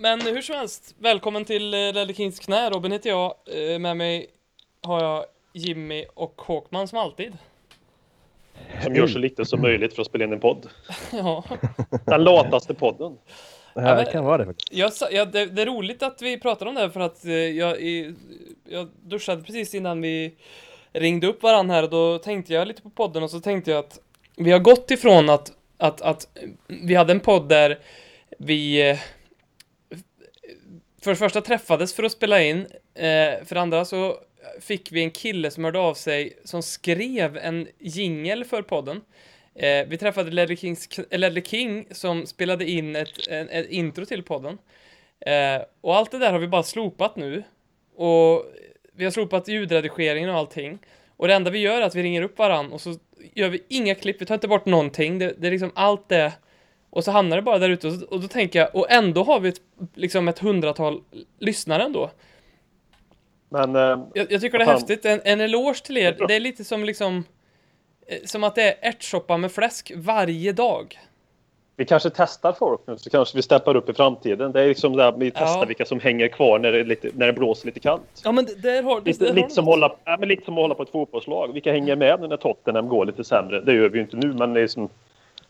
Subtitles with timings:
[0.00, 2.70] men hur som helst, välkommen till eh, Ledley Kings knä.
[2.70, 3.34] Robin heter jag.
[3.72, 4.26] Eh, Med mig
[4.82, 7.32] har jag Jimmy och Håkman som alltid.
[8.82, 10.66] Som gör så lite som möjligt för att spela in en podd.
[11.12, 11.44] Ja,
[12.06, 13.18] Den lataste podden.
[13.74, 14.72] Ja, men- det kan vara det faktiskt.
[14.72, 17.32] jag, ja det, det är roligt att vi pratar om det här för att eh,
[17.32, 17.76] jag,
[18.68, 20.34] jag duschade precis innan vi
[20.92, 23.78] ringde upp varandra här och då tänkte jag lite på podden och så tänkte jag
[23.78, 23.98] att
[24.36, 26.28] vi har gått ifrån att, att, att
[26.66, 27.78] vi hade en podd där
[28.38, 28.98] vi eh,
[31.00, 32.58] för det första träffades för att spela in,
[32.94, 34.16] eh, för det andra så
[34.60, 39.00] fick vi en kille som hörde av sig som skrev en jingel för podden.
[39.54, 44.04] Eh, vi träffade Ledley, Kings, eh, Ledley King som spelade in ett, en, ett intro
[44.04, 44.58] till podden.
[45.20, 47.42] Eh, och allt det där har vi bara slopat nu.
[47.96, 48.44] Och
[48.92, 50.78] vi har slopat ljudredigeringen och allting.
[51.16, 52.94] Och det enda vi gör är att vi ringer upp varann och så
[53.34, 55.18] gör vi inga klipp, vi tar inte bort någonting.
[55.18, 56.32] Det, det är liksom allt det.
[56.90, 59.40] Och så hamnar det bara där ute och, och då tänker jag, och ändå har
[59.40, 59.60] vi ett,
[59.94, 61.00] liksom ett hundratal
[61.38, 62.10] lyssnare ändå.
[63.48, 63.82] Men eh,
[64.14, 64.74] Jag, jag tycker det är Fan.
[64.74, 65.04] häftigt.
[65.04, 66.16] En, en eloge till er.
[66.28, 67.24] Det är lite som liksom
[68.06, 70.98] eh, som att det är ärtsoppa med fläsk varje dag.
[71.76, 74.52] vi kanske testar folk nu så kanske vi steppar upp i framtiden.
[74.52, 75.64] Det är liksom där vi testar Ja.
[75.64, 78.20] vilka som hänger kvar när det, lite, när det blåser lite kallt.
[78.24, 79.72] Ja men det- där har Lite, där har lite, du som något.
[79.74, 81.52] hålla, ja, men lite som att hålla på ett fotbollslag.
[81.52, 83.60] Vilka hänger med nu när Tottenham går lite sämre?
[83.60, 84.88] Det gör vi ju inte nu, men det är som,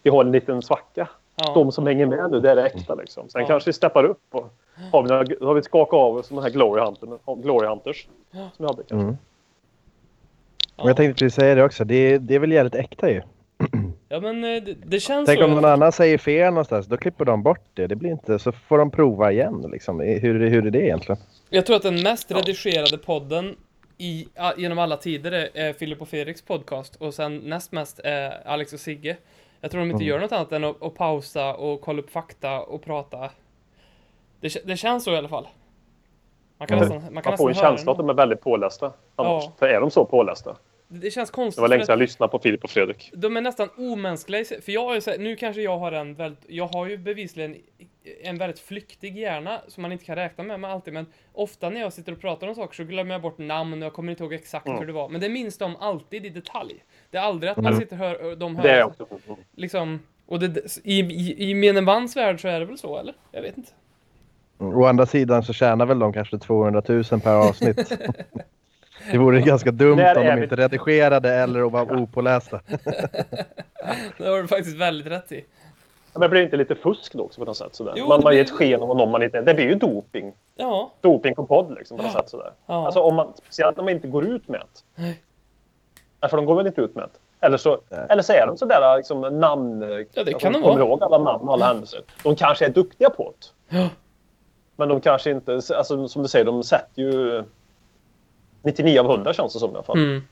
[0.02, 1.08] vi har en liten svacka.
[1.44, 1.52] Ja.
[1.54, 3.28] De som hänger med nu, det är det äkta liksom.
[3.28, 3.46] Sen Ja.
[3.48, 4.54] kanske vi steppar upp och
[4.92, 7.08] har vi, några, har vi skakat av oss de här Glory, Hunter,
[7.42, 8.06] Glory Hunters.
[8.32, 8.94] Som vi hade kanske.
[8.94, 9.16] Mm.
[10.76, 11.84] Men jag tänkte precis säga det också.
[11.84, 13.22] Det är, det är väl jävligt äkta ju.
[14.08, 15.44] Ja men eh, det, det känns Tänk så.
[15.44, 16.86] om någon annan säger fel någonstans.
[16.86, 17.86] Då klipper de bort det.
[17.86, 18.38] Det blir inte...
[18.38, 20.00] Så får de prova igen liksom.
[20.00, 21.20] Hur, hur är det egentligen?
[21.50, 23.56] Jag tror att den mest redigerade podden
[23.98, 28.46] i, genom alla tider är, är Filip och Fredriks podcast och sen näst mest är
[28.48, 29.16] Alex och Sigge.
[29.60, 30.06] Jag tror de inte Mm.
[30.08, 33.30] gör något annat än att, att pausa och kolla upp fakta och prata.
[34.40, 35.48] Det, det känns så i alla fall.
[36.58, 36.88] Man kan Mm.
[36.88, 38.92] nästan, man kan Man får en känsla att de är väldigt pålästa.
[39.16, 39.44] Annars.
[39.44, 39.52] Ja.
[39.58, 40.56] För är de så pålästa?
[40.92, 41.56] Det känns konstigt.
[41.56, 43.10] Det var länge sedan jag lyssnade på Filip och Fredrik.
[43.14, 46.44] de är nästan omänskliga, för jag har så här, nu kanske jag har en väldigt,
[46.48, 47.56] jag har ju bevisligen
[48.22, 51.80] en väldigt flyktig hjärna som man inte kan räkna med, med alltid, men ofta när
[51.80, 54.22] jag sitter och pratar om saker så glömmer jag bort namn och jag kommer inte
[54.22, 54.78] ihåg exakt Mm.
[54.78, 56.84] hur det var, men det minns de alltid i detalj.
[57.10, 57.80] Det är aldrig att man Mm.
[57.80, 59.06] sitter och hör, de hör, Det är också.
[59.56, 63.14] liksom, och det, i, i, i gemene mans värld så är det väl så, eller?
[63.30, 63.70] Jag vet inte.
[64.60, 64.74] Mm.
[64.78, 67.76] Å andra sidan så tjänar väl de kanske 200 000 per avsnitt.
[69.12, 70.42] det vore ganska dumt om de vi.
[70.42, 72.60] inte redigerade eller var opålästa.
[74.18, 75.44] Det har du faktiskt väldigt rätt i.
[76.12, 77.74] Ja, Men blir det inte lite fusk då också på något sätt?
[77.74, 77.92] Sådär?
[77.96, 80.32] Jo, man ger blir- ett sken av någon man inte Det blir ju doping.
[80.56, 82.50] Ja, Doping på podd liksom på något sätt sådär.
[82.66, 82.86] ja.
[82.86, 85.14] Alltså om man, speciellt om man inte går ut med det.
[86.28, 87.46] För de går väl inte ut med det.
[87.46, 88.06] Eller så, Nej.
[88.08, 89.82] eller så är de sådär liksom namn...
[90.12, 90.88] Ja, det kan de kommer vara.
[90.88, 92.00] ihåg alla namn och alla händelser.
[92.22, 93.76] De kanske är duktiga på det.
[93.78, 93.88] Ja.
[94.76, 95.52] Men de kanske inte...
[95.54, 97.44] Alltså som du säger, de sätter ju...
[98.62, 99.98] 99 av 100 känns det som i alla fall.
[99.98, 100.22] Mm.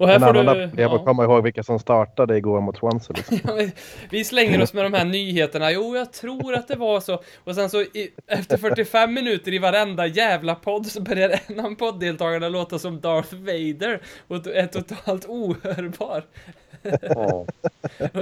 [0.00, 0.70] Och här En får annan du...
[0.82, 3.16] Jag får komma ihåg vilka som startade igår mot Swansea.
[3.16, 3.38] Liksom.
[3.58, 3.70] Ja,
[4.10, 5.70] vi- slänger oss med de här nyheterna.
[5.72, 7.22] Jo, jag tror att det var så.
[7.44, 11.74] Och sen så i, efter 45 minuter i varenda jävla podd så börjar en av
[11.74, 16.22] podddeltagarna låta som Darth Vader och är totalt ohörbar.
[17.02, 17.46] Ja.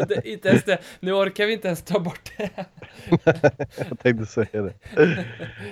[0.09, 0.79] Det, inte ens det.
[1.01, 2.51] Nu orkar vi inte ens ta bort det.
[3.89, 4.73] Jag tänkte säga det.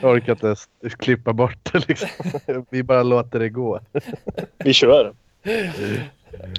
[0.00, 0.68] Jag orkar inte ens
[0.98, 2.08] klippa bort det liksom.
[2.70, 3.80] Vi bara låter det gå.
[4.58, 5.12] Vi kör.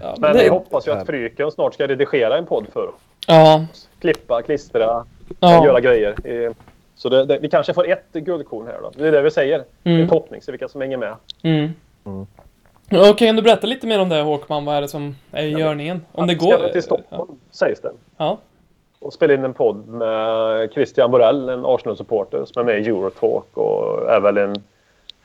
[0.02, 2.96] Ja, Men det- vi hoppas ju att Fryken snart ska redigera en podd för oss.
[3.28, 3.66] Ja,
[4.00, 5.06] Klippa, klistra,
[5.40, 5.66] ja.
[5.66, 6.16] göra grejer.
[6.96, 8.92] Så det, det, vi kanske får ett guldkorn här då.
[8.96, 9.64] Det är det vi säger.
[9.84, 10.02] Mm.
[10.02, 11.16] En toppning, så vilka som hänger med.
[11.44, 11.70] Mm.
[12.06, 12.28] Mm.
[12.90, 14.66] Ja, Kan du berätta lite mer om det Håkman?
[14.66, 16.06] Vad är det som är i görningen?
[16.12, 16.69] Om det Vi ska går?
[16.69, 17.92] till Stockholm, sägs det.
[18.18, 18.38] Ja.
[19.00, 23.58] Och spela in en podd med Christian Borell, en Arsenal-supporter som är med i Eurotalk
[23.58, 24.64] och är väl en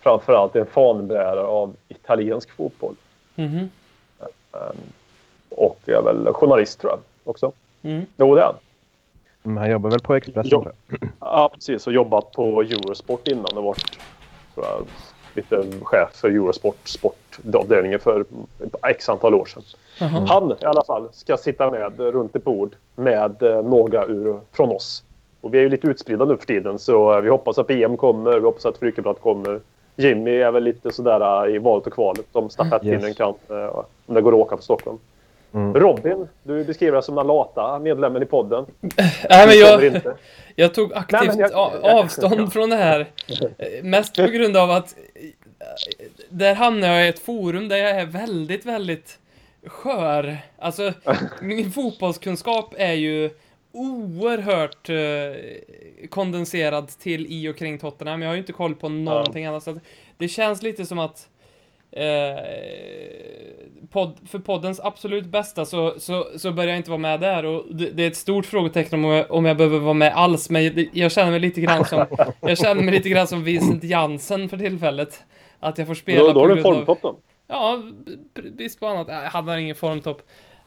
[0.01, 2.95] framförallt en fanbärare av italiensk fotboll.
[3.35, 3.71] Mhm.
[5.49, 7.53] Och är väl journalist tror jag också.
[7.83, 8.07] Mm.
[8.17, 8.55] Jo, det är han.
[9.45, 10.73] Mm, Han jobbar väl på Expressen jag.
[11.21, 11.87] Ja, precis.
[11.87, 13.57] Och jobbat på Eurosport innan.
[13.59, 13.99] Och varit
[14.55, 14.87] tror jag,
[15.35, 18.25] lite chef för Eurosport sportavdelningen för
[18.87, 19.63] x antal år sedan.
[20.01, 20.27] Jaha.
[20.29, 24.69] Han i alla fall ska sitta med runt ett bord med eh, några ur, från
[24.71, 25.05] oss.
[25.41, 28.33] Och vi är ju lite utspridda nu för tiden så vi hoppas att PM kommer,
[28.33, 29.61] vi hoppas att Frykeblad kommer.
[29.97, 33.17] Jimmy är väl lite sådär eh, i valet och kvalet om stafettpinnen Yes.
[33.17, 34.99] kan, eh, om det går att åka på Stockholm.
[35.55, 35.75] Mm.
[35.75, 38.67] Robin, du beskriver dig som den lata medlemmen i podden.
[38.81, 40.01] Nej, men Du jag...
[40.57, 43.07] Jag tog aktivt Nej, men jag- avstånd från det här.
[43.83, 44.95] Mest på grund av att
[46.29, 49.19] där hamnar jag i ett forum där jag är väldigt, väldigt
[49.67, 50.37] skör.
[50.59, 50.93] Alltså,
[51.43, 53.31] min fotbollskunskap är ju
[53.73, 58.23] oerhört eh, kondenserad till i och kring Tottenham.
[58.23, 59.63] Jag har ju inte koll på någonting annat.
[59.63, 59.81] Så
[60.19, 61.29] det känns lite som att
[61.91, 62.45] eh,
[63.91, 67.75] podd, för poddens absolut bästa så, så, så börjar jag inte vara med där och
[67.75, 70.51] det, det är ett stort frågetecken om jag, om jag behöver vara med alls.
[70.51, 72.07] Men det, jag känner mig lite grann som
[72.41, 75.23] jag känner mig lite grann som Vincent Jansen för tillfället.
[75.61, 77.19] Att jag får spela Då, då har du en på grund av- formtopp då.
[77.47, 77.83] Ja,
[78.57, 79.33] brist på annat.
[79.33, 80.23] Han har ingen formtopp.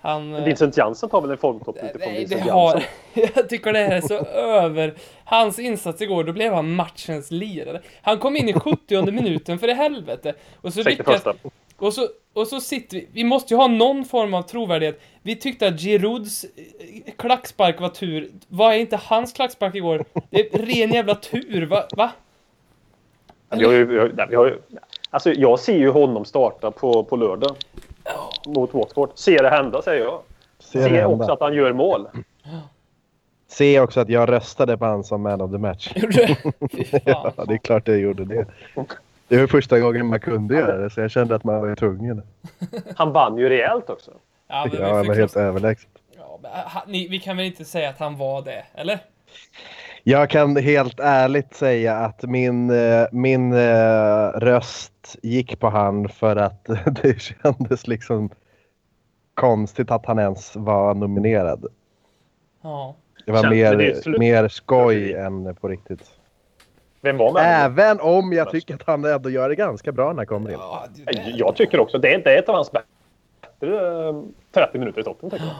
[0.06, 0.44] Han...
[0.44, 2.46] Vincent Jansen tar väl en formtopp utifrån Nej, Vincent.
[2.46, 2.82] Jansen.
[3.36, 4.94] Jag tycker det här är så över.
[5.24, 7.82] Hans insats igår, då blev han matchens lirare.
[8.02, 10.34] Han kom in i 70 minuten, för i helvete.
[10.62, 11.08] Och så 61.
[11.08, 11.24] lyckas...
[11.78, 13.08] Och så, och så sitter vi...
[13.12, 15.02] Vi måste ju ha någon form av trovärdighet.
[15.22, 18.30] Vi tyckte att Girouds eh, klackspark var tur.
[18.48, 20.06] Vad är inte hans klackspark igår?
[20.30, 21.84] Det är ren jävla tur, va?
[21.96, 22.12] va?
[23.50, 24.60] Vi har ju, vi har, vi har
[25.10, 27.56] alltså jag ser ju honom starta på, på lördag.
[28.46, 29.10] Mot Watford.
[29.16, 30.22] Ser det hända säger jag.
[30.60, 31.08] Ser Ser, det hända.
[31.16, 32.08] också att han gör mål.
[33.48, 35.92] Se också att jag röstade på han som man of the match.
[35.96, 36.36] Gjorde du?
[37.06, 38.46] Ja, det är klart jag gjorde det.
[39.28, 42.22] Det var första gången man kunde göra det, så jag kände att man var tvungen.
[42.96, 44.12] Han vann ju rejält också.
[44.48, 45.90] Ja, men Ja, fick helt överlägsen.
[46.18, 49.00] ja, men, ha, ni, vi kan väl inte säga att han var det, eller?
[50.08, 56.36] Jag kan helt ärligt säga att min, eh, min eh, röst gick på han för
[56.36, 56.66] att
[57.02, 58.30] det kändes liksom
[59.34, 61.66] konstigt att han ens var nominerad.
[62.62, 62.96] Ja.
[63.26, 66.04] Det var Känns- men det är mer, mer skoj än på riktigt.
[67.02, 67.66] Vem var med?
[67.66, 70.58] Även om jag tycker att han ändå gör det ganska bra när han kommer in.
[70.60, 71.22] ja det.
[71.36, 74.22] Jag tycker också det är inte ett av hans bättre eh,
[74.52, 75.30] 30 minuter i toppen.
[75.30, 75.56] Tycker jag.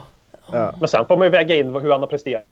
[0.60, 0.74] Ja.
[0.80, 2.44] Men sen får man ju väga in hur han har presterat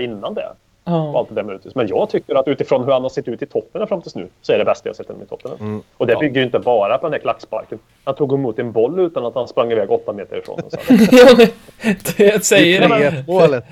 [0.00, 0.52] innan det.
[0.84, 1.18] Ja.
[1.18, 1.72] allt det där minuter.
[1.74, 4.28] Men jag tycker att utifrån hur han har sett ut i toppen fram tills nu
[4.42, 5.52] så är det bästa jag sett honom i toppen.
[5.60, 5.82] Mm.
[5.96, 6.18] Och det Ja.
[6.18, 7.78] bygger ju inte bara på den här klacksparken.
[8.04, 10.60] Han tog emot en boll utan att han sprang iväg åtta meter ifrån.
[10.70, 11.48] den.
[12.16, 13.10] Det säger det.
[13.10, 13.64] 3-1 målet.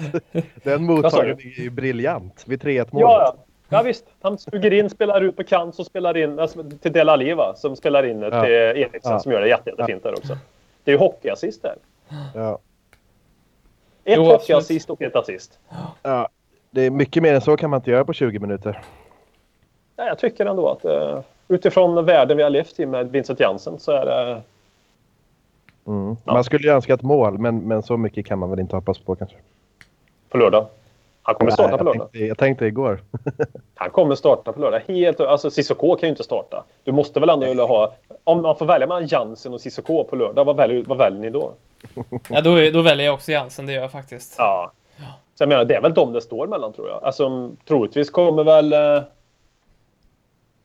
[0.63, 2.45] Den mottagningen är ju briljant.
[2.47, 3.01] Vid 3-1 målet.
[3.09, 3.35] Ja,
[3.69, 3.77] ja.
[3.77, 4.05] ja visst.
[4.23, 7.55] Han suger in, spelar ut på kant och spelar in alltså, till Del Alli, va?
[7.57, 8.31] Som spelar in Ja.
[8.45, 9.19] till Eriksen Ja.
[9.19, 10.39] som gör det jätte, jättefint där också.
[10.85, 11.75] Det är ju hockeyassist där.
[12.35, 12.59] Ja.
[14.05, 15.59] Ett hockeyassist och ett assist.
[16.03, 16.29] Ja.
[16.71, 18.83] Det är mycket mer än så kan man inte göra på 20 minuter.
[19.97, 23.79] Ja, jag tycker ändå att uh, utifrån världen vi har levt i med Vincent Jansen
[23.79, 24.43] så är det...
[25.87, 26.17] Mm.
[26.25, 26.33] Ja.
[26.33, 28.99] Man skulle ju önska ett mål, men, men så mycket kan man väl inte hoppas
[28.99, 29.37] på kanske.
[30.29, 30.67] på lördag.
[31.23, 32.13] Han kommer starta Nej, på jag, lördag.
[32.13, 33.01] tänkte, jag tänkte igår.
[33.75, 34.81] Han kommer starta på lördag.
[34.89, 36.65] Helt, alltså Cissoko kan ju inte starta.
[36.85, 37.95] Du måste väl ändå vilja ha...
[38.25, 41.31] Om man får välja mellan Jansen och Cissoko på lördag, vad väljer, vad väljer ni
[41.31, 41.53] då?
[42.29, 44.35] Ja, då, då väljer jag också Jansen, det gör jag faktiskt.
[44.39, 44.73] Ja.
[45.41, 47.05] Så jag menar, det är väl de det står mellan tror jag.
[47.05, 48.73] Alltså troligtvis kommer väl...
[48.73, 48.79] Eh...
[48.79, 49.05] Ja,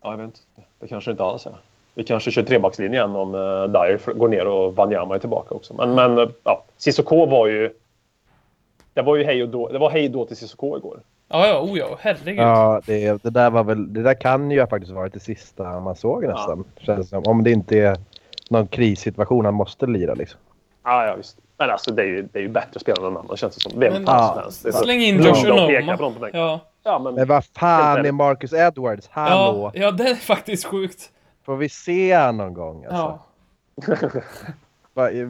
[0.01, 0.39] jag vet inte.
[0.79, 1.55] Det kanske inte alls är.
[1.93, 5.73] Vi kanske kör trebackslinje igen om eh, Dyer går ner och Wanyama är tillbaka också.
[5.73, 7.73] Men, men eh, ja, Cissoko var ju...
[8.93, 9.67] Det var ju hej och då.
[9.67, 10.99] Det var hej då till Cissoko igår.
[11.27, 12.43] Ja, ja, oh ja, herregud.
[12.43, 15.95] Ja, det, det där var väl, det där kan ju faktiskt varit det sista man
[15.95, 16.63] såg nästan.
[16.77, 17.23] Känns det som.
[17.25, 17.97] Om det inte är
[18.49, 20.39] någon krissituation han måste lira liksom.
[20.83, 21.37] Ja, ja visst.
[21.57, 23.55] Men alltså det är ju, det är ju bättre att spela än någon annan känns
[23.55, 23.79] det som.
[23.79, 24.27] Vem Men- fan Ja.
[24.33, 24.63] som helst.
[24.63, 25.27] Det är så- Släng in Ja.
[25.29, 26.29] Josh Onoma.
[26.33, 26.59] Ja.
[26.83, 27.13] Ja, men...
[27.15, 29.07] Men vad fan är Marcus Edwards?
[29.11, 29.71] Hallå!
[29.73, 31.09] Ja, ja, det är faktiskt sjukt.
[31.45, 32.85] Får vi se han någon gång?
[32.85, 33.19] Alltså?
[33.87, 33.95] Ja.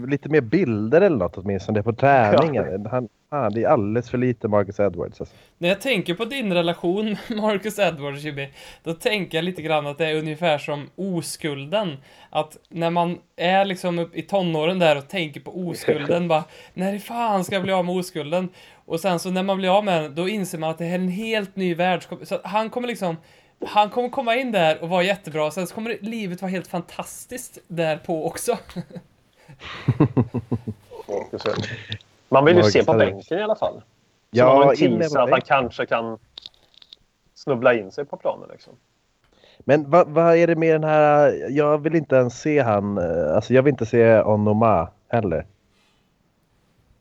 [0.08, 2.86] Lite mer bilder eller något åtminstone på träningen.
[2.86, 5.22] Han, han, det är alldeles för lite Marcus Edwards.
[5.22, 5.36] Alltså.
[5.58, 8.50] När jag tänker på din relation med Marcus Edwards, Jimmy,
[8.84, 11.98] då tänker jag lite grann att det är ungefär som oskulden.
[12.30, 16.44] Att när man är liksom upp i tonåren där och tänker på oskulden, bara
[16.74, 18.50] när fan ska jag bli av med oskulden?
[18.86, 21.00] Och sen så när man blir av med den, då inser man att det här
[21.00, 22.04] är en helt ny värld.
[22.24, 23.18] Så han kommer liksom,
[23.66, 27.58] han kommer komma in där och vara jättebra, sen så kommer livet vara helt fantastiskt
[27.68, 28.58] där på också.
[32.30, 33.82] Man vill ju se på bänken i alla fall.
[34.36, 36.18] Så man har Ja, en teaser att han kanske kan
[37.34, 38.50] snubbla in sig på planen.
[38.52, 38.74] Liksom.
[39.60, 41.48] Men vad, vad är det med den här...
[41.50, 42.98] Jag vill inte ens se han...
[42.98, 45.46] eh, Alltså jag vill inte se Onoma heller.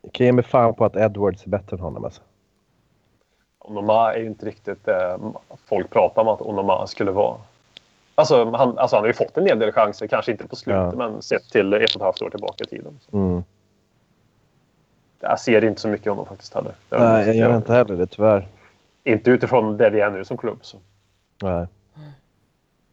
[0.01, 2.21] Jag kan ge mig fan på att Edwards är bättre än honom alltså.
[3.59, 5.19] Onoma är ju inte riktigt det
[5.65, 7.37] folk pratar om att Onoma skulle vara.
[8.15, 10.81] Alltså han, alltså han har ju fått en hel del chanser, kanske inte på slutet,
[10.81, 10.93] Ja.
[10.97, 12.99] men sett till ett och ett halvt år tillbaka i tiden.
[13.13, 13.43] Mm.
[15.19, 16.71] Jag ser inte så mycket av honom faktiskt heller.
[16.89, 18.47] Nej, jag gör inte heller det tyvärr.
[19.03, 20.57] Inte utifrån där vi är nu som klubb.
[20.61, 20.77] Så.
[21.43, 21.67] Nej.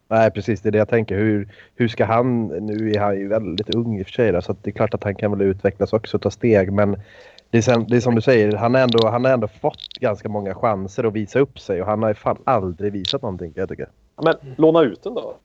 [0.07, 0.61] Nej, precis.
[0.61, 1.17] Det är det jag tänker.
[1.17, 2.47] Hur, hur ska han...
[2.47, 4.31] Nu är han ju väldigt ung i och för sig.
[4.31, 6.71] Då, så det är klart att han kan väl utvecklas också och ta steg.
[6.73, 7.01] Men
[7.49, 8.57] det är, sen, det är som du säger.
[8.57, 11.81] Han har, ändå, han ändå fått ganska många chanser att visa upp sig.
[11.81, 13.85] Och han har ju fan aldrig visat någonting jag tycka.
[14.15, 15.35] Men låna ut den då.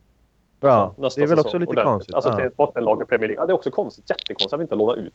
[0.59, 1.85] Ja, nästa det är väl säsong också lite ordentligt.
[1.85, 2.15] konstigt.
[2.15, 2.35] Alltså ja.
[2.35, 3.43] till ett bottenlag i Premier League.
[3.43, 4.09] Ja, det är också konstigt.
[4.09, 5.13] Jättekonstigt att vi inte lånar ut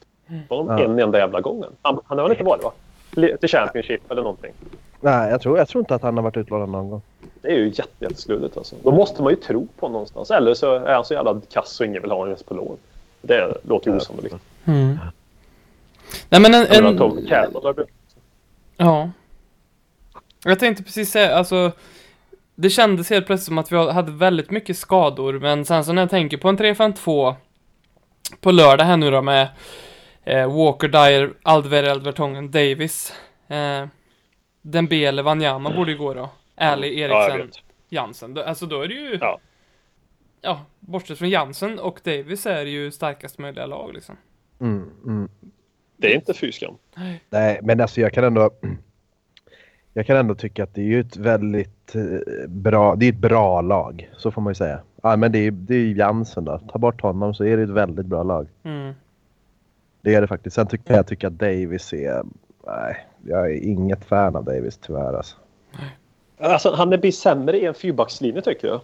[0.48, 0.84] honom Ja.
[0.84, 1.70] en enda jävla gången.
[1.82, 2.72] Han, han har väl inte varit va?
[3.40, 4.52] till Championship eller någonting.
[5.00, 7.02] Nej, jag tror, jag tror inte att han har varit utlånad någon gång.
[7.42, 8.76] Det är ju jätte, jättesludigt alltså.
[8.82, 10.30] Då måste man ju tro på honom någonstans.
[10.30, 12.76] Eller så är han så jävla kass så ingen vill ha honom ens på lån.
[13.22, 14.36] Det låter ju osannolikt.
[14.64, 14.98] Mm.
[16.28, 16.66] Nej men en...
[16.66, 17.88] En
[18.76, 19.10] ja.
[20.44, 21.72] Jag tänkte precis säga, alltså...
[22.54, 26.02] Det kändes helt plötsligt som att vi hade väldigt mycket skador, men sen så när
[26.02, 27.34] jag tänker på en 3-5-2
[28.40, 29.48] på lördag här nu då med
[30.24, 33.12] eh, Walker, Dyer, Alderweireld, Vertongen, Davis,
[33.48, 33.86] eh,
[34.62, 36.30] Dembele, Wanyama borde ju gå då.
[36.56, 37.56] Ali, Ja, Eriksen, vet.
[37.88, 38.38] Jansen.
[38.38, 39.18] Alltså då är det ju...
[39.20, 39.40] Ja.
[40.40, 44.16] Ja, bortsett från Jansen och Davis är det ju starkast möjliga lag liksom.
[44.60, 45.28] Mm, mm.
[45.96, 46.74] Det är inte fy skam.
[47.30, 48.50] Nej, men alltså jag kan ändå...
[49.92, 52.94] Jag kan ändå tycka att det är ju ett väldigt eh, bra...
[52.96, 54.10] Det är ett bra lag.
[54.16, 54.80] Så får man ju säga.
[55.02, 56.58] Ja, men det är, det är ju Jansen då.
[56.58, 58.46] Ta bort honom så är det ett väldigt bra lag.
[58.62, 58.94] Mm.
[60.00, 60.56] Det är det faktiskt.
[60.56, 62.22] Sen tycker jag tycker att Davis är...
[62.66, 65.36] Nej, jag är inget fan av Davis tyvärr alltså.
[66.40, 68.80] Alltså, han blir sämre i en fyrbackslinje tycker jag.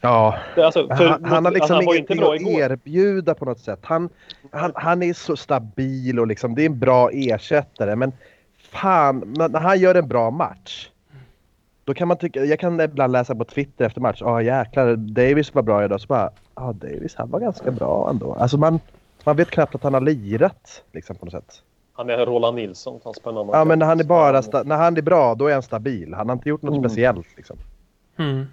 [0.00, 2.60] Ja, är Alltså, för, han, han har liksom inte ingenting bra att igår.
[2.60, 3.78] erbjuda på något sätt.
[3.82, 4.08] Han,
[4.50, 7.96] han, han är så stabil och liksom, det är en bra ersättare.
[7.96, 8.12] Men
[8.58, 10.90] fan, när han gör en bra match.
[11.90, 14.18] Då kan man tycka, jag kan ibland läsa på Twitter efter match.
[14.20, 16.00] Ja ah, jäklar, Davis var bra idag.
[16.00, 18.32] Så bara, ja ah, Davis han var ganska bra ändå.
[18.32, 18.80] Alltså man,
[19.24, 21.62] man vet knappt att han har lirat liksom på något sätt.
[21.92, 24.96] Han är Roland Nilsson en annan Ja men när han är bara, sta, när han
[24.96, 26.14] är bra då är han stabil.
[26.14, 26.90] Han har inte gjort något Mm.
[26.90, 27.56] speciellt liksom.
[28.16, 28.46] Mm.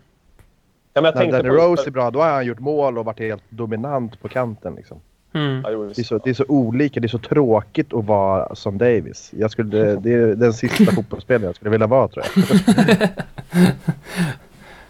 [0.93, 3.19] Ja, men jag När Danny Rose är bra då har han gjort mål och varit
[3.19, 4.99] helt dominant på kanten liksom.
[5.37, 5.61] Mm.
[5.63, 8.77] Ja, Det är, så, det är så olika, det är så tråkigt att vara som
[8.77, 9.31] Davis.
[9.37, 13.09] Jag skulle, det är den sista fotbollsspelaren jag skulle vilja vara tror jag.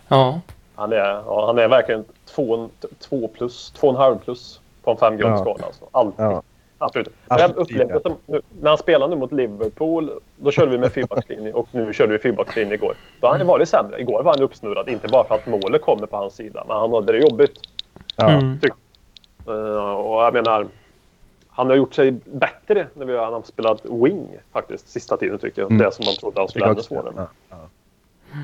[0.08, 0.42] Ja.
[0.76, 4.92] Han, är, ja, han är verkligen två, två plus, två och en halv plus på
[4.92, 5.66] en femgradsskala.
[5.66, 5.86] Alltså.
[5.92, 6.26] Alltid.
[6.26, 6.44] Ja.
[6.78, 7.10] Absolut.
[7.28, 10.92] Alltid, jag upplevde att nu, när han spelade nu mot Liverpool, då körde vi med
[10.92, 12.94] fyrbackslinje och nu körde vi fyrbackslinje igår.
[13.22, 14.02] Då har han varit sämre.
[14.02, 16.94] Igår var han uppsnurrad, inte bara för att målet kommer på hans sida, men han
[16.94, 17.60] hade det jobbigt.
[18.16, 18.30] Ja.
[18.30, 18.60] Mm.
[19.48, 20.68] Eh, och jag menar,
[21.50, 25.72] han har gjort sig bättre när vi har, spelat wing faktiskt, sista tiden tycker jag.
[25.72, 25.84] Mm.
[25.84, 27.28] Det som man trodde han skulle ha ännu svårare med.
[27.50, 27.70] Ja, ja.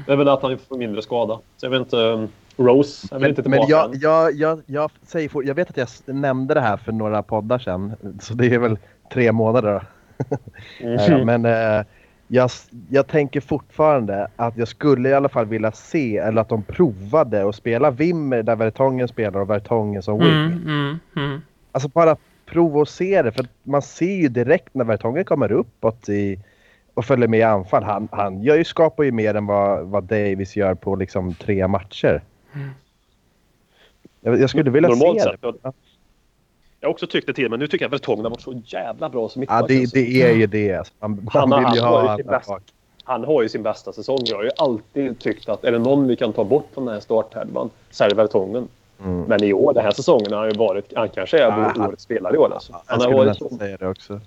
[0.06, 1.40] Det är väl att han får mindre skada.
[1.58, 4.00] Så jag vet inte, um, Rose, jag vet inte Men tillbaka jag, än.
[4.00, 7.60] jag, jag, jag, säger for, jag vet att jag nämnde det här för några poddar
[7.60, 7.94] sedan.
[8.22, 8.78] Så det är väl
[9.14, 9.82] tre månader då.
[10.80, 11.12] Mm.
[11.12, 11.86] Ja, men eh,
[12.28, 12.50] jag,
[12.90, 17.50] jag tänker fortfarande att jag skulle i alla fall vilja se, eller att de provade
[17.50, 20.30] att spela Wimmer där Vertongen spelar och Vertongen som wing.
[20.30, 21.42] Mm, mm, mm.
[21.72, 23.32] Alltså bara prova och se det.
[23.32, 26.40] För man ser ju direkt när Vertongen kommer uppåt i,
[26.94, 27.84] och följer med i anfall.
[27.84, 31.68] Han, han gör ju, skapar ju mer än vad, vad Davis gör på liksom tre
[31.68, 32.22] matcher.
[34.22, 35.72] Jag, jag skulle vilja Normalt se sett, det.
[36.84, 36.88] Ja.
[36.88, 39.10] Jag också tyckt det tidigare, men nu tycker jag att Vertongen har varit så jävla
[39.10, 39.68] bra som Ja, mittback.
[39.68, 39.96] det, alltså.
[39.96, 40.92] det är ju det.
[41.00, 42.60] Man, Han man har- vill ju han ha bästa-.
[43.04, 44.20] Han har ju sin bästa säsong.
[44.26, 46.94] Jag har ju alltid tyckt att är det någon vi kan ta bort från den
[46.94, 48.68] här starthärvan så är det Vertongen.
[49.04, 49.22] Mm.
[49.22, 50.94] Men i år, den här säsongen, har han ju varit...
[50.96, 51.42] Han kanske är
[51.76, 52.54] Ja, årets spelare i år.
[52.54, 52.74] Alltså.
[52.86, 54.20] Han, har varit så, säga det också.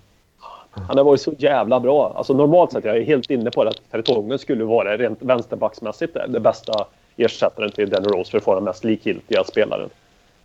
[0.69, 2.13] han har varit så jävla bra.
[2.15, 6.13] Alltså normalt sett, jag är helt inne på det, att Vertongen skulle vara rent vänsterbacksmässigt
[6.13, 6.85] det, det bästa
[7.17, 9.89] ersättaren till Danny Rose för att få den mest likgiltiga spelaren.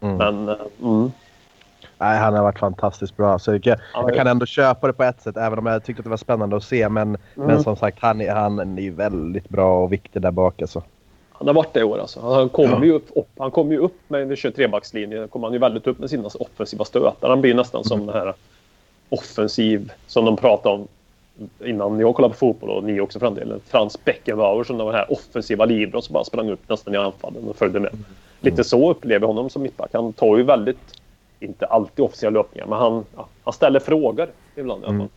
[0.00, 0.16] Mm.
[0.16, 0.48] Men...
[0.48, 1.12] eh, Mm.
[2.02, 3.38] Nej, han har varit fantastiskt bra.
[3.38, 6.00] Så jag, Ja, jag kan ändå köpa det på ett sätt, även om jag tyckte
[6.00, 6.88] att det var spännande att se.
[6.88, 7.18] Men, Mm.
[7.34, 10.62] men som sagt, han är, han är väldigt bra och viktig där bak.
[10.62, 10.82] Alltså.
[11.32, 12.20] Han har varit det i år alltså.
[12.20, 15.28] Han kommer ju upp, upp, han kommer ju upp med en 23-backslinje.
[15.28, 17.28] kommer han ju väldigt upp med sina offensiva stötar.
[17.28, 18.34] Han blir nästan som den här
[19.08, 20.88] offensiv som de pratade om
[21.64, 23.60] innan jag kollade på fotboll och ni också för den delen.
[23.66, 27.56] Frans Beckenbauer som den här offensiva libron som bara sprang upp nästan i anfallen och
[27.56, 27.92] följde med.
[28.40, 29.90] Lite så upplever jag honom som mittback.
[29.92, 30.78] Han tar ju väldigt,
[31.42, 35.08] inte alltid officiella löpningar, men han, ja, han ställer frågor ibland i alla fall.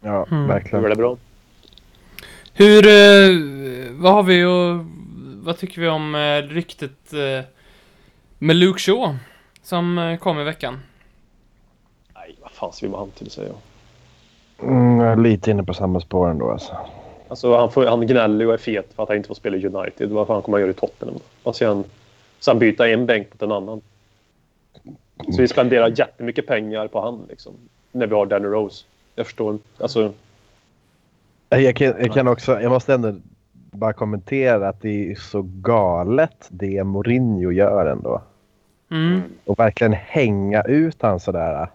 [0.00, 0.42] Ja, Mm.
[0.42, 0.84] Hur verkligen.
[0.84, 1.16] är det bra?
[2.54, 4.84] Hur, eh, vad har vi och
[5.44, 7.44] vad tycker vi om eh, ryktet eh,
[8.38, 9.16] med Luke Shaw
[9.62, 10.80] som eh, kom i veckan?
[12.14, 13.58] Nej, vad fan ska vi vara han till säger jag.
[14.68, 16.50] Mm, jag är lite inne på samma spår ändå.
[16.50, 16.76] Alltså.
[17.28, 19.66] Alltså han, får, han gnäller och är fet för att han inte får spela i
[19.66, 20.10] United.
[20.10, 21.18] Vad fan kommer han göra i Tottenham?
[21.42, 21.84] Och sen,
[22.40, 23.80] sen byta en bänk mot en annan.
[25.30, 27.52] Så vi spenderar jättemycket pengar på han liksom.
[27.92, 28.84] När vi har Danny Rose.
[29.14, 29.68] Jag förstår inte.
[29.78, 30.12] Alltså,
[31.48, 33.14] Jag kan, jag kan också, jag måste ändå
[33.52, 38.22] bara kommentera att det är så galet det Mourinho gör ändå.
[38.90, 39.20] Mm.
[39.44, 41.68] Och verkligen hänga ut han sådär.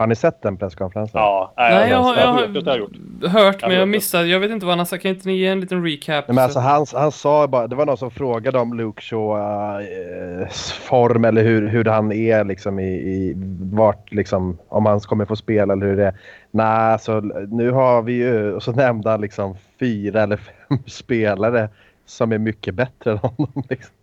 [0.00, 1.20] Har ni sett den presskonferensen?
[1.20, 2.92] Ja, Nej, jag har, jag att jag har gjort.
[3.22, 4.26] har hört, men jag missade.
[4.26, 5.02] Jag vet inte vad han har sagt.
[5.02, 6.28] Kan inte ni ge en liten recap?
[6.28, 9.02] Nej, men alltså, så- han, han sa bara, det var någon som frågade om Luke
[9.02, 9.38] Shaws
[9.80, 10.48] eh,
[10.88, 13.34] form eller hur, hur han är liksom i, i
[13.72, 16.14] vart liksom, om han kommer få spela eller hur det är.
[16.50, 21.68] Nej, så nu har vi ju, och så nämnde han liksom fyra eller fem spelare
[22.06, 23.62] som är mycket bättre än honom.
[23.68, 23.94] Liksom.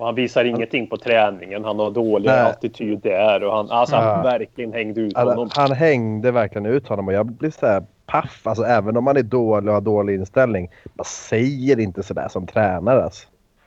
[0.00, 1.64] Och han visar ingenting på träningen.
[1.64, 2.40] Han har dålig Nej.
[2.40, 3.44] attityd där.
[3.44, 4.02] Och han, alltså, Ja.
[4.02, 5.50] han verkligen hängde ut Alltså, honom.
[5.54, 8.40] han hängde verkligen ut honom och jag blir så här paff.
[8.46, 10.68] Alltså, även om man är dålig och har dålig inställning.
[10.94, 13.04] Man säger inte sådär som tränare.
[13.04, 13.26] Alltså.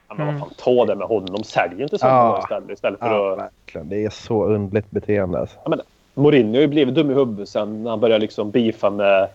[0.10, 1.44] Ja, men vad fan, ta det med honom.
[1.44, 2.40] Sälj inte sådana Ja.
[2.40, 2.70] istället.
[2.70, 3.40] Istället för Ja, att...
[3.40, 3.90] verkligen.
[3.90, 5.40] Det är så underligt beteende.
[5.40, 5.58] Alltså.
[5.64, 9.28] Jag menar, Mourinho har ju blivit dum i huvudet sen han började liksom beefa med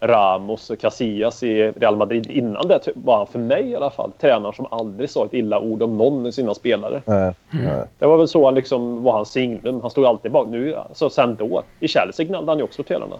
[0.00, 2.30] Ramos och Casillas i Real Madrid.
[2.30, 5.60] Innan det var han för mig i alla fall tränaren som aldrig sa ett illa
[5.60, 7.02] ord om någon av sina spelare.
[7.04, 7.34] Nej.
[7.98, 9.80] Det var väl så han liksom var hans signum.
[9.80, 10.48] Han stod alltid bak.
[10.48, 11.62] Nu, alltså sen då.
[11.80, 13.16] I Chelsea gnällde han ju också på spelarna.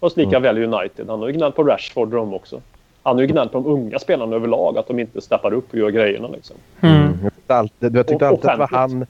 [0.00, 1.08] Och lika väl i United.
[1.08, 2.60] Han har ju gnällt på Rashford och dem också.
[3.02, 4.78] Han har ju gnällt på de unga spelarna överlag.
[4.78, 6.56] Att de inte steppar upp och gör grejerna liksom.
[6.80, 7.18] Mm.
[7.22, 9.06] Jag tyckte alltid, jag tyckte alltid att det var han...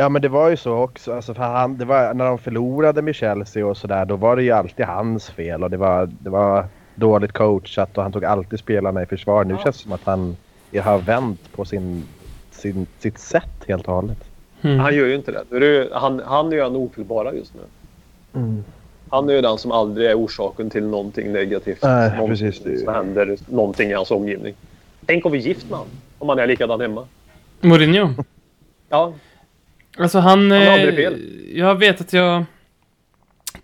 [0.00, 1.12] Ja men det var ju så också.
[1.14, 4.42] Alltså för han, det var, när de förlorade med Chelsea och sådär då var det
[4.42, 5.62] ju alltid hans fel.
[5.64, 9.44] Och det var, det var dåligt coachat och han tog alltid spelarna i försvar.
[9.44, 9.62] Nu Ja.
[9.64, 10.36] känns det som att han
[10.82, 12.04] har vänt på sin,
[12.50, 14.18] sin, sitt sätt helt och hållet.
[14.62, 14.78] Mm.
[14.78, 15.88] Han gör ju inte det.
[15.92, 17.60] Han, han är ju den ofelbara just nu.
[19.08, 21.82] Han är ju den som aldrig är orsaken till någonting negativt.
[21.82, 24.54] Nej, någonting precis, det som händer någonting i hans omgivning.
[25.06, 25.92] Tänk om vi är gift med honom.
[26.18, 27.06] Om han är likadan hemma.
[27.60, 28.08] Mourinho.
[28.88, 29.12] Ja,
[29.98, 30.50] Alltså han...
[30.50, 31.22] Han eh, aldrig fel.
[31.54, 32.44] Jag vet att jag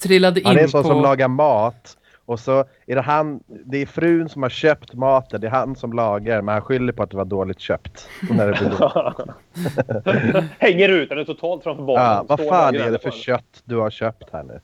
[0.02, 0.68] trillade in Han är på...
[0.68, 1.96] sån som lagar mat.
[2.26, 5.76] Och så är det han, det är frun som har köpt maten, det är han
[5.76, 8.08] som lagar men han skyller på att det var dåligt köpt.
[8.30, 10.50] När det blir dåligt.
[10.58, 12.04] Hänger ut den totalt framför barnen.
[12.04, 14.60] Ja, vad fan är det för på kött du har köpt här nu?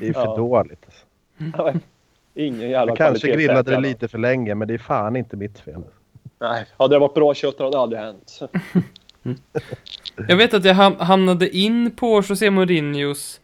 [0.00, 0.36] Det är för Ja.
[0.36, 0.86] dåligt.
[0.86, 1.80] Alltså.
[2.34, 5.58] Ingen jävla Jag kanske grillade det lite för länge men det är fan inte mitt
[5.58, 5.82] fel.
[6.40, 8.40] Nej, hade det varit bra kött hade det aldrig hänt.
[10.16, 13.40] Jag vet att jag hamnade in på José Mourinhos,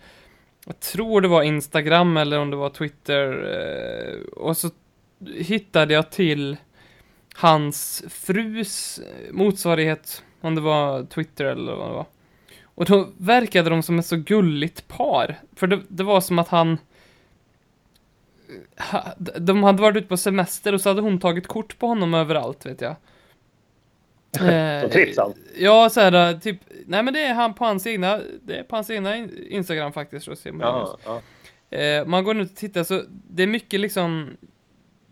[0.67, 4.71] jag tror det var Instagram eller om det var Twitter, eh, och så
[5.35, 6.57] hittade jag till
[7.35, 12.07] hans frus motsvarighet, om det var Twitter eller vad det var.
[12.63, 16.49] Och då verkade de som ett så gulligt par, för det, det var som att
[16.49, 16.79] han
[18.93, 22.15] eh, de hade varit ute på semester och så hade hon tagit kort på honom
[22.15, 22.97] överallt, vet jag.
[24.41, 25.35] Eh, Så trivs han.
[25.57, 28.77] Ja, så här, typ, nej men det är han på hans egna, det är på
[28.77, 30.61] hans egna in- Instagram faktiskt, så ser man.
[30.61, 31.21] Ja, ja.
[31.79, 34.37] Eh, man går ut och tittar så det är mycket liksom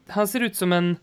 [0.09, 0.97] Han ser ut som en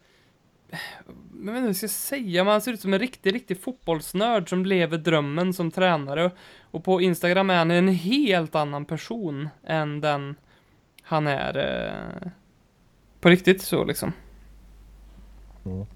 [1.46, 3.62] Jag vet inte vad jag ska säga, men han ser ut som en riktig, riktig
[3.62, 6.32] fotbollsnörd som lever drömmen som tränare
[6.72, 10.36] Och på Instagram är han en helt annan person än den
[11.02, 12.28] han är eh,
[13.20, 14.14] På riktigt så liksom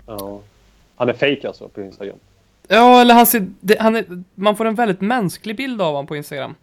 [0.06, 0.41] ja.
[0.98, 2.18] Han är fake alltså på Instagram.
[2.68, 4.06] Ja, eller han ser, det, han är,
[4.36, 6.56] man får en väldigt mänsklig bild av honom på Instagram.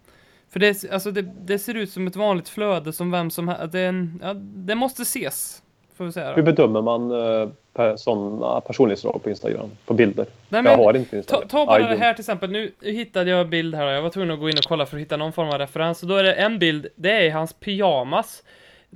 [0.49, 3.71] För det, alltså det, det ser ut som ett vanligt flöde som vem som helst.
[3.71, 5.61] Det, en- ja, det måste ses.
[5.97, 9.69] Får vi säga Hur bedömer man uh, per, sådana personlighetsdrag på Instagram?
[9.85, 10.25] På bilder?
[10.49, 11.47] Nej, jag men, har inte ta, Instagram.
[11.47, 12.51] ta bara I det här till exempel.
[12.51, 14.97] Nu hittade jag en bild här jag var tvungen att gå in och kolla för
[14.97, 16.03] att hitta någon form av referens.
[16.03, 18.43] Och då är det en bild, det är hans pyjamas.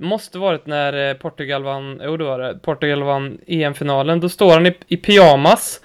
[0.02, 4.20] Måste varit när eh, Portugal vann, jo det var det, Portugal vann EM-finalen.
[4.20, 5.80] Då står han i, i pyjamas.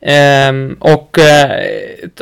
[0.00, 1.66] ehm, och eh,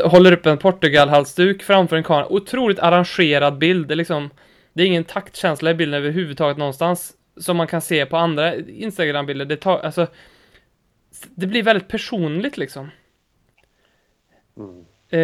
[0.04, 2.32] håller upp en Portugal-halsduk framför en kamera.
[2.32, 3.88] Otroligt arrangerad bild.
[3.88, 4.30] Det är liksom,
[4.72, 7.12] det är ingen taktkänsla i bilden överhuvudtaget någonstans.
[7.40, 9.44] Som man kan se på andra Instagram-bilder.
[9.44, 10.06] Det tar, alltså,
[11.34, 12.90] det blir väldigt personligt liksom.
[14.56, 14.84] Mm.
[15.10, 15.20] Eh,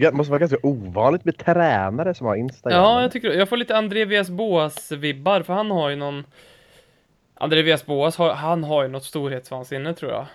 [0.00, 2.78] Det måste vara ganska ovanligt med tränare som har Instagram.
[2.82, 6.24] ja, jag tycker Jag får lite André Vias Boas-vibbar, för han har ju någon...
[7.34, 10.26] André Vias Boas, har, han har ju något storhetsvansinne tror jag.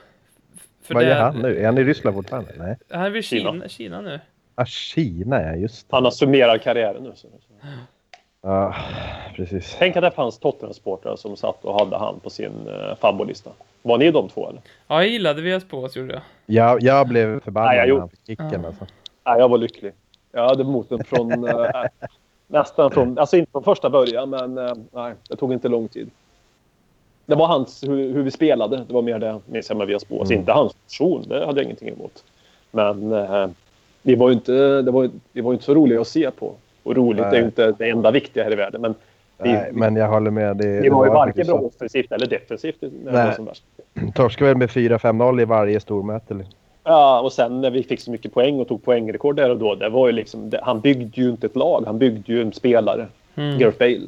[0.83, 1.57] För Vad det- gör han nu?
[1.59, 2.51] Är han i Ryssland fortfarande?
[2.57, 2.77] Nej.
[2.89, 3.51] Han är Kina.
[3.51, 4.19] Kina, Kina nu.
[4.55, 5.95] Ah, Kina ja, just det.
[5.95, 7.11] Han har summerat karriären nu.
[7.15, 7.27] Så.
[8.45, 8.75] Ja,
[9.35, 9.75] precis.
[9.79, 13.49] Tänk att det fanns Tottenham-supportrar som satt och hade han på sin uh, fabbolista.
[13.81, 14.61] Var ni de två eller?
[14.87, 16.21] Ja, jag gillade Vias Boas, gjorde jag.
[16.45, 18.67] Jag, jag blev förbannad Nej, jag när gjorde- han fick kicken Ja.
[18.67, 18.85] alltså.
[19.25, 19.93] Nej, jag var lycklig.
[20.31, 21.31] Jag hade moten från...
[21.49, 21.83] eh,
[22.47, 23.17] nästan från...
[23.17, 26.09] Alltså inte från första början, men eh, nej, det tog inte lång tid.
[27.25, 28.77] Det var hans, hur, hur vi spelade.
[28.87, 30.29] Det var mer det, minns jag med Vias Boas.
[30.29, 30.39] Mm.
[30.39, 32.23] Inte hans person, det hade jag ingenting emot.
[32.71, 33.47] Men eh,
[34.01, 36.53] vi var ju inte, det var, vi var ju inte så roliga att se på.
[36.83, 37.39] Och roligt är Nej.
[37.39, 38.81] ju inte det enda viktiga här i världen.
[38.81, 38.95] Men
[39.37, 40.57] vi, Nej, men jag håller med.
[40.57, 43.63] Det, vi det var ju varken bra offensivt eller defensivt när det som värst.
[44.15, 46.33] Torskade väl med 4-5-0 i varje stormöte.
[46.33, 46.53] liksom.
[46.83, 49.75] Ja, och sen när vi fick så mycket poäng och tog poängrekord där och då.
[49.75, 52.53] Det var ju liksom, det, han byggde ju inte ett lag, han byggde ju en
[52.53, 53.07] spelare.
[53.35, 53.59] Mm.
[53.59, 54.07] Gareth Bale.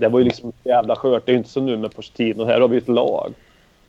[0.00, 1.26] Det var ju liksom jävla skört.
[1.26, 2.44] Det är ju inte som nu med Pochettino.
[2.44, 3.32] Här har vi ett lag.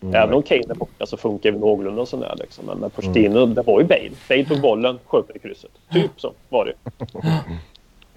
[0.01, 0.15] Mm.
[0.15, 2.65] Även om Kane är borta så funkar vi någorlunda sådär liksom.
[2.65, 4.12] Men med Pochettino, det var ju Bale.
[4.29, 5.71] Bale tog bollen, sköt i krysset.
[5.91, 6.73] Typ så var det.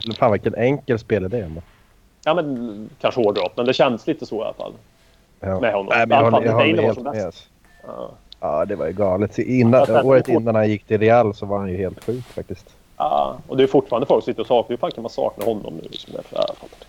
[0.05, 1.35] Eller Fan vilken enkel är.
[1.35, 1.61] ändå.
[2.25, 4.73] Ja, men kanske hårdrock, men det känns lite så i alla fall.
[5.41, 5.61] Ja.
[5.61, 5.93] Med honom.
[5.97, 7.33] Nej, men jag håller, jag håller helt med.
[7.87, 8.11] Ja.
[8.41, 9.39] Ja, det var ju galet.
[9.39, 12.25] Innan, Ja, året det- innan han gick till Real så var han ju helt sjuk
[12.25, 12.67] faktiskt.
[12.97, 14.69] Ja, och det är fortfarande folk som sitter och saknar.
[14.69, 15.89] Hur fan kan man sakna honom nu?
[15.91, 16.13] Liksom?
[16.15, 16.87] Jag fattar inte.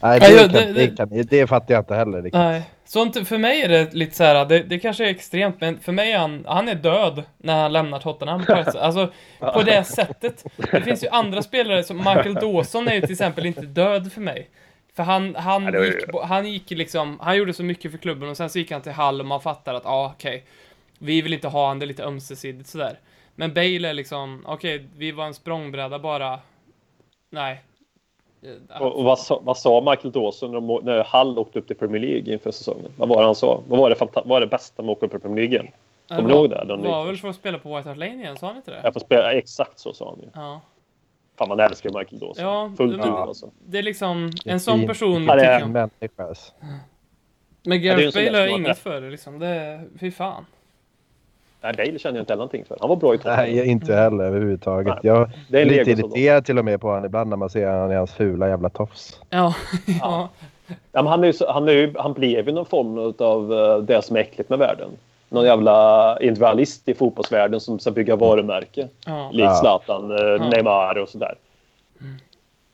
[0.00, 2.32] Nej, Ja, det, kan, det- det, det- kan, det fattar jag inte heller riktigt.
[2.40, 2.62] Nej.
[2.84, 5.92] Sånt, för mig är det lite så här, det, det kanske är extremt, men för
[5.92, 8.44] mig är han, han är död när han lämnar Tottenham.
[8.48, 10.44] Alltså, på det sättet.
[10.70, 14.20] Det finns ju andra spelare som Michael Dawson är ju till exempel inte död för
[14.20, 14.48] mig.
[14.96, 18.36] För han, han, Ja, gick, han gick liksom, han gjorde så mycket för klubben och
[18.36, 20.44] sen så gick han till Hall och man fattar att, ja ah, okej,
[20.98, 22.98] vi vill inte ha han, det är lite ömsesidigt sådär.
[23.34, 26.40] Men Bale är liksom, okej, vi var en språngbräda bara,
[27.30, 27.62] nej.
[28.42, 31.66] Eh, Och, och vad, sa, vad sa Michael Dawson när, de, när Hull åkte upp
[31.66, 32.90] till Premier League inför säsongen?
[32.96, 33.60] Vad var det han sa?
[33.68, 35.70] Vad var det, vad var det bästa med att åka upp till Premier League?
[36.08, 36.64] Kommer du ihåg det?
[36.68, 38.80] Den var väl för att spela på White Hart Lane igen, sa han inte det?
[38.84, 40.28] Jag får spela, exakt så sa han ju.
[40.34, 40.60] Ja.
[41.38, 42.44] Fan man älskar Michael Dawson.
[42.44, 43.50] Ja, Fullt ut alltså.
[43.66, 45.70] Det är liksom, en sån person det är- tycker jag.
[45.70, 46.52] Människa alltså.
[47.64, 49.38] Men en Gareth Bale har inget för det liksom.
[49.38, 50.46] Det, fy fan.
[51.62, 52.76] Nej, Bale känner jag inte heller någonting för.
[52.80, 53.38] Han var bra i Tottenham.
[53.40, 54.86] Nej, inte heller överhuvudtaget.
[54.94, 57.68] Nej, Jag det är lite irriterad till och med på honom ibland när man ser
[57.68, 59.20] han i hans fula jävla tofs.
[59.30, 59.54] Ja,
[60.00, 60.28] ja.
[60.66, 63.52] Ja, men han, är ju, så- han, är ju, han blev ju någon form av
[63.52, 64.90] eh, det som är äckligt med världen.
[65.28, 68.88] Någon jävla individualist i fotbollsvärlden som ska bygga varumärke.
[69.06, 69.30] ja.
[69.32, 69.54] Likt Ja.
[69.54, 71.34] Zlatan, eh, Neymar och sådär.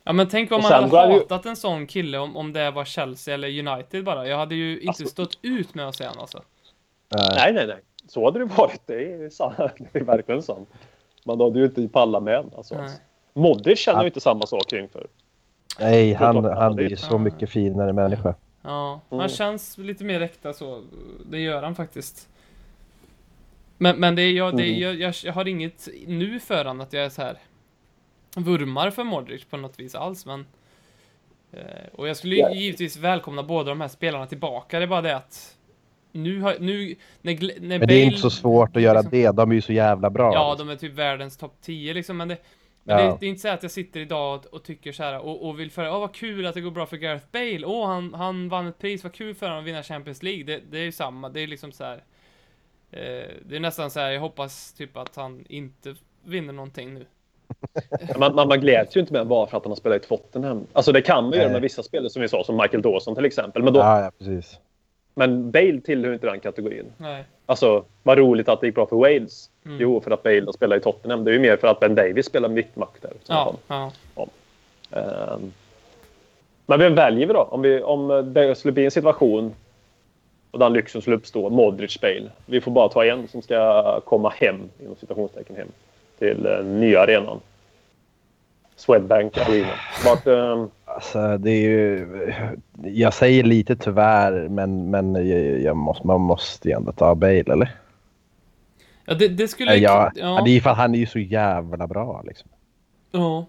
[0.03, 2.71] Ja men tänk om man hade han ju- hatat en sån kille om, om det
[2.71, 4.27] var Chelsea eller United bara.
[4.27, 6.41] Jag hade ju inte Alltså- stått ut med att se honom alltså.
[7.35, 7.77] Nej, nej, nej.
[8.09, 8.81] Så hade det varit.
[8.85, 9.55] Det är, sant.
[9.91, 10.69] det är verkligen sant.
[11.25, 12.75] Man hade ju inte pallat med alltså.
[12.75, 12.89] Nej.
[13.33, 15.07] Modric känner ju inte samma sak kring för.
[15.79, 18.35] Nej, han, han är- ju så mycket finare människa.
[18.61, 19.29] Ja, han Mm.
[19.29, 20.81] känns lite mer äkta så.
[21.31, 22.29] Det gör han faktiskt.
[23.77, 24.81] Men, men det är, jag, det är, Mm.
[24.81, 27.37] jag, jag, jag har inget nu för han att jag är så här
[28.35, 30.45] vurmar för Modric på något vis alls, men
[31.51, 31.59] eh,
[31.93, 34.79] och jag skulle givetvis välkomna båda de här spelarna tillbaka.
[34.79, 35.57] Det är bara det att
[36.11, 39.11] nu har, nu, när, när Men det är Bale- inte så svårt att göra liksom-
[39.19, 39.31] det.
[39.31, 40.33] De är ju så jävla bra.
[40.33, 40.67] Ja, liksom.
[40.67, 42.37] de är typ världens topp 10 liksom, men det,
[42.83, 43.05] men Ja.
[43.11, 45.47] det, det är inte så att jag sitter idag och, och tycker så här och,
[45.49, 48.13] och vill för åh vad kul att det går bra för Gareth Bale, åh han,
[48.13, 50.43] han vann ett pris, vad kul för honom att vinna Champions League.
[50.43, 52.03] Det, det är ju samma, det är liksom så här.
[52.91, 55.95] Eh, det är nästan så här, jag hoppas typ att han inte
[56.25, 57.05] vinner någonting nu.
[58.19, 60.67] Man, man, man gläds ju inte med bara för att han har spelat i Tottenham.
[60.73, 63.25] Alltså det kan man göra med vissa spelare som vi sa, som Michael Dawson till
[63.25, 63.63] exempel.
[63.63, 64.59] Men, då, ja, ja, precis.
[65.19, 66.85] Men Bale tillhör inte den kategorin.
[66.97, 67.23] Nej.
[67.45, 69.49] Alltså, vad roligt att det gick bra för Wales.
[69.65, 69.77] Mm.
[69.81, 71.23] Jo, för att Bale har spelat i Tottenham.
[71.23, 73.11] Det är ju mer för att Ben Davis spelar mittback där.
[73.27, 73.91] Ja, ja.
[74.91, 75.53] Ehm,
[76.65, 77.41] Men vem väljer vi då?
[77.41, 79.53] Om, vi, om det skulle bli en situation
[80.51, 82.31] och den lyxen skulle uppstå, Modric, Bale.
[82.45, 85.67] Vi får bara ta en som ska komma hem, inom citationstecken hem,
[86.19, 87.39] till eh, nya arenan.
[88.75, 89.73] Swedbank Arena.
[90.05, 92.33] Vart, ehm, Alltså, det är ju...
[92.83, 95.27] Jag säger lite tyvärr, men, men
[95.63, 97.75] jag, måste, man måste ju ändå ta Bale, eller?
[99.05, 99.75] ja det, det skulle...
[99.75, 100.41] Ja, ja.
[100.45, 102.49] Det är för att han är ju så jävla bra liksom.
[103.11, 103.45] Ja.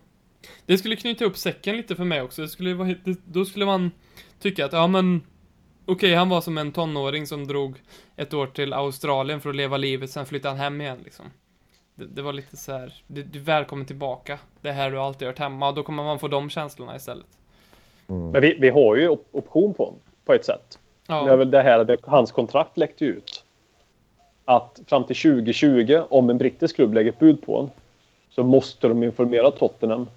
[0.66, 2.42] Det skulle knyta upp säcken lite för mig också.
[2.42, 3.90] Det skulle vara, det, då skulle man
[4.40, 5.22] tycka att, ja men
[5.86, 7.82] Okej, han var som en tonåring som drog
[8.16, 11.26] ett år till Australien för att leva livet, sen flyttade han hem igen liksom.
[11.94, 14.38] Det, det var lite så här, du, du välkommen tillbaka.
[14.60, 17.39] Det här du alltid gjort hemma, och då kommer man få de känslorna istället.
[18.14, 20.78] Men vi, vi har ju op- option på honom, på ett sätt.
[21.06, 23.44] Det är Ja, väl det här att hans kontrakt läckte ut.
[24.44, 27.70] Att fram till 2020, om en brittisk klubb lägger ett bud på honom,
[28.30, 30.08] så måste de informera Tottenham.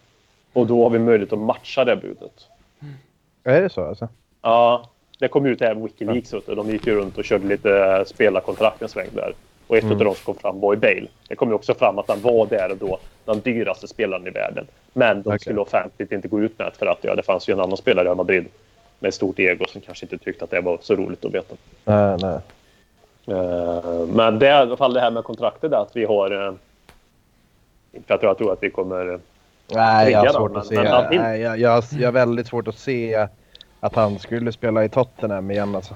[0.53, 2.47] Och då har vi möjlighet att matcha det budet.
[3.43, 4.07] Är det så alltså?
[4.41, 6.29] Ja, det kom ut här Wikileaks.
[6.45, 6.55] du.
[6.55, 9.33] De gick ju runt och körde lite spelarkontrakt en sväng där.
[9.73, 11.07] Och ett av de som kom fram var ju Bale.
[11.27, 14.29] Det kom ju också fram att han var där och då den dyraste spelaren i
[14.29, 14.67] världen.
[14.93, 15.39] Men de Okej.
[15.39, 17.77] skulle offentligt inte gå ut med det för att ja, det fanns ju en annan
[17.77, 18.45] spelare i Madrid
[18.99, 21.55] med stort ego som kanske inte tyckte att det var så roligt att veta.
[21.85, 22.39] Nej, nej.
[23.37, 26.47] Eh, Men det är i alla fall det här med kontraktet där att vi har...
[26.47, 26.53] eh,
[27.93, 29.19] Inte för att jag tror att vi kommer...
[29.73, 30.75] Nej, jag har svårt men- att se.
[30.75, 33.27] men Nej, jag, jag, jag har väldigt svårt att se
[33.79, 35.95] att han skulle spela i Tottenham igen alltså.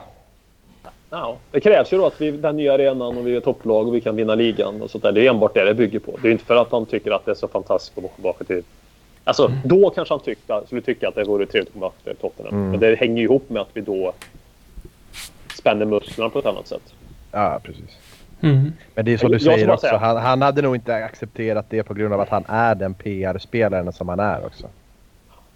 [1.10, 3.96] Ja, det krävs ju då att vi den nya arenan och vi är topplag och
[3.96, 5.12] vi kan vinna ligan och sånt där.
[5.12, 6.18] Det är enbart det det bygger på.
[6.22, 8.44] Det är inte för att han tycker att det är så fantastiskt att gå tillbaka
[8.44, 8.64] till...
[9.24, 12.30] Alltså, då kanske han tyckte, skulle tycka att det vore trevligt att komma tillbaka till
[12.30, 12.56] Tottenham.
[12.56, 12.72] Mm.
[12.72, 14.14] Men det hänger ju ihop med att vi då
[15.58, 16.94] spänner musklerna på ett annat sätt.
[17.32, 17.98] Ja, precis.
[18.42, 18.72] Mm.
[18.96, 19.88] Men det är som du säger också.
[19.88, 22.94] säga- Han, han hade nog inte accepterat det på grund av att han är den
[22.94, 24.68] PR-spelaren som han är också.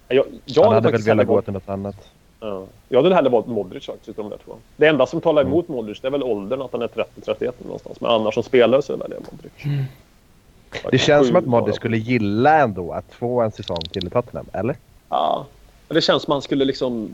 [0.08, 1.96] Jag, jag Han hade väl faktiskt velat gå till något annat.
[2.44, 2.64] Ja.
[2.88, 4.52] Jag hade hellre valt Modric faktiskt de där två.
[4.76, 5.52] Det enda som talar Mm.
[5.52, 8.00] emot Modric det är väl åldern, att han är 30-31 någonstans.
[8.00, 9.82] Men annars som spelare så väljer jag Modric.
[10.90, 14.46] Det känns som att Modric skulle gilla ändå att få en säsong till i Tottenham,
[14.52, 14.76] eller?
[15.08, 15.46] Ja.
[15.88, 17.10] Men Det känns som att han skulle liksom...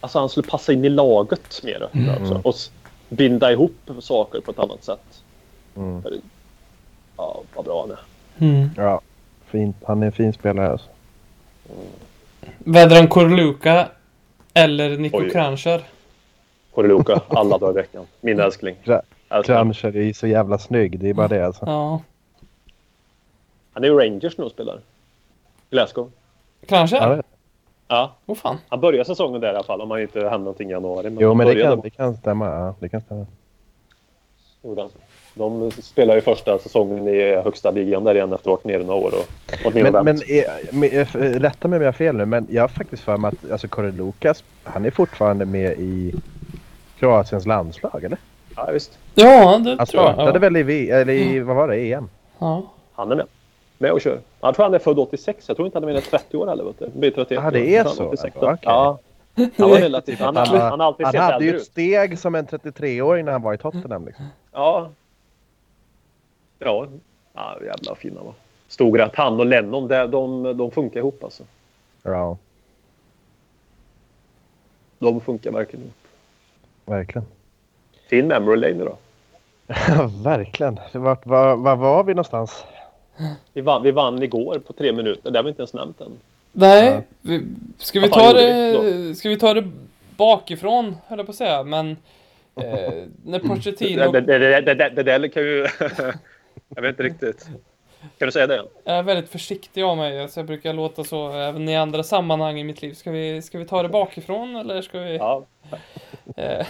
[0.00, 1.88] Alltså han skulle passa in i laget mer.
[1.92, 2.10] Mm.
[2.10, 2.70] Alltså, och s-
[3.08, 5.22] binda ihop saker på ett annat sätt.
[5.76, 6.02] Mm.
[7.16, 7.98] Ja, vad bra han är.
[8.54, 8.70] Mm.
[8.76, 9.00] Ja,
[9.46, 9.76] fint.
[9.86, 10.88] Han är en fin spelare alltså.
[12.58, 13.88] Vedran Korluka
[14.56, 15.30] eller Nico Oj.
[15.30, 15.82] Kranjčar?
[16.74, 18.06] Koreluka, alla dagar i veckan.
[18.20, 18.76] Min älskling.
[19.44, 20.98] Cruncher är så jävla snygg.
[21.00, 21.64] Det är bara det alltså.
[21.66, 22.02] Ja.
[23.72, 24.80] Han är ju Rangers nu och spelar.
[25.70, 26.10] Glasgow.
[26.66, 27.16] Kranjčar?
[27.16, 27.22] Ja,
[27.88, 28.56] Ja, Åh fan.
[28.68, 31.16] han börjar säsongen där i alla fall om han inte händer någonting i januari.
[31.20, 32.46] jo, han men det kan, det kan stämma.
[32.46, 33.26] Ja, det kan stämma.
[34.62, 34.88] gjorde.
[35.38, 38.82] De spelar ju första säsongen i högsta ligan där igen efter att ha varit nere
[38.86, 42.16] några år och och Men, men är, med, eh, rätta mig om jag har fel
[42.16, 45.72] nu, men jag har faktiskt för mig att alltså, Kåre Lukas, han är fortfarande med
[45.78, 46.14] i
[46.98, 48.18] Kroatiens landslag, eller?
[48.56, 48.98] Ja, visst.
[49.14, 49.86] Ja, det Han tror jag.
[49.86, 50.38] startade Ja.
[50.38, 52.08] väl i, V- eller i, vad var det, EM?
[52.38, 52.62] Ja.
[52.94, 53.26] Han är med.
[53.78, 54.18] Med och kör.
[54.40, 55.44] Jag tror han är född 86.
[55.48, 56.64] Jag tror inte han är mer än 30 år heller.
[56.64, 56.84] Vet du.
[56.84, 58.36] Han blir 31 Ja, det är Han så, 86.
[58.36, 58.46] alltså.
[58.46, 58.58] Okej.
[58.62, 58.98] Ja.
[59.58, 60.18] Han var relativt...
[60.20, 63.54] Han, Han, han, han han hade ju ett steg som en 33-åring när han var
[63.54, 64.06] i Tottenham.
[64.06, 64.24] Liksom.
[64.52, 64.90] Ja.
[66.58, 66.86] Ja.
[67.34, 68.34] ja jävla fina va.
[68.68, 69.14] Stod rätt.
[69.14, 71.42] Han och Lennon, de, de, de funkar ihop alltså.
[72.02, 72.36] Ja,
[74.98, 75.94] De funkar verkligen ihop.
[76.84, 77.26] verkligen.
[78.08, 78.96] Fin memory lane då.
[79.66, 80.78] Ja, verkligen.
[80.92, 82.64] Vart var, var var vi någonstans?
[83.52, 85.30] Vi vann, vi vann igår på tre minuter.
[85.30, 86.12] Det har vi inte ens nämnt än.
[86.52, 87.02] Nej, Ja.
[87.20, 87.42] vi,
[87.78, 89.70] ska, vi ta det, ska vi ta det
[90.16, 91.90] bakifrån, höll jag på att säga, men
[92.54, 95.66] eh, när Pochettino det, det, det, det där kan ju...
[96.68, 97.48] jag vet inte riktigt.
[98.18, 98.66] Kan du säga det?
[98.84, 102.64] är väldigt försiktig av mig, alltså jag brukar låta så även i andra sammanhang i
[102.64, 102.94] mitt liv.
[102.94, 105.16] Ska vi, ska vi ta det bakifrån eller ska vi...
[105.16, 105.46] Ja.
[106.36, 106.66] Eh,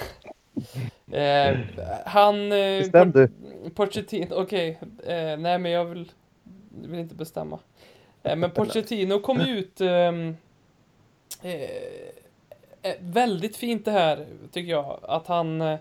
[1.20, 1.58] eh,
[2.06, 2.52] han...
[2.52, 3.28] Eh, Bestäm du.
[3.74, 4.78] Pochettino, okej.
[5.06, 6.12] Eh, nej, men jag vill,
[6.68, 7.58] vill inte bestämma.
[8.22, 9.80] Eh, men Pochettino kom ut...
[9.80, 10.36] ehm,
[11.42, 11.52] eh,
[12.82, 14.98] eh, väldigt fint det här, tycker jag.
[15.02, 15.78] Att han...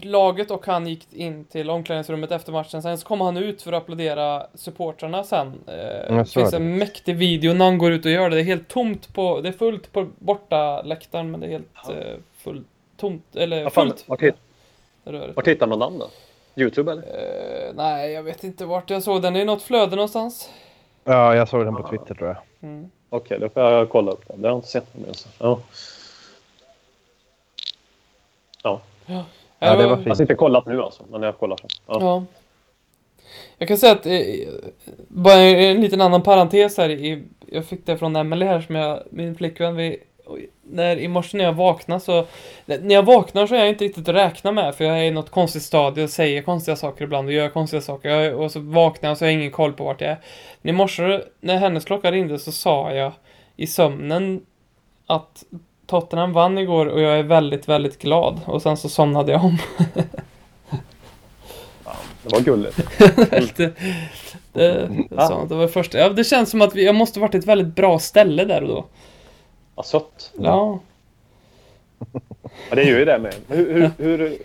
[0.00, 2.82] Laget och han gick in till omklädningsrummet efter matchen.
[2.82, 5.46] Sen så kom han ut för att applådera supportrarna sen.
[5.66, 8.36] Eh, det finns en mäktig video när han går ut och gör det.
[8.36, 9.40] Det är helt tomt på...
[9.40, 11.92] Det är fullt på borta läktaren men det är helt Ja.
[11.92, 12.66] eh, fullt...
[12.96, 14.08] Tomt, eller Vad fan, fullt.
[14.08, 14.34] vart, hit,
[15.46, 16.08] hittar man namn då?
[16.62, 17.02] Youtube eller?
[17.02, 19.32] Eh, nej, jag vet inte vart jag såg den.
[19.34, 20.50] Det är något flöde någonstans.
[21.04, 22.36] Ja, jag såg den på Twitter tror jag.
[22.70, 22.90] Mm.
[23.08, 24.34] Okej, då får jag kolla upp det.
[24.36, 24.86] Det har jag inte sett.
[24.92, 25.28] den ens.
[25.38, 25.60] Ja.
[28.62, 28.80] Ja.
[29.66, 30.16] Ja, det var Jag fint.
[30.16, 31.70] har inte kollat nu alltså, men jag kollar sen.
[31.86, 31.96] Ja.
[32.00, 32.24] Ja.
[33.58, 34.12] Jag kan säga att, eh,
[35.08, 39.02] bara en liten annan parentes här, i, jag fick det från Emelie här som jag,
[39.10, 39.98] min flickvän, vi,
[40.62, 42.26] när i morse när jag vaknar så,
[42.66, 45.10] när jag vaknar så är jag inte riktigt att räkna med för jag är i
[45.10, 48.60] något konstigt stadie och säger konstiga saker ibland och gör konstiga saker jag, och så
[48.60, 50.18] vaknar jag och så har jag ingen koll på vart jag är.
[50.62, 53.12] Men i morse när hennes klocka ringde så sa jag
[53.56, 54.46] i sömnen
[55.06, 55.44] att
[55.92, 59.58] Tottenham vann igår och jag är väldigt, väldigt glad och sen så somnade jag om.
[62.22, 62.76] Det var gulligt.
[63.56, 63.74] det,
[64.52, 64.88] det,
[65.28, 65.98] så, det var första.
[65.98, 68.68] Ja, det känns som att vi, jag måste varit ett väldigt bra ställe där och
[68.68, 68.84] då.
[69.74, 70.32] Vad sött.
[70.38, 70.80] Ja.
[72.70, 73.34] Ja, det gör ju det med.
[73.48, 74.38] Hur, hur, hur,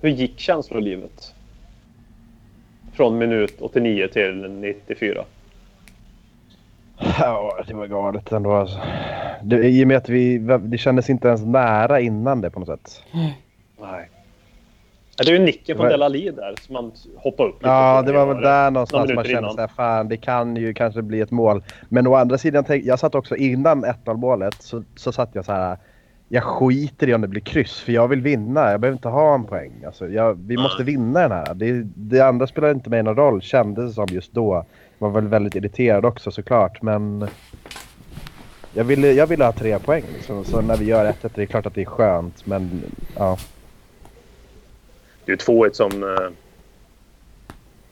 [0.00, 1.34] hur gick känslolivet?
[2.92, 5.24] Från minut 89 till 94.
[7.18, 8.78] Ja, det var galet ändå alltså.
[9.42, 12.68] Det, I och med att vi, det kändes inte ens nära innan det på något
[12.68, 13.02] sätt.
[13.80, 14.10] Nej.
[15.16, 18.02] Ja, det är ju nicken från Dela Ali där som man hoppar upp lite Ja,
[18.02, 19.54] det var väl där någonstans man kände innan.
[19.54, 21.62] såhär, fan det kan ju kanske bli ett mål.
[21.88, 25.44] Men å andra sidan, tänk, jag satt också innan 1-0 målet så, så satt jag
[25.44, 25.78] så här.
[26.28, 28.70] Jag skiter i om det blir kryss för jag vill vinna.
[28.70, 29.72] Jag behöver inte ha en poäng.
[29.86, 30.62] Alltså, jag, vi Nej.
[30.62, 31.54] måste vinna den här.
[31.54, 34.64] Det, det andra spelar inte mig någon roll kändes det som just då.
[35.00, 37.28] Var väl väldigt irriterad också såklart men
[38.74, 40.04] jag ville, jag ville ha tre poäng.
[40.14, 40.44] Liksom.
[40.44, 42.82] Så när vi gör 1-1 det är klart att det är skönt men
[43.16, 43.38] ja.
[45.24, 46.30] Det är ju 2-1 som, eh,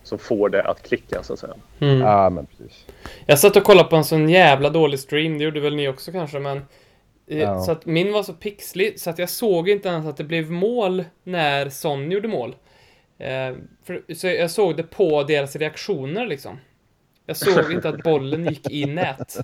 [0.03, 1.55] som får det att klicka så att säga.
[1.81, 2.01] Mm.
[2.01, 2.87] Ja men precis.
[3.27, 6.13] Jag satt och kollade på en sån jävla dålig stream, det gjorde väl ni också
[6.13, 6.57] kanske, men
[7.27, 7.61] eh, Ja.
[7.61, 10.51] Så att min var så pixlig så att jag såg inte ens att det blev
[10.51, 12.57] mål när Son gjorde mål.
[13.19, 16.59] Eh, för, så jag såg det på deras reaktioner liksom.
[17.29, 19.37] Jag såg inte att bollen gick i nät.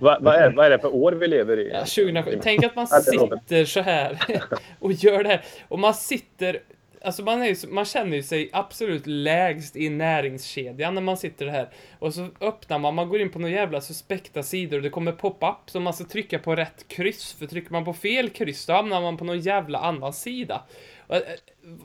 [0.00, 1.70] Vad vad är, vad är det för år vi lever i?
[1.72, 2.38] Ja, 2007.
[2.42, 4.18] Tänk att man sitter så här
[4.78, 5.44] och gör det här.
[5.68, 6.58] Och man sitter...
[7.02, 11.46] Alltså man, är ju, man känner ju sig absolut lägst i näringskedjan när man sitter
[11.46, 11.68] här.
[11.98, 15.12] Och så öppnar man, man går in på några jävla suspekta sidor och det kommer
[15.12, 17.32] pop-up så man ska trycka på rätt kryss.
[17.32, 20.62] För trycker man på fel kryss då hamnar man på någon jävla annan sida.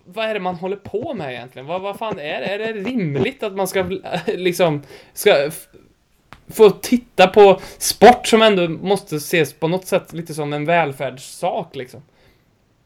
[0.05, 1.65] Vad är det man håller på med egentligen?
[1.65, 2.45] Vad, vad fan är det?
[2.45, 3.83] Är det rimligt att man ska
[4.27, 4.81] liksom,
[5.13, 5.51] ska
[6.47, 11.75] få titta på sport som ändå måste ses på något sätt lite som en välfärdssak
[11.75, 12.01] liksom?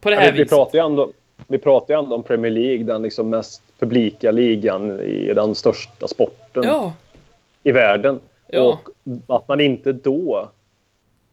[0.01, 0.57] På det här Ja, vi, vi, viset.
[0.57, 1.11] pratar ju ändå,
[1.47, 6.07] vi pratar ju ändå om Premier League, den liksom mest publika ligan i den största
[6.07, 6.93] sporten Ja,
[7.63, 8.19] i världen.
[8.47, 8.61] Ja.
[8.61, 8.89] Och
[9.35, 10.49] att man inte då...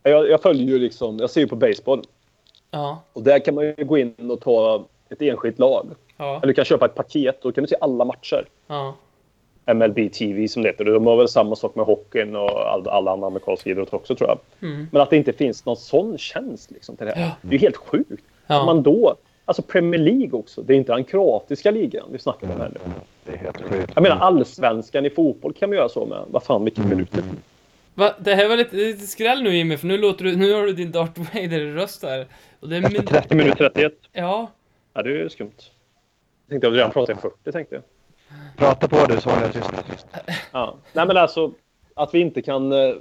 [0.02, 2.02] Jag, jag följer ju liksom, jag ser ju på baseball.
[2.70, 5.86] ja, Och där kan man ju gå in och ta ett enskilt lag.
[6.16, 8.46] ja, Eller du kan köpa ett paket, då kan du se alla matcher.
[8.66, 8.94] ja.
[9.74, 10.84] MLB TV som det heter.
[10.84, 14.28] De har väl samma sak med hockeyn och all, alla andra amerikanska idrotter också tror
[14.30, 14.38] jag.
[14.70, 14.86] Mm.
[14.92, 17.22] Men att det inte finns någon sån tjänst liksom till det här.
[17.22, 17.30] Ja.
[17.42, 18.24] Det är ju helt sjukt.
[18.46, 18.64] Ja.
[18.64, 22.60] Man då, alltså Premier League också, det är inte den kroatiska ligan vi snackar om
[22.60, 22.80] här nu.
[23.24, 23.92] Det är helt sjukt.
[23.94, 26.18] Jag menar allsvenskan i fotboll kan man göra så med.
[26.30, 27.22] Vad fan, vilka minuter.
[27.94, 30.62] Va, det här var lite, lite skräll nu Jimmy, för nu låter du, nu har
[30.62, 32.26] du din Darth Vader-röst där.
[32.60, 33.92] Och det är min, 30 minuter 31.
[34.12, 34.50] Ja,
[34.92, 35.52] Ja, det är ju skumt.
[35.58, 37.84] Jag tänkte att vi redan pratade i 40 tänkte jag.
[38.56, 39.52] Prata på du så håller jag
[39.86, 40.06] tyst.
[40.52, 40.74] Ja.
[40.92, 41.52] Nej men alltså
[41.94, 42.94] att vi inte kan eh,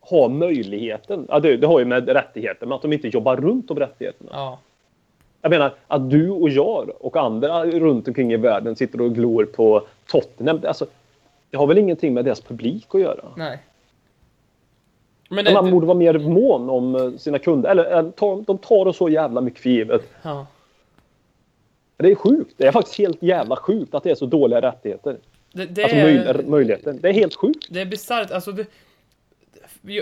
[0.00, 1.26] ha möjligheten.
[1.28, 4.30] Ja, det, det har ju med rättigheter, men att de inte jobbar runt de rättigheterna.
[4.32, 4.58] ja,
[5.40, 9.44] Jag menar att du och jag och andra runt omkring i världen sitter och glor
[9.44, 10.60] på Tottenham.
[10.66, 10.86] Alltså,
[11.50, 13.24] det har väl ingenting med deras publik att göra.
[13.36, 13.58] nej.
[15.28, 17.70] Men det, man borde vara mer mån om eh, sina kunder.
[17.70, 18.02] Eller eh,
[18.46, 20.10] de tar det så jävla mycket för givet.
[20.22, 20.46] ja.
[21.96, 22.54] Det är sjukt.
[22.56, 25.16] Det är faktiskt helt jävla sjukt att det är så dåliga rättigheter.
[25.52, 26.92] Det, det Alltså är, möj- möjligheter.
[26.92, 27.66] Det är helt sjukt.
[27.70, 28.66] det är bisarrt, alltså det,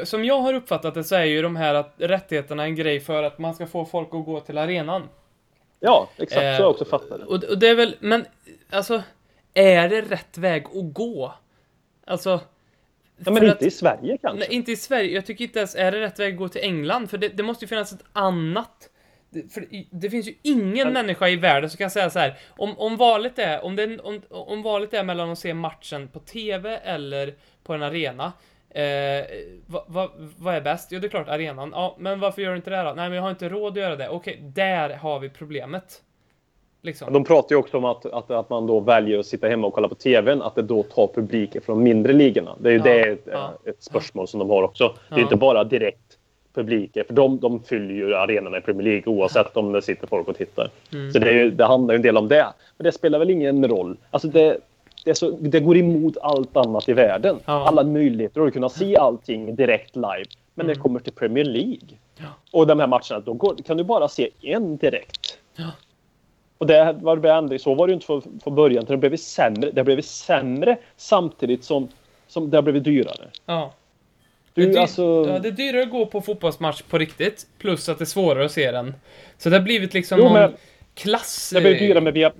[0.08, 3.22] Som jag har uppfattat det så är ju de här att rättigheterna en grej för
[3.22, 5.02] att man ska få folk att gå till arenan.
[5.80, 6.32] Ja, exakt.
[6.32, 7.24] Så Eh, har jag också fattat det.
[7.24, 8.24] Och, och det är väl, men
[8.70, 9.02] alltså,
[9.54, 11.34] är det rätt väg att gå?
[12.04, 12.40] Alltså...
[13.24, 14.38] Ja, men inte att- i Sverige kanske.
[14.38, 15.14] Nej, inte i Sverige.
[15.14, 17.10] Jag tycker inte ens, är det rätt väg att gå till England?
[17.10, 18.89] För det, det måste ju finnas ett annat.
[19.30, 22.34] Det, för det finns ju ingen Men- människa i världen som kan säga så här.
[22.48, 26.18] Om, om valet är, om, det, om, om valet är mellan att se matchen på
[26.18, 28.32] TV eller på en arena.
[28.70, 29.24] Eh,
[29.66, 30.88] vad, vad, vad är bäst?
[30.92, 31.70] Jo, det är klart arenan.
[31.74, 32.92] Ja, men varför gör du inte det då?
[32.96, 34.08] Nej, men jag har inte råd att göra det.
[34.08, 36.02] Okej, där har vi problemet.
[36.82, 37.12] Liksom.
[37.12, 39.74] De pratar ju också om att, att, att man då väljer att sitta hemma och
[39.74, 42.56] kolla på TVn, att det då tar publiken från de mindre ligorna.
[42.60, 43.52] Det är ju Ja, det ett, ja.
[43.64, 44.94] ett spörsmål som de har också.
[45.08, 45.22] Det är Ja.
[45.22, 46.18] inte bara direkt
[46.54, 50.28] publiker, för de, de fyller ju arenorna i Premier League oavsett om det sitter folk
[50.28, 50.70] och tittar.
[50.92, 51.12] Mm.
[51.12, 52.46] Så det, ju, det handlar ju en del om det.
[52.76, 53.96] Men det spelar väl ingen roll.
[54.10, 54.58] Alltså det,
[55.04, 57.36] det, så, det går emot allt annat i världen.
[57.44, 57.68] Ja.
[57.68, 60.24] Alla möjligheter att kunna se allting direkt live.
[60.54, 61.88] Men när det kommer till Premier League
[62.50, 65.38] och de här matcherna, då går, kan du bara se en direkt.
[65.56, 65.70] Ja.
[66.58, 68.84] Och det var det ändå, så var det ju inte från, från början.
[68.84, 69.70] Det har blivit sämre.
[69.70, 71.88] Det har blivit sämre samtidigt som,
[72.26, 73.28] som det har blivit dyrare.
[73.46, 73.72] Ja.
[74.54, 77.88] Du, det, är alltså, ja, det är dyrare att gå på fotbollsmatch på riktigt, plus
[77.88, 78.94] att det är svårare att se den.
[79.38, 80.52] Så det har blivit liksom Jo, någon men
[80.94, 81.50] klass...
[81.54, 82.32] det blir dyrare med via,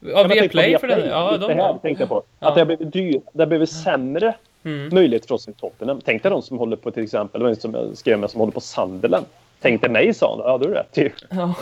[0.00, 0.96] Ja, på Viaplay för den.
[1.02, 1.10] Viaplay.
[1.10, 1.78] Ja, det de här har.
[1.78, 2.22] tänkte jag på.
[2.40, 2.48] Ja.
[2.48, 3.22] Att det har blivit dyrt.
[3.32, 4.94] Det har blivit sämre Mm.
[4.94, 6.00] möjlighet för oss i toppen.
[6.04, 8.52] Tänk dig de som håller på till exempel, det som jag skrev med som håller
[8.52, 9.26] på Sunderland.
[9.60, 10.38] Tänk dig mig sa han.
[10.52, 11.10] Ja, du är rätt ju.
[11.30, 11.54] Ja.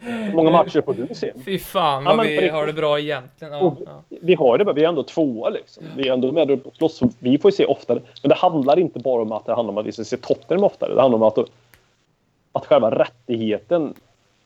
[0.00, 1.32] Hur många matcher får du se?
[1.44, 2.52] Fy fan Ja, vad men på vi riktigt.
[2.52, 3.52] har det bra egentligen.
[3.52, 4.02] Ja, Och ja.
[4.08, 5.84] Vi har det bara, vi är ändå tvåa liksom.
[5.96, 7.00] Vi är ändå med och slåss.
[7.18, 8.00] Vi får ju se oftare.
[8.22, 10.64] Men det handlar inte bara om att det handlar om att vi ska se Tottenham
[10.64, 10.94] oftare.
[10.94, 11.38] Det handlar om att,
[12.52, 13.94] att själva rättigheten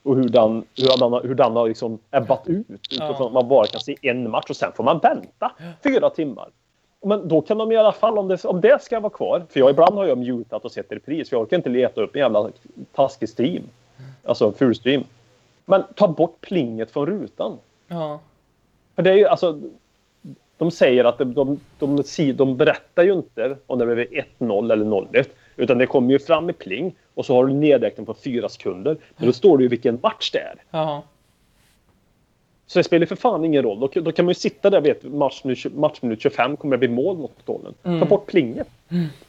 [0.02, 2.66] och hur den, hur den, hur den har liksom ebbat ut.
[2.70, 3.26] Utifrån Ja.
[3.26, 5.52] att man bara kan se en match och sen får man vänta
[5.84, 6.48] fyra timmar.
[7.02, 9.60] Men då kan de i alla fall, om det, om det ska vara kvar, för
[9.60, 12.20] jag ibland har jag mutat och sett repris, för jag orkar inte leta upp en
[12.20, 12.50] jävla
[12.92, 13.62] taskig stream.
[14.24, 15.04] Alltså en ful stream.
[15.64, 17.58] Men ta bort plinget från rutan.
[17.88, 18.20] ja.
[18.94, 19.60] För det är ju alltså...
[20.58, 23.98] De säger att de, de, de, de, de berättar ju inte om det blev
[24.38, 25.24] 1-0 eller 0-1.
[25.56, 28.96] Utan det kommer ju fram i pling och så har du nedräkning på fyra sekunder.
[29.16, 30.54] Men då står det ju vilken match det är.
[30.70, 31.02] ja.
[32.70, 33.80] Så det spelar för fan ingen roll.
[33.80, 37.16] Då, då kan man ju sitta där veta matchminut, matchminut 25 kommer det bli mål
[37.18, 37.74] mot gålen.
[37.82, 38.68] Ta bort plinget.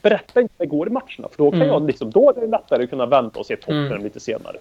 [0.01, 1.07] Berätta inte hur det går i matcherna.
[1.31, 1.67] För då kan Mm.
[1.73, 4.03] jag liksom, då är det lättare att kunna vänta och se Tottenham Mm.
[4.03, 4.57] lite senare.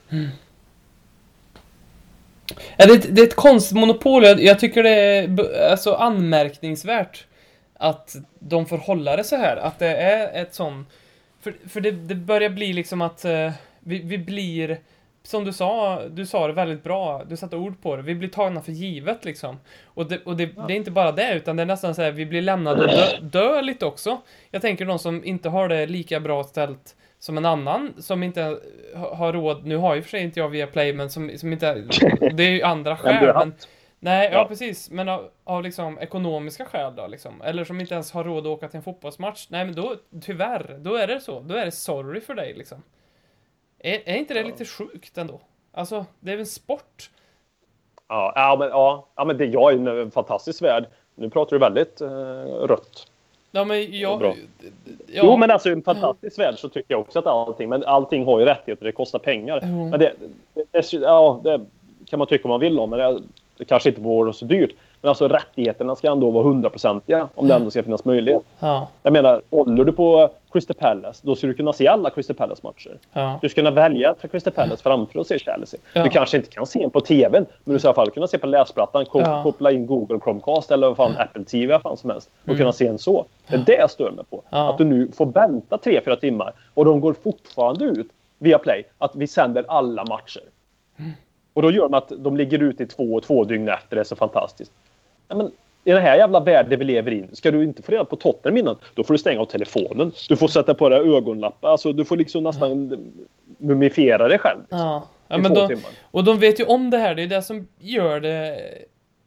[2.77, 4.25] Ja, det, är ett- det är ett konstmonopol.
[4.25, 7.27] Jag, jag tycker det är alltså, anmärkningsvärt
[7.75, 9.57] att de får hålla det så här.
[9.57, 10.87] Att det är ett sån...
[11.41, 14.79] För, för det, det börjar bli liksom att eh, vi, vi blir
[15.31, 18.29] som du sa, du sa det väldigt bra, du satte ord på det, vi blir
[18.29, 19.61] tagna för givet liksom.
[19.85, 22.11] Och det, och det, det är inte bara det, utan det är nästan så här,
[22.11, 24.21] vi blir lämnade dö, dö lite också.
[24.51, 28.59] Jag tänker de som inte har det lika bra ställt som en annan, som inte
[28.95, 31.53] ha- har råd, nu har ju för sig inte jag via Play, men som, som
[31.53, 31.75] inte,
[32.33, 33.25] det är ju andra skäl.
[33.39, 33.55] Men,
[33.99, 34.39] nej, ja.
[34.39, 34.45] Ja.
[34.49, 38.39] precis, men av, av liksom ekonomiska skäl då liksom, eller som inte ens har råd
[38.47, 41.65] att åka till en fotbollsmatch, nej men då, tyvärr, då är det så, då är
[41.65, 42.83] det sorry för dig liksom.
[43.83, 45.41] Är, är inte det lite sjukt ändå?
[45.73, 47.11] Alltså, det är väl en sport?
[48.09, 50.85] Ja, ja, men, ja, ja, men det jag är en fantastisk värld.
[51.15, 52.09] Nu pratar du väldigt eh,
[52.67, 53.07] rött.
[53.51, 54.23] Ja, men jag...
[54.23, 54.35] Ja,
[55.07, 58.39] Jo, men alltså en fantastisk värld så tycker jag också att allting, men allting har
[58.41, 59.61] ju rättigheter, det kostar pengar.
[59.63, 59.89] Jo.
[59.89, 60.13] Men det,
[60.55, 61.61] det, det, ja, det
[62.07, 63.21] kan man tycka om man vill om, men det,
[63.57, 64.71] det kanske inte vore så dyrt.
[65.01, 68.43] Men alltså rättigheterna ska ändå vara hundraprocentiga om det ändå ska finnas möjlighet.
[68.59, 72.37] Ja, Jag menar, håller du på Crystal Palace, då ska du kunna se alla Crystal
[72.37, 72.99] Palace-matcher.
[73.13, 73.39] ja.
[73.43, 75.81] Du ska kunna välja för Crystal Palace framför att se Chelsea.
[75.93, 76.03] Ja.
[76.03, 78.27] Du kanske inte kan se den på TVn, men du ska i alla fall kunna
[78.27, 79.43] se på läsplattan, ko- Ja.
[79.43, 82.59] koppla in Google Chromecast eller vad fan Apple TV vad fan som helst och Mm.
[82.59, 83.27] kunna se en så.
[83.49, 84.43] Det är det jag stör mig på.
[84.51, 89.17] Att du nu får vänta 3-4 timmar och de går fortfarande ut via Play att
[89.17, 90.43] vi sänder alla matcher.
[90.99, 91.11] Mm.
[91.53, 93.97] Och då gör de att de ligger ute i två och två dygn efter.
[93.97, 94.73] Det är så fantastiskt.
[95.29, 95.51] Ja, men
[95.85, 98.57] i den här jävla världen vi lever i, ska du inte få reda på Tottenham
[98.57, 100.13] innan, då får du stänga av telefonen.
[100.29, 101.69] Du får sätta på dig ögonlappar.
[101.69, 102.99] Alltså, du får liksom nästan
[103.59, 104.61] mumifiera dig själv.
[104.69, 105.05] ja.
[105.29, 105.91] ja i men två de, timmar.
[106.11, 108.59] och de vet ju om det här, det är det som gör det...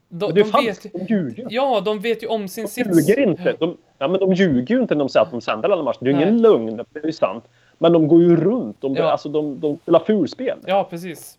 [0.08, 0.84] De, Men det är de falskt.
[0.84, 1.46] vet, De ljuger.
[1.50, 3.08] ja, de vet ju om sin De sits.
[3.08, 3.56] ljuger inte.
[3.58, 5.98] De, ja, men de ljuger ju inte när de säger att de sänder alla matcher.
[6.00, 7.44] Det är ju ingen lögn, det är ju sant.
[7.78, 8.80] Men de går ju runt.
[8.80, 9.10] De, Ja.
[9.10, 10.58] alltså, de, de spelar fulspel.
[10.66, 11.38] Ja, precis.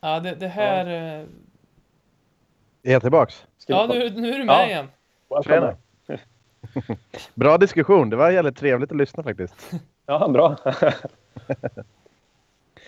[0.00, 1.18] Ja, det, det här...
[1.20, 1.26] eh,
[2.82, 3.46] Är jag tillbaks?
[3.66, 4.66] Ja, nu, nu är du med Ja.
[4.66, 4.86] igen.
[5.46, 5.76] Tjena.
[7.34, 8.10] Bra diskussion.
[8.10, 9.54] Det var jävligt trevligt att lyssna faktiskt.
[10.06, 10.56] Ja, bra.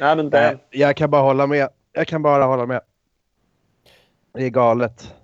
[0.01, 0.59] Nej, men det...
[0.71, 1.69] Jag kan bara hålla med.
[1.93, 2.81] Jag kan bara hålla med.
[4.33, 5.15] Det är galet.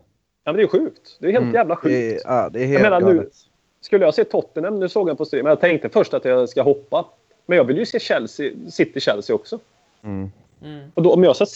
[0.44, 1.16] Ja, men det är sjukt.
[1.20, 1.54] Det är helt Mm.
[1.54, 2.24] jävla Det sjukt.
[2.26, 3.32] är, ja, det är helt menar, nu- galet.
[3.80, 6.48] Skulle jag se Tottenham, nu såg jag på stream, men jag tänkte först att jag
[6.48, 7.04] ska hoppa.
[7.46, 9.58] Men jag vill ju se Chelsea, City-Chelsea också.
[10.02, 10.30] Mm.
[10.64, 10.90] Mm.
[10.94, 11.46] Och då, om jag ska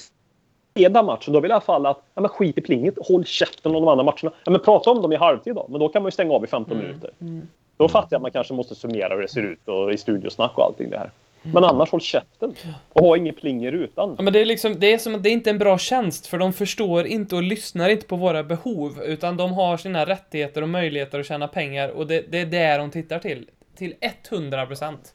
[0.76, 2.94] se den matchen, då vill jag i alla fall att, ja men skit i plinget,
[3.08, 4.32] håll käften om de andra matcherna.
[4.44, 6.44] Ja men prata om dem i halvtid då, men då kan man ju stänga av
[6.44, 6.86] i 15 Mm.
[6.86, 7.10] minuter.
[7.20, 7.48] Mm.
[7.76, 10.58] Då fattar jag att man kanske måste summera hur det ser ut och i studiosnack
[10.58, 11.10] och allting det här.
[11.42, 12.54] Men annars håll käften.
[12.92, 14.14] Och ha inget plinger utan.
[14.18, 16.26] Ja, men det är liksom, det är som att det är inte en bra tjänst,
[16.26, 20.62] för de förstår inte och lyssnar inte på våra behov, utan de har sina rättigheter
[20.62, 23.46] och möjligheter att tjäna pengar, och det, det är det de tittar till.
[23.76, 23.94] Till
[24.30, 25.14] 100 procent.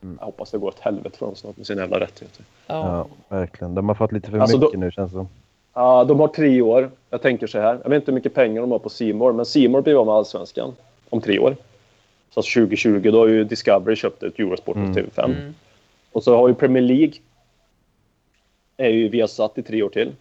[0.00, 2.44] Jag hoppas det går åt helvete för dem snart med sina jävla rättigheter.
[2.66, 2.74] Ja.
[3.28, 3.74] Ja, verkligen.
[3.74, 5.28] De har fått lite för Alltså, då- mycket nu känns det som.
[5.74, 6.90] Ja, de har tre år.
[7.10, 7.80] Jag tänker så här.
[7.82, 10.14] Jag vet inte hur mycket pengar de har på Simor, men Simor blir av med
[10.14, 10.72] Allsvenskan
[11.10, 11.56] om tre år.
[12.30, 14.92] Så alltså 2020, då har ju Discovery köpt ett Eurosport på Mm.
[14.94, 15.24] TV5.
[15.24, 15.54] Mm.
[16.12, 17.12] Och så har ju Premier League
[18.76, 20.12] är ju Viasat i tre år till.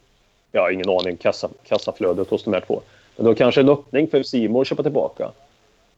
[0.51, 2.82] Jag har ingen aning kassa, kassaflödet hos de här två.
[3.15, 5.32] Men då kanske en öppning för Simor att köpa tillbaka.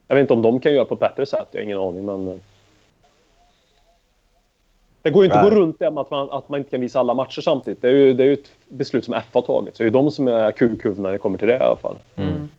[0.07, 1.47] Jag vet inte om de kan göra på ett bättre sätt.
[1.51, 2.41] Jag har ingen aning, men...
[5.01, 6.81] Det går ju inte att gå runt det med att man, att man inte kan
[6.81, 7.81] visa alla matcher samtidigt.
[7.81, 9.75] Det är ju, det är ju ett beslut som F har tagit.
[9.75, 11.75] Så det är ju de som är kukhuvudena när det kommer till det i alla
[11.75, 11.97] fall.
[12.15, 12.49] Mm.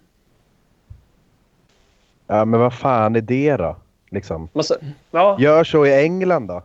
[2.26, 3.76] Ja, men vad fan är det då?
[4.10, 4.48] Liksom.
[4.52, 4.74] Men så,
[5.10, 6.62] ja, Gör så i England då.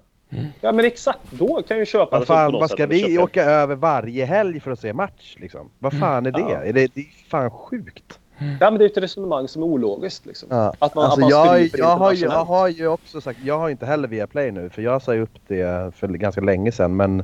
[0.61, 1.19] ja, men exakt.
[1.31, 4.71] Då kan ju köpa Vad fan, vad ska vi köpa- åka över varje helg för
[4.71, 5.35] att se match?
[5.39, 5.69] Liksom?
[5.79, 6.39] Vad fan är det?
[6.39, 6.63] Ja.
[6.63, 6.91] Är det?
[6.93, 8.19] Det är fan sjukt.
[8.39, 10.25] Ja, men det är ju ett resonemang som är ologiskt.
[10.25, 10.47] Liksom.
[10.51, 10.73] Ja.
[10.79, 13.59] Att man, alltså, att man jag, jag, har ju, jag har ju också sagt, jag
[13.59, 16.71] har inte heller via Play nu för jag sa ju upp det för ganska länge
[16.71, 17.23] sedan men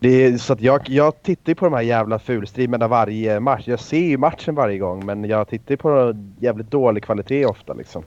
[0.00, 3.68] det är, så att jag, jag tittar ju på de här jävla fulstreamerna varje match.
[3.68, 7.74] Jag ser ju matchen varje gång men jag tittar ju på jävligt dålig kvalitet ofta
[7.74, 8.02] liksom.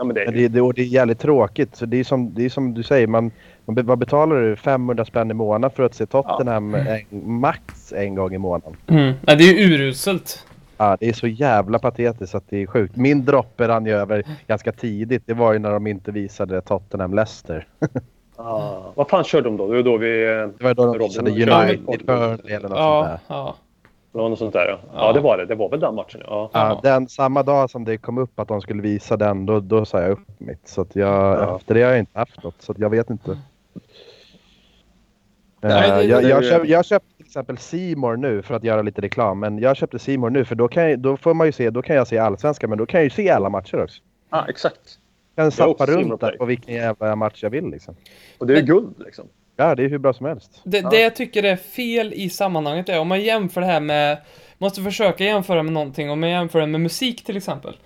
[0.00, 1.76] Ja, men det är det, det, och det är jävligt tråkigt.
[1.76, 3.30] Så det är som, det är som du säger, man,
[3.64, 4.56] man, vad betalar du?
[4.56, 7.00] 500 spänn i månaden för att se Tottenham en,
[7.40, 8.76] max en gång i månaden.
[8.86, 9.12] Mm.
[9.26, 10.46] Ja, det är ju uruselt.
[10.76, 12.96] Ja, det är så jävla patetiskt att det är sjukt.
[12.96, 15.22] Min droppe rann ju över ganska tidigt.
[15.26, 17.64] Det var ju när de inte visade Tottenham-Leicester.
[18.42, 19.66] Ah, vad fan körde de då?
[19.66, 20.22] Det var då vi...
[20.24, 22.02] eh, Det var då de visade körde United, podd.
[22.06, 23.18] Burnley eller något sånt Ja, där.
[23.28, 23.56] ja.
[24.12, 24.78] Det var något sånt där ja.
[24.94, 25.06] Ja.
[25.06, 25.46] Ja, det var det.
[25.46, 26.50] Det var väl den matchen ja.
[26.52, 29.84] Ja, den, samma dag som det kom upp att de skulle visa den, då, då
[29.84, 30.68] sa jag upp mitt.
[30.68, 31.08] Så att jag,
[31.38, 31.56] Ja.
[31.56, 33.38] efter det har jag inte haft något, så att jag vet inte.
[35.60, 38.82] Nej, Eh, det- jag, jag, köp, jag köpte till exempel Simor nu för att göra
[38.82, 39.38] lite reklam.
[39.40, 41.82] Men jag köpte Simor nu för då, kan jag, då får man ju se, då
[41.82, 44.02] kan jag se allsvenskan men då kan jag ju se alla matcher också.
[44.30, 44.98] Ah, exakt.
[45.34, 47.94] Jag kan zappa runt där på vilken jävla match jag vill liksom.
[48.38, 49.24] Och det är ju guld liksom.
[49.60, 50.60] Ja, det är hur bra som helst.
[50.64, 50.90] Det, Ja.
[50.90, 54.18] det jag tycker är fel i sammanhanget är om man jämför det här med,
[54.58, 57.76] måste försöka jämföra med någonting, om man jämför det med musik till exempel.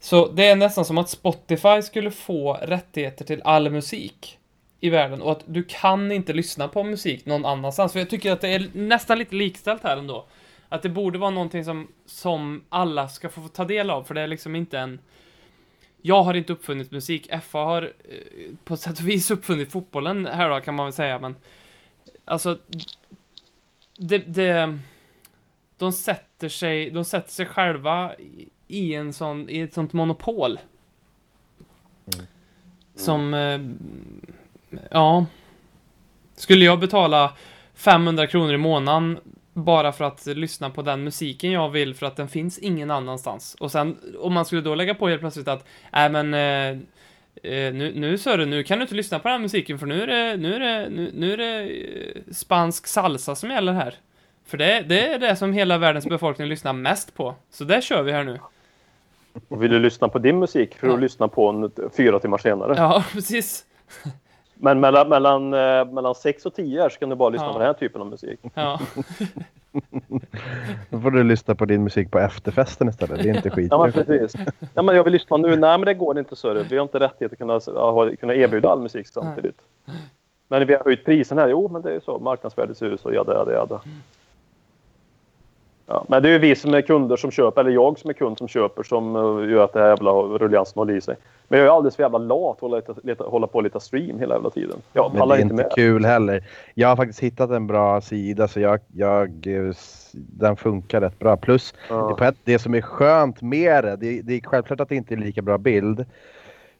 [0.00, 4.38] Så det är nästan som att Spotify skulle få rättigheter till all musik
[4.80, 7.92] i världen och att du kan inte lyssna på musik någon annanstans.
[7.92, 10.26] För jag tycker att det är nästan lite likställt här ändå.
[10.68, 14.20] Att det borde vara någonting som, som alla ska få ta del av, för det
[14.20, 14.98] är liksom inte en...
[16.02, 20.50] Jag har inte uppfunnit musik, FA har eh, på sätt och vis uppfunnit fotbollen här
[20.50, 21.36] då, kan man väl säga, men...
[22.24, 22.58] Alltså...
[23.98, 24.18] Det...
[24.18, 24.78] det
[25.82, 28.12] de sätter sig, de sätter sig själva
[28.68, 30.58] i, en sån, i ett sånt monopol.
[32.94, 33.34] Som...
[33.34, 33.60] Eh,
[34.90, 35.26] ja...
[36.34, 37.32] Skulle jag betala
[37.74, 39.18] 500 kronor i månaden
[39.52, 43.56] bara för att lyssna på den musiken jag vill för att den finns ingen annanstans.
[43.60, 46.80] Och sen om man skulle då lägga på helt plötsligt att, nej men eh,
[47.52, 50.02] eh, nu, nu Sören, nu kan du inte lyssna på den här musiken för nu
[50.02, 53.94] är det, nu är det, nu, nu är det eh, spansk salsa som gäller här.
[54.46, 57.34] För det, det är det som hela världens befolkning lyssnar mest på.
[57.50, 58.38] Så det kör vi här nu.
[59.48, 61.00] Och vill du lyssna på din musik för att Ja.
[61.00, 62.74] lyssna på en fyra timmar senare.
[62.76, 63.64] Ja, precis.
[64.64, 67.52] Men mellan, mellan, eh, mellan 6 och 10 här så kan du bara lyssna Ja.
[67.52, 68.40] på den här typen av musik.
[68.54, 68.80] Ja.
[70.90, 73.22] Då får du lyssna på din musik på efterfesten istället.
[73.22, 73.68] Det är inte skit.
[73.70, 74.34] Ja, men precis.
[74.74, 75.48] Ja, men jag vill lyssna nu.
[75.56, 76.52] Nej, men det går inte så.
[76.54, 79.56] Vi har inte rättighet att kunna, ha- kunna erbjuda all musik samtidigt.
[80.48, 81.48] Men vi har höjt priserna här.
[81.48, 82.18] Jo, men det är ju så.
[82.18, 83.12] Marknadsvärdet ser ut så.
[83.12, 83.80] Jada, jada, jada.
[85.86, 88.14] Ja, men det är ju vi som är kunder som köper, eller jag som är
[88.14, 91.16] kund som köper, som eh, gör att det här jävla rulliansen håller i sig.
[91.48, 94.18] Men jag är alldeles för jävla lat att hålla, leta, hålla på och leta stream
[94.18, 94.76] hela jävla tiden.
[94.92, 95.72] Jag Men det pallar är inte inte med.
[95.74, 96.44] kul heller.
[96.74, 99.30] Jag har faktiskt hittat en bra sida så jag, jag,
[100.12, 101.36] den funkar rätt bra.
[101.36, 102.16] Plus Ja.
[102.18, 105.18] det, det som är skönt med det, det, det är självklart att det inte är
[105.18, 106.04] lika bra bild.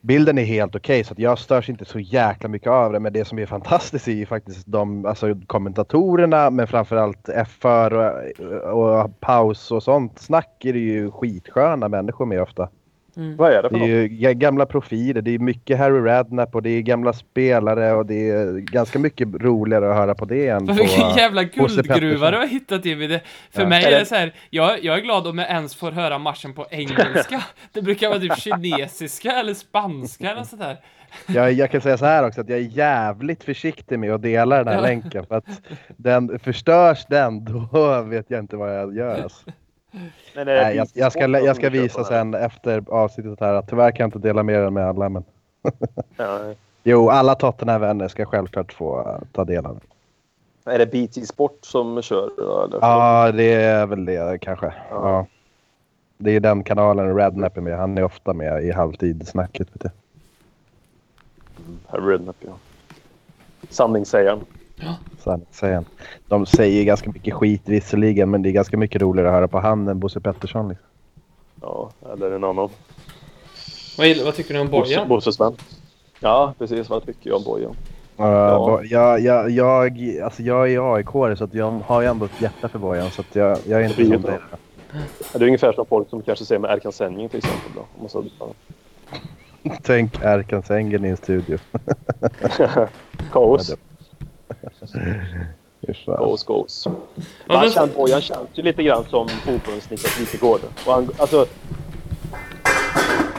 [0.05, 3.01] Bilden är helt okej så att jag störs inte så jäkla mycket av det.
[3.01, 9.03] Men det som är fantastiskt är ju faktiskt de alltså, kommentatorerna men framförallt FR och,
[9.03, 12.69] och paus och sånt snack är det ju skitsköna människor med ofta.
[13.15, 14.11] Vad är det för Det är något?
[14.11, 18.07] ju ga- gamla profiler, det är mycket Harry Redknapp och det är gamla spelare och
[18.07, 20.73] det är ganska mycket roligare att höra på det än på...
[20.73, 23.07] Vilken jävla guldgruva du har hittat Jimmy.
[23.07, 23.69] Det, för Ja.
[23.69, 26.53] mig Är det- så här, jag, jag är glad om jag ens får höra matchen
[26.55, 27.43] på engelska.
[27.73, 30.77] Det brukar vara typ kinesiska eller spanska eller sånt där.
[31.27, 34.65] Jag, jag kan säga så här också att jag är jävligt försiktig med att dela
[34.65, 35.45] den här länken för att
[35.97, 39.23] den, förstörs den då vet jag inte vad jag gör.
[39.23, 39.51] Alltså.
[40.35, 44.05] Men Nej, jag, jag, ska, jag ska visa sen efter avsnittet här att tyvärr kan
[44.05, 45.25] jag inte dela med den med alla men?
[46.17, 46.39] Ja.
[46.83, 50.75] jo alla Tottenham-vänner ska självklart få uh, ta del av den.
[50.75, 52.25] Är det BT Sport som kör?
[52.65, 52.79] Eller?
[52.81, 54.73] Ja, det är väl det kanske.
[54.91, 55.27] Ja.
[56.19, 57.79] Det är den kanalen Rednap är med.
[57.79, 58.73] Han är ofta med i.
[58.73, 59.91] Vet du.
[61.89, 62.53] Herr Redknapp, ja.
[63.69, 64.41] Sanningssägaren.
[64.81, 64.95] Så
[65.31, 65.85] han.
[66.29, 69.59] De säger ganska mycket skit visserligen, men det är ganska mycket roligare att höra på
[69.59, 70.69] han än Bosse Pettersson.
[70.69, 70.87] Liksom.
[71.61, 72.69] Ja, eller en annan.
[73.99, 75.09] Vad, vad tycker ni om Bojan?
[75.09, 75.57] Bosse Sven.
[76.21, 76.89] Ja, precis.
[76.89, 77.77] Vad tycker jag om Bojan?
[78.21, 82.25] Uh, bo- jag, jag, jag, alltså jag är aik så att jag har ju ändå
[82.25, 83.11] ett hjärta för Bojan.
[83.11, 84.39] Så att jag, jag är inte som dig.
[84.51, 84.99] Ja,
[85.33, 87.71] Det är ungefär som folk som kanske säger med Erkan Senjing till exempel.
[87.75, 87.81] Då.
[87.81, 88.49] Om man så, ja.
[89.83, 91.59] Tänk Erkan Sängen i en studio.
[93.33, 93.75] Kaos.
[96.07, 96.87] Kaos, kaos.
[96.87, 96.93] Ja,
[97.47, 100.61] Han men- känns, Bojan känns ju lite grann som fotbollens Niklas Wikegård.
[100.87, 101.47] Och han, alltså,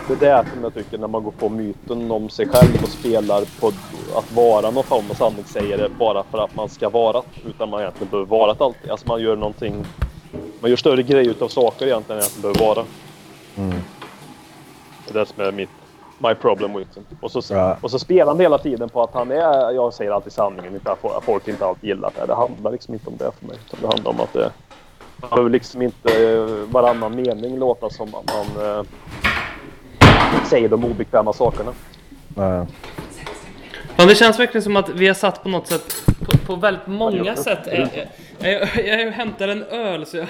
[0.07, 2.89] det är det som jag tycker när man går på myten om sig själv och
[2.89, 3.67] spelar på
[4.17, 8.11] att vara någon form av sanningssägare bara för att man ska vara utan man egentligen
[8.11, 8.91] behöver vara det alltid.
[8.91, 9.85] Alltså man gör någonting,
[10.59, 12.85] man gör större grejer utav saker egentligen än egentligen behöver vara.
[13.57, 13.79] Mm.
[15.07, 15.69] Det är det som är mitt
[16.23, 17.05] my problem with him.
[17.21, 20.33] Och så, och så spelar han hela tiden på att han är, jag säger alltid
[20.33, 22.25] sanningen, inte att folk inte alltid gillar det.
[22.25, 23.57] Det handlar liksom inte om det för mig.
[23.65, 24.51] Utan det handlar om att det
[25.23, 28.85] man behöver liksom inte eh, varannan mening låta som att man eh,
[30.45, 31.73] säger de obekväma sakerna.
[32.35, 32.67] Ja.
[33.97, 36.87] Ja, det känns verkligen som att vi har satt på något sätt, på, på väldigt
[36.87, 37.59] många sätt.
[37.65, 37.89] Jag,
[38.39, 40.27] jag, jag, jag hämtar en öl så jag,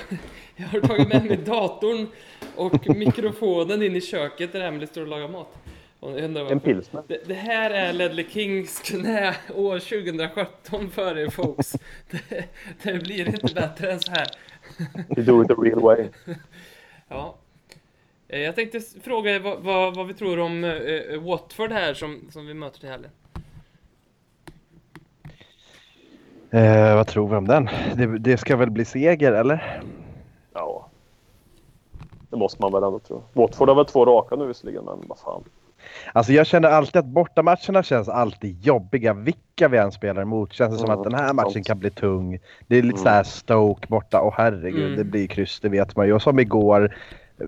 [0.55, 2.07] jag har tagit med mig datorn
[2.55, 5.53] och mikrofonen in i köket där Emily står och lagar mat.
[6.07, 7.03] En pilsner.
[7.07, 11.71] Det, det här är Ledley Kings knä år 2017 för er folks.
[12.11, 12.45] Det,
[12.83, 14.27] det blir inte bättre än så här.
[15.17, 16.07] You do it the real way.
[17.07, 17.35] Ja.
[18.27, 22.27] Eh, Jag tänkte fråga er vad, vad, vad vi tror om eh, Watford här som,
[22.31, 23.11] som vi möter till helgen.
[26.51, 27.69] Eh, vad tror vi om den?
[27.95, 29.81] Det, det ska väl bli seger, eller?
[30.53, 30.89] Ja.
[32.29, 33.23] Det måste man väl ändå tro.
[33.33, 35.43] Watford har väl två raka nu visserligen, men vad fan.
[36.13, 39.13] Alltså jag känner alltid att bortamatcherna känns alltid jobbiga.
[39.13, 41.89] Vilka vi än spelar emot känns det som Mm, att den här matchen kan bli
[41.89, 42.39] tung.
[42.67, 43.03] Det är lite Mm.
[43.03, 44.21] så här Stoke borta.
[44.21, 44.97] Åh herregud, Mm.
[44.97, 46.13] det blir kryss, det vet man ju.
[46.13, 46.95] Och som igår,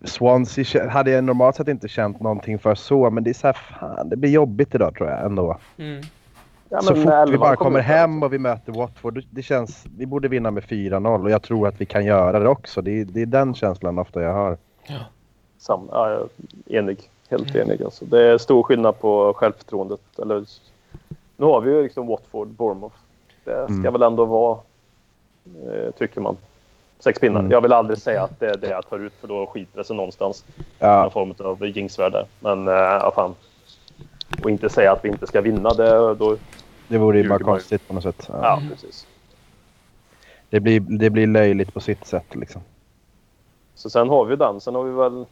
[0.04, 3.54] Swansea hade jag normalt sett inte känt någonting för så, men det är så här,
[3.80, 5.58] fan, det blir jobbigt idag tror jag ändå.
[5.78, 6.02] Mm.
[6.70, 10.28] Ja, så fort vi bara kommer hem och vi möter Watford, det- känns, vi borde
[10.28, 12.82] vinna med 4-0 och jag tror att vi kan göra det också.
[12.82, 14.58] Det är, det är den känslan ofta jag har.
[15.58, 16.22] Sam, ja, jag
[16.76, 17.00] är enig.
[17.30, 17.84] Helt enig.
[17.84, 18.06] Alltså.
[18.06, 20.02] Det är stor skillnad på självförtroendet.
[20.22, 20.46] Eller,
[21.38, 22.96] nu har vi ju liksom Watford, Bournemouth.
[23.44, 23.94] Det ska Mm.
[23.94, 24.58] väl ändå vara,
[25.74, 26.38] eh, tycker man,
[27.00, 27.40] sex pinnar.
[27.40, 27.52] Mm.
[27.52, 29.84] Jag vill aldrig säga att det är det jag tar ut för då skiter det
[29.84, 30.46] sig någonstans.
[30.80, 32.26] Ja, Någon form av jinxvärde.
[32.40, 33.36] Men äh, ja, fan.
[34.44, 35.70] Och inte säga att vi inte ska vinna.
[35.70, 36.38] Det, då,
[36.88, 38.30] det vore ju bara konstigt på något sätt.
[38.32, 38.40] Ja.
[38.42, 39.08] ja, precis.
[40.50, 42.62] Det, blir, det blir löjligt på sitt sätt liksom.
[43.76, 44.62] Så sen har vi den.
[44.62, 45.26] Sen har vi väl...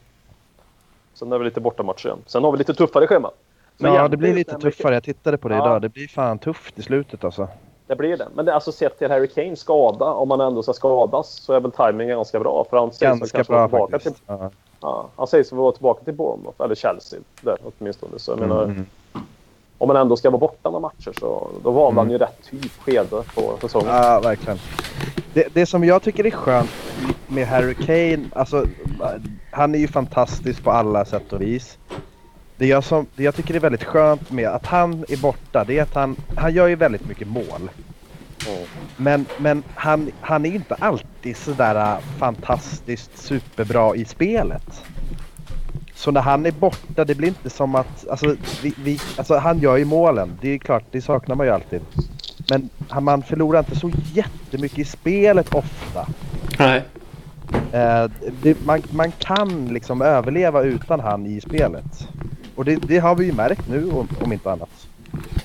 [1.14, 2.18] Sen är vi lite bortamatcher igen.
[2.26, 3.30] Sen har vi lite tuffare schema.
[3.80, 4.94] Så Ja, det blir lite men- tuffare.
[4.94, 5.64] Jag tittade på det Ja.
[5.66, 5.82] idag.
[5.82, 7.48] Det blir fan tufft i slutet alltså.
[7.86, 8.28] Det blir det.
[8.34, 11.52] Men det är alltså sett till Harry Kane skada, om han ändå ska skadas, så
[11.52, 12.66] är väl timingen ganska bra.
[12.70, 14.14] För han sägs Ganska bra tillbaka faktiskt.
[14.16, 14.50] till, Ja.
[14.80, 18.18] ja, Han sägs vara tillbaka till Bournemouth, eller Chelsea där åtminstone.
[18.18, 18.86] Så jag menar, Mm.
[19.78, 22.12] om man ändå ska vara borta några matcher så då valde han Mm.
[22.12, 23.88] ju rätt typ skede på säsongen.
[23.88, 24.58] Ja, verkligen.
[25.34, 26.70] Det, det som jag tycker är skönt
[27.26, 28.66] med Harry Kane, alltså
[29.50, 31.78] han är ju fantastisk på alla sätt och vis.
[32.56, 35.78] Det jag, som, det jag tycker är väldigt skönt med att han är borta, det
[35.78, 37.70] är att han, han gör ju väldigt mycket mål.
[38.48, 38.66] Mm.
[38.96, 44.82] Men, men han, han är ju inte alltid sådär äh, fantastiskt superbra i spelet.
[45.94, 48.08] Så när han är borta, det blir inte som att...
[48.08, 50.38] Alltså, vi, vi, alltså han gör ju målen.
[50.40, 51.80] Det är klart, det saknar man ju alltid.
[52.50, 52.70] Men
[53.00, 56.06] man förlorar inte så jättemycket i spelet ofta.
[56.58, 56.82] Nej.
[57.72, 58.10] Eh,
[58.42, 62.08] det, man, man kan liksom överleva utan han i spelet.
[62.54, 64.86] Och det, det har vi ju märkt nu om, om inte annat.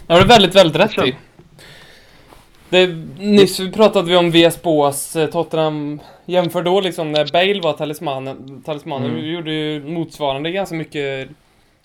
[0.08, 1.16] Det har du väldigt, väldigt rätt i.
[2.70, 2.88] Det,
[3.18, 6.00] nyss pratade vi om VS Boas eh, Tottenham.
[6.26, 8.62] Jämför då liksom när Bale var talismanen.
[8.66, 9.26] Talismanen Mm.
[9.26, 11.30] gjorde ju motsvarande ganska mycket,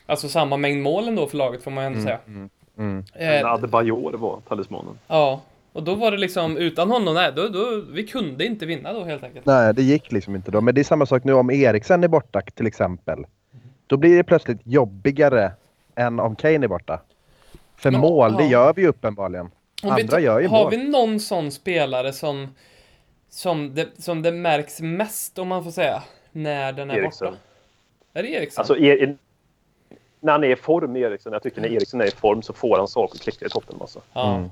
[0.06, 2.18] alltså samma mängd mål ändå för laget får man ju ändå säga.
[2.26, 2.48] Mm,
[2.78, 3.04] mm.
[3.14, 4.98] Eh, Adebayor var talismanen.
[5.06, 5.40] ja,
[5.72, 9.04] och då var det liksom utan honom, nej, då, då, vi kunde inte vinna då
[9.04, 9.46] helt enkelt.
[9.46, 10.60] Nej, det gick liksom inte då.
[10.60, 13.26] Men det är samma sak nu om Eriksen är borta till exempel.
[13.86, 15.52] Då blir det plötsligt jobbigare
[15.94, 17.00] än om Kane är borta.
[17.76, 18.50] För Men, mål, det ja.
[18.50, 19.50] gör vi ju uppenbarligen.
[19.82, 20.70] Vi Andra ta- gör ju har mål.
[20.70, 22.48] vi någon sån spelare som,
[23.28, 26.02] som, det, som det märks mest, om man får säga,
[26.32, 27.26] när den är Eriksen.
[27.26, 27.38] borta?
[28.14, 28.62] Är det Eriksson?
[28.62, 29.16] Alltså, er,
[30.24, 31.32] när han är i form, Eriksson.
[31.32, 33.76] Jag tycker när Eriksson är i form så får han saker att klicka i toppen.
[33.80, 34.00] Alltså.
[34.14, 34.50] Mm.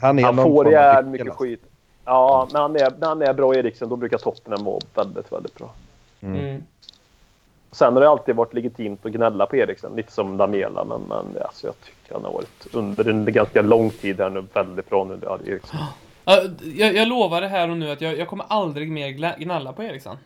[0.00, 1.44] Han, är Han får nyckel, mycket alltså.
[1.44, 1.62] skit.
[2.04, 5.54] Ja, när han, är, när han är bra Eriksen då brukar Tottenham vara väldigt, väldigt
[5.54, 5.70] bra.
[6.20, 6.40] Mm.
[6.40, 6.62] Mm.
[7.70, 10.84] Sen har det alltid varit legitimt att gnälla på Eriksen, lite som Lamela.
[10.84, 14.44] Men, men alltså, jag tycker han har varit under en ganska lång tid här nu
[14.52, 15.20] väldigt bra nu.
[15.22, 15.38] Ja,
[16.76, 19.82] jag, jag lovar det här och nu att jag, jag kommer aldrig mer gnälla på
[19.82, 20.16] Eriksson.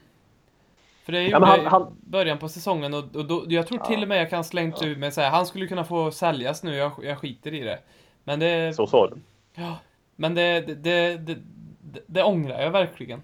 [1.04, 3.66] För det gjorde Ja, han- jag i han- början på säsongen och, och då, jag
[3.66, 6.62] tror till och med jag kan slängt ut mig säga han skulle kunna få säljas
[6.62, 7.78] nu, jag, jag skiter i det.
[8.24, 8.76] Men det...
[8.76, 9.16] Så sa du.
[9.62, 9.76] Ja,
[10.16, 11.16] men det, det, det,
[11.80, 13.22] det, det, ångrar jag verkligen.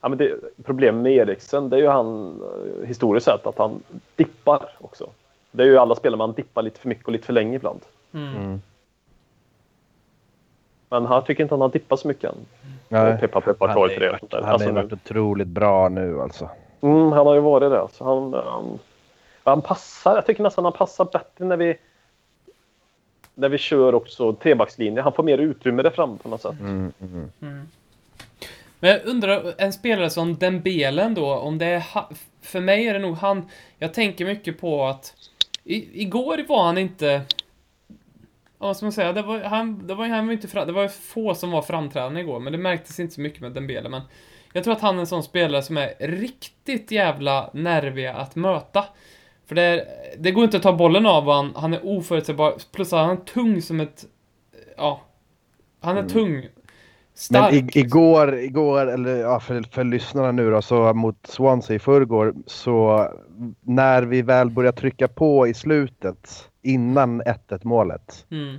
[0.00, 2.42] Ja, men det, problemet med Eriksen det är ju han
[2.86, 3.82] historiskt sett att han
[4.16, 5.10] dippar också.
[5.50, 7.80] Det är ju alla spelare man dippar lite för mycket och lite för länge ibland.
[8.14, 8.36] Mm.
[8.36, 8.60] Mm.
[10.88, 12.36] Men han tycker inte han har dippat så mycket än.
[12.88, 13.18] Nej.
[13.18, 16.50] Peppa Peppa Han har ju Alltså, ju varit otroligt bra nu alltså.
[16.82, 17.80] Mm, han har ju varit det.
[17.80, 18.78] Alltså, han, han,
[19.44, 20.14] han passar.
[20.14, 21.76] Jag tycker nästan han passar bättre när vi
[23.34, 25.02] när vi kör också trebackslinje.
[25.02, 26.60] Han får mer utrymme där fram på något sätt.
[26.60, 27.30] Mm, mm.
[27.42, 27.68] Mm.
[28.80, 31.84] Men jag undrar, en spelare som Dembelen då, om det är
[32.42, 33.48] För mig är det nog han...
[33.78, 35.14] Jag tänker mycket på att...
[35.64, 37.22] I, igår var han inte...
[38.58, 39.12] Ja, vad ska man säga?
[39.12, 42.40] Det var, han, det var, han var inte det var få som var framträdande igår,
[42.40, 43.88] men det märktes inte så mycket med Dembele.
[43.88, 44.00] Men
[44.52, 48.84] jag tror att han är en sån spelare som är riktigt jävla nerviga att möta.
[49.46, 49.84] För det, är,
[50.18, 53.20] det går inte att ta bollen av han, han är oförutsägbar, plus att han är
[53.20, 54.04] tung som ett...
[54.76, 55.00] Ja.
[55.80, 56.32] Han är tung.
[56.32, 56.48] Men
[57.14, 57.76] Stark.
[57.76, 62.34] i, igår, igår, eller ja, för, för lyssnarna nu då, så mot Swansea i förrgår,
[62.46, 63.08] så
[63.60, 68.56] när vi väl började trycka på i slutet, innan 1-1 målet, Mm.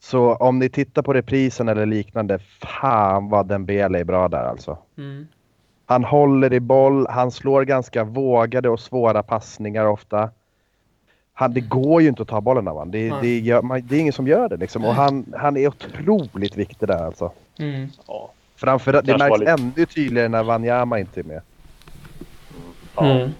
[0.00, 4.78] Så om ni tittar på reprisen eller liknande, fan vad Dembele är bra där alltså.
[4.98, 5.26] Mm.
[5.86, 10.30] Han håller i boll, han slår ganska vågade och svåra passningar ofta.
[11.32, 12.90] Han, det går ju inte att ta bollen av honom.
[12.90, 14.84] Det, det, man, det är ingen som gör det liksom.
[14.84, 17.32] Och han, han är otroligt viktig där alltså.
[17.58, 17.88] Mm.
[18.06, 18.30] Ja.
[18.56, 21.40] Framförallt, det märks lite- ännu tydligare när Wanyama inte är med.
[22.96, 23.04] Ja.
[23.10, 23.30] Mm.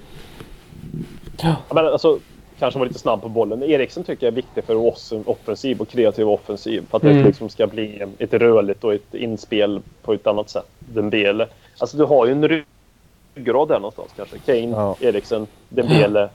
[1.43, 1.57] Ja.
[1.69, 2.19] Ja, Men alltså,
[2.61, 3.63] kanske var lite snabb på bollen.
[3.63, 6.85] Eriksen tycker jag är viktig för oss offensiv och kreativ offensiv.
[6.91, 7.17] För att Mm.
[7.17, 10.67] det liksom ska bli ett rörligt och ett inspel på ett annat sätt.
[10.79, 11.47] Dembele.
[11.79, 12.49] Alltså du har ju en
[13.35, 14.39] ryggrad där någonstans kanske.
[14.39, 14.97] Kane, Ja.
[15.01, 16.29] Eriksen, Dembele,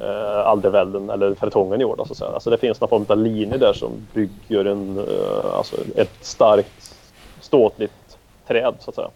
[0.00, 1.96] eh, Alderweireld eller Fertongen i år.
[1.96, 2.30] Då, så att säga.
[2.30, 6.94] Alltså det finns någon form av linje där som bygger en, eh, alltså ett starkt
[7.40, 9.08] ståtligt träd så att säga.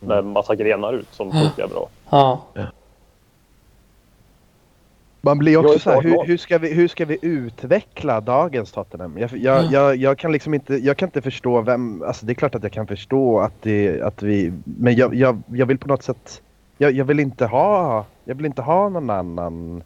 [0.00, 1.88] Med massa grenar ut som funkar bra.
[2.10, 2.40] Ja.
[5.22, 9.18] Man blir också så här, hur, hur, ska vi, hur ska vi utveckla dagens Tottenham?
[9.18, 12.34] Jag, jag, jag, jag kan liksom inte, jag kan inte förstå vem, alltså det är
[12.34, 15.88] klart att jag kan förstå att, det, att vi, men jag, jag, jag vill på
[15.88, 16.42] något sätt,
[16.78, 19.82] jag, jag vill inte ha, jag vill inte ha någon annan.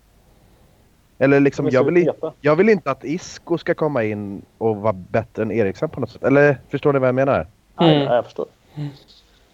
[1.18, 2.10] Eller liksom, jag vill,
[2.40, 6.10] jag vill inte att Isco ska komma in och vara bättre än Eriksen på något
[6.10, 6.24] sätt.
[6.24, 7.46] Eller förstår ni vad jag menar?
[7.80, 7.98] Mm.
[7.98, 8.46] nej, jag förstår.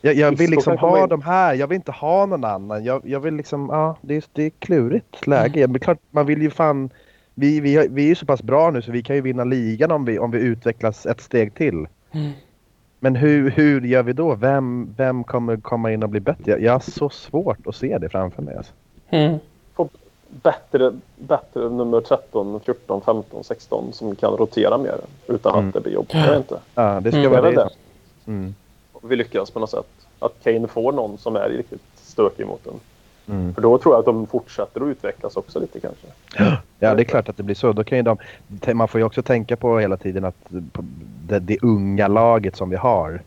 [0.01, 2.85] Jag, jag vill liksom ha de här, jag vill inte ha någon annan.
[2.85, 5.67] Jag, jag vill liksom, ja det är, det är klurigt läge.
[5.69, 6.91] Men klart, man vill ju fan,
[7.35, 9.91] vi, vi, vi är ju så pass bra nu så vi kan ju vinna ligan
[9.91, 11.87] om vi, om vi utvecklas ett steg till.
[12.13, 12.31] Mm.
[13.03, 14.35] Men hur, hur gör vi då?
[14.35, 16.51] Vem, vem kommer komma in och bli bättre?
[16.51, 18.57] Jag, jag har så svårt att se det framför mig.
[18.57, 18.73] Alltså.
[19.11, 19.39] Mm.
[19.75, 19.89] Få
[20.29, 24.95] bättre, bättre nummer 13, 14, 15, 16 som kan rotera mer
[25.27, 25.69] utan Mm.
[25.69, 26.15] att det blir jobbigt.
[26.75, 27.31] Ja, det ska Mm.
[27.31, 27.69] Vara det.
[28.25, 28.53] det.
[29.01, 29.87] Vi lyckas på något sätt.
[30.19, 32.75] Att Kane får någon som är riktigt stökig mot den.
[33.37, 33.55] Mm.
[33.55, 36.07] För då tror jag att de fortsätter att utvecklas också lite kanske.
[36.79, 37.73] Ja, det är klart att det blir så.
[37.73, 38.19] Då kan ju de,
[38.75, 40.37] man får ju också tänka på hela tiden att
[41.29, 43.21] det, det unga laget som vi har.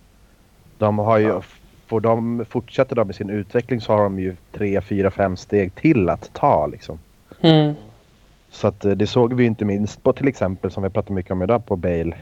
[0.77, 1.41] De har ju, Ja.
[1.87, 5.75] får de, fortsätter de med sin utveckling så har de ju tre, fyra, fem steg
[5.75, 6.99] till att ta liksom.
[7.41, 7.73] Mm.
[8.51, 11.31] Så att eh, det såg vi inte minst på till exempel som vi pratar mycket
[11.31, 12.15] om idag på Bale.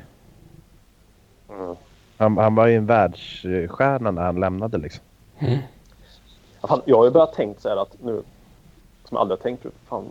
[1.49, 1.75] Mm.
[2.21, 5.03] Han, han var ju en världsstjärna när han lämnade liksom.
[5.39, 8.23] Ja, Fan, jag har ju börjat tänka så här att nu,
[9.05, 10.05] som jag aldrig har tänkt fan,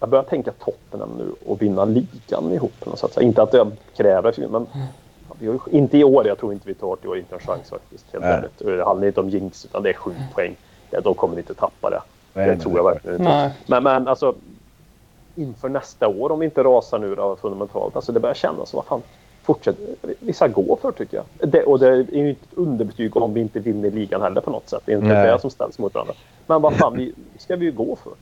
[0.00, 2.72] jag börjar tänka Tottenham nu och vinna ligan ihop.
[2.80, 3.12] på något sätt.
[3.12, 4.66] Så inte att jag kräver, men
[5.28, 6.26] ja, vi har ju, inte i år.
[6.26, 7.18] Jag tror inte vi tar det i år.
[7.18, 8.06] Inte en chans faktiskt.
[8.12, 8.58] Helt ärligt.
[8.58, 10.56] Det handlar inte om jinx, utan det är sju poäng.
[10.90, 12.02] Ja, då kommer inte tappa det.
[12.34, 12.92] Nej, det nej, tror jag nej.
[12.94, 13.32] verkligen inte.
[13.32, 13.50] Nej.
[13.66, 14.34] Men, men alltså,
[15.34, 18.76] inför nästa år, om vi inte rasar nu då, fundamentalt, alltså det börjar kännas som,
[18.76, 19.02] vad fan,
[19.42, 19.76] fortsätt,
[20.20, 21.50] vi ska gå för tycker jag.
[21.50, 24.50] Det, och det är ju inte ett underbetyg om vi inte vinner ligan heller på
[24.50, 24.82] något sätt.
[24.84, 25.26] Det är inte Nej.
[25.26, 26.14] det som ställs mot varandra.
[26.46, 28.12] Men vad fan, vi ska vi ju gå för.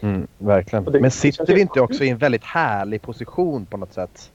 [0.00, 0.84] Mm, verkligen.
[0.84, 4.30] Det- Men det sitter vi inte också i en väldigt härlig position på något sätt?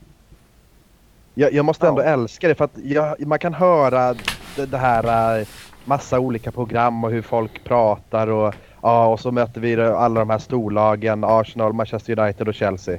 [1.34, 2.06] Jag, jag måste ändå Ja.
[2.06, 4.16] älska det för att jag, man kan höra
[4.56, 5.48] det, det här eh,
[5.86, 10.30] massa olika program och hur folk pratar och ja och så möter vi alla de
[10.30, 12.98] här storlagen Arsenal, Manchester United och Chelsea.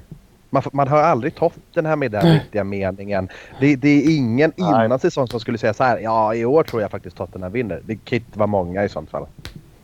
[0.56, 3.28] Man, man hör aldrig Tottenham i den riktiga meningen.
[3.60, 4.84] Det, det är ingen Nej.
[4.86, 5.98] innan säsong som skulle säga så här.
[5.98, 7.80] Ja, i år tror jag faktiskt Tottenham vinner.
[7.86, 9.26] Det kan inte vara många i sånt fall.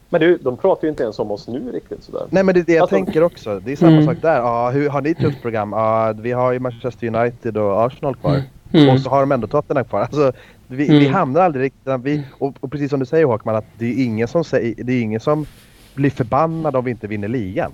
[0.08, 2.26] Men ju- de pratar ju inte ens om oss nu riktigt sådär.
[2.30, 3.60] Nej men det är det jag Alltså- tänker också.
[3.60, 4.04] Det är samma Mm.
[4.06, 4.36] sak där.
[4.36, 5.72] Ja, hur, har ni ett tufft program?
[5.72, 8.42] Ja, vi har ju Manchester United och Arsenal kvar.
[8.72, 8.88] Mm.
[8.94, 10.00] Och så har de ändå Tottenham kvar.
[10.00, 10.32] Alltså,
[10.66, 11.12] vi, vi Mm.
[11.14, 11.92] hamnar aldrig riktigt...
[12.02, 14.92] Vi, och, och precis som du säger Håkman, att det är ingen som, säger, det
[14.92, 15.46] är ingen som
[15.94, 17.72] blir förbannad om vi inte vinner ligan.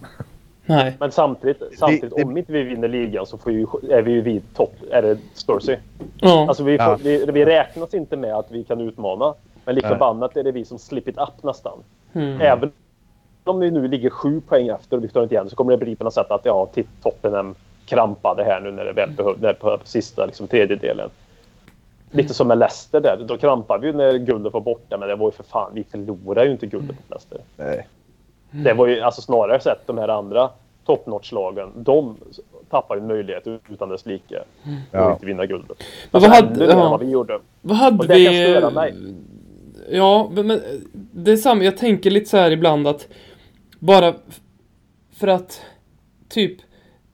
[0.68, 0.96] Nej.
[1.00, 4.20] Men samtidigt, samtidigt det- om inte vi vinner ligan så får ju, är vi ju
[4.20, 4.72] vid topp.
[4.90, 5.76] Är det Spursy?
[6.20, 6.48] Ja.
[6.48, 6.98] Alltså vi, får, Ja.
[7.02, 9.34] vi, vi räknas inte med att vi kan utmana.
[9.64, 9.92] Men lik Nej.
[9.92, 11.78] förbannat är det vi som slip it up nästan.
[12.12, 12.40] Mm.
[12.40, 12.72] Även
[13.44, 15.78] om vi nu ligger sju poäng efter och vi tar inte igen så kommer det
[15.84, 17.54] bli på något sätt att ja, till toppen är
[17.86, 21.10] krampade här nu när det väl behövs, när på, på sista liksom, tredjedelen.
[22.10, 23.24] Lite som med Leicester där.
[23.28, 24.98] Då krampade vi ju när guldet var borta.
[24.98, 27.38] Men det var ju för fan, vi förlorade ju inte guldet mot Leicester.
[27.56, 27.86] Nej.
[28.50, 30.50] Det var ju alltså snarare sett de här andra
[30.86, 31.72] top-notch-lagen.
[31.76, 32.16] De
[32.70, 34.38] tappar ju en möjlighet utan dess like.
[34.40, 34.46] att
[34.92, 35.12] Ja.
[35.12, 35.76] inte vinna guldet.
[36.10, 36.90] Men Alltså, vad hade- mer än ja.
[36.90, 37.40] vad vi gjorde.
[37.60, 38.24] Vad hade Och det vi...
[38.24, 38.94] kan störa mig.
[39.90, 40.60] Ja, men,
[41.12, 41.62] det är samma.
[41.64, 43.08] Jag tänker lite så här ibland att
[43.78, 44.14] bara
[45.18, 45.62] för att
[46.28, 46.56] typ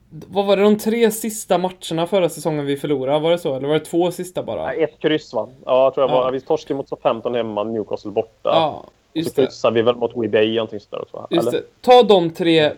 [0.09, 3.19] vad var det de tre sista matcherna förra säsongen vi förlorade?
[3.19, 3.55] Var det så?
[3.55, 4.73] Eller var det två sista bara?
[4.73, 5.49] Ett kryss va?
[5.65, 6.25] Ja, jag tror jag var.
[6.25, 6.31] Ja.
[6.31, 8.49] Vi torskade mot 15 hemma, Newcastle borta.
[8.49, 8.83] Ja,
[9.15, 9.41] just det.
[9.41, 11.27] kryssade vi väl mot WeBay någonting sådär också?
[11.29, 11.59] Just Eller?
[11.59, 11.81] det.
[11.81, 12.71] Ta de tre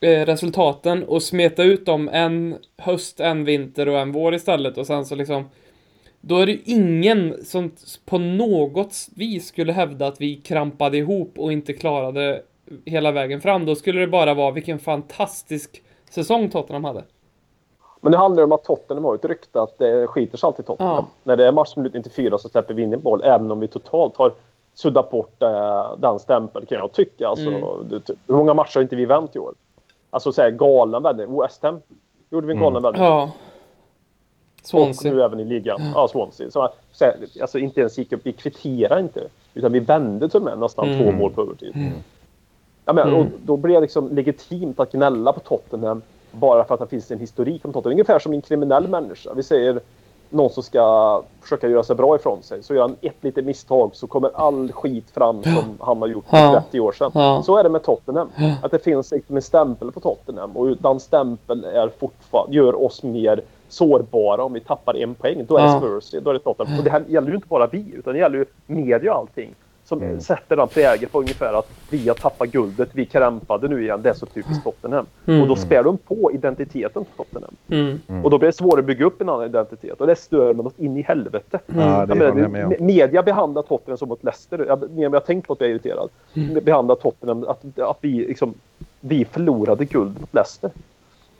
[0.00, 4.86] eh, resultaten och smeta ut dem en höst, en vinter och en vår istället och
[4.86, 5.44] sen så liksom
[6.20, 7.70] då är det ingen som
[8.04, 12.42] på något vis skulle hävda att vi krampade ihop och inte klarade
[12.84, 13.66] hela vägen fram.
[13.66, 17.04] Då skulle det bara vara vilken fantastisk säsong Tottenham hade.
[18.00, 20.64] Men nu handlar det om att Tottenham har ett rykte att det skiter sig alltid
[20.64, 20.96] i Tottenham.
[20.96, 21.06] Ja.
[21.24, 24.16] När det är matchminut 94 så släpper vi in en boll även om vi totalt
[24.16, 24.32] har
[24.74, 27.28] suddat bort eh, den stämpeln kan jag tycka.
[27.28, 27.64] Alltså, Mm.
[27.88, 29.54] det, hur många matcher har inte vi vänt i år?
[30.10, 31.26] Alltså så här, galen vändning.
[31.62, 31.80] Ham
[32.30, 33.02] gjorde vi en galen vändning.
[33.04, 33.22] Ja.
[34.62, 35.12] Och Swansea.
[35.12, 35.80] nu även i ligan.
[35.94, 36.50] Ja, Swansea.
[36.50, 39.20] Så, så här, alltså inte ens gick upp, vi kvitterade inte.
[39.54, 40.98] Utan vi vände till och med nästan Mm.
[41.04, 41.92] två mål på övertid.
[42.84, 46.02] Ja, men, och då blir det liksom legitimt att gnälla på Tottenham
[46.32, 47.92] bara för att det finns en historik om Tottenham.
[47.92, 49.34] Ungefär som en kriminell människa.
[49.34, 49.80] Vi säger
[50.30, 52.62] någon som ska försöka göra sig bra ifrån sig.
[52.62, 56.24] Så gör han ett litet misstag så kommer all skit fram som han har gjort
[56.28, 56.62] för Ja.
[56.62, 57.10] 30 år sedan.
[57.14, 57.42] Ja.
[57.46, 58.28] Så är det med Tottenham.
[58.62, 63.40] Att det finns en stämpel på Tottenham och den stämpeln är fortfarande, gör oss mer
[63.68, 65.44] sårbara om vi tappar en poäng.
[65.48, 65.78] Då är det Ja.
[65.78, 66.78] Spurs, då är det Tottenham.
[66.78, 69.54] Och det här gäller ju inte bara vi utan det gäller ju media och allting.
[69.90, 70.20] Som Mm.
[70.20, 74.02] sätter den prägel på ungefär att vi har tappat guldet, vi krampade nu igen.
[74.02, 75.06] Det är så typiskt Tottenham.
[75.26, 75.42] Mm.
[75.42, 77.54] Och då spär de på identiteten på Tottenham.
[77.68, 78.24] Mm.
[78.24, 80.00] Och då blir det svårare att bygga upp en annan identitet.
[80.00, 81.58] Och det stör mig något in i helvete.
[81.66, 84.64] Ja, det Jag håller menar, media behandlar Tottenham som mot Leicester.
[84.68, 86.08] Jag, jag tänkt på att jag är irriterad.
[86.36, 86.64] Mm.
[86.64, 88.54] Behandlar Tottenham att, att vi liksom
[89.00, 90.70] vi förlorade guld mot Leicester.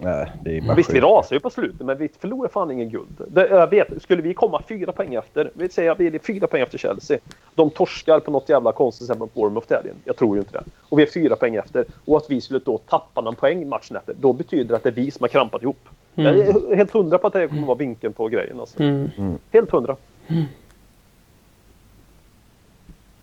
[0.03, 2.90] Nej, det är bara Visst, vi rasade ju på slutet, men vi förlorade fan ingen
[2.90, 3.22] guld.
[3.28, 6.46] Det, jag vet, skulle vi komma fyra poäng efter, vi säger att vi är fyra
[6.46, 7.18] poäng efter Chelsea.
[7.55, 9.94] De torskar på något jävla konstigt sätt mot Bournemouth helgen.
[10.05, 10.64] Jag tror ju inte det.
[10.88, 11.84] Och vi är fyra poäng efter.
[12.05, 14.88] Och att vi skulle då tappa någon poäng matchen efter, då betyder det att det
[14.88, 15.88] är vi som har krampat ihop.
[16.14, 18.61] Jag är helt hundra på att det kommer vara vinkeln på grejen.
[18.61, 18.82] Alltså.
[18.82, 19.38] Mm.
[19.51, 19.96] Helt hundra.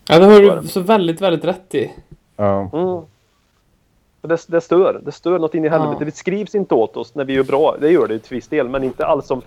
[0.08, 1.90] Ja, det har du så väldigt, väldigt rätt i.
[2.36, 3.06] Ja.
[4.28, 4.38] Mm.
[4.38, 5.00] För Det, det stör.
[5.04, 5.96] Det stör något in i helvete.
[6.00, 6.04] Ja.
[6.04, 7.76] Det skrivs inte åt oss när vi gör bra.
[7.80, 9.42] Det gör det till viss del, men inte alls som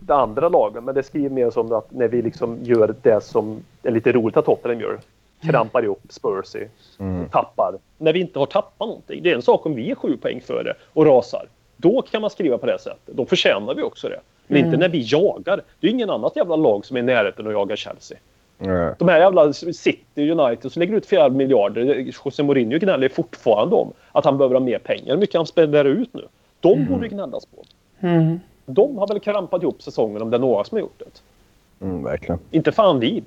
[0.00, 0.84] det andra lagen.
[0.84, 4.36] Men det skriver mer som att när vi liksom gör det som är lite roligt
[4.36, 4.98] att Tottenham gör.
[5.42, 6.66] Krampar ihop, Spursy,
[6.98, 7.28] Mm.
[7.28, 7.74] tappar.
[7.98, 9.22] När vi inte har tappat någonting.
[9.22, 11.46] Det är en sak om vi är sju poäng före och rasar.
[11.76, 13.16] Då kan man skriva på det sättet.
[13.16, 14.20] Då förtjänar vi också det.
[14.46, 15.60] Men inte när vi jagar.
[15.80, 18.18] Det är ingen annat jävla lag som är i närheten och jagar Chelsea.
[18.58, 18.94] Ja.
[18.98, 22.12] De här jävla City United som lägger ut flera miljarder.
[22.24, 25.14] José Mourinho gnäller fortfarande om att han behöver ha mer pengar.
[25.14, 26.24] Hur mycket han spenderar ut nu.
[26.60, 27.64] De borde det gnällas på.
[28.00, 28.40] Mm.
[28.66, 31.84] De har väl krampat ihop säsongen om det är några som har gjort det.
[31.84, 32.38] Mm, verkligen.
[32.50, 33.22] Inte fan vi.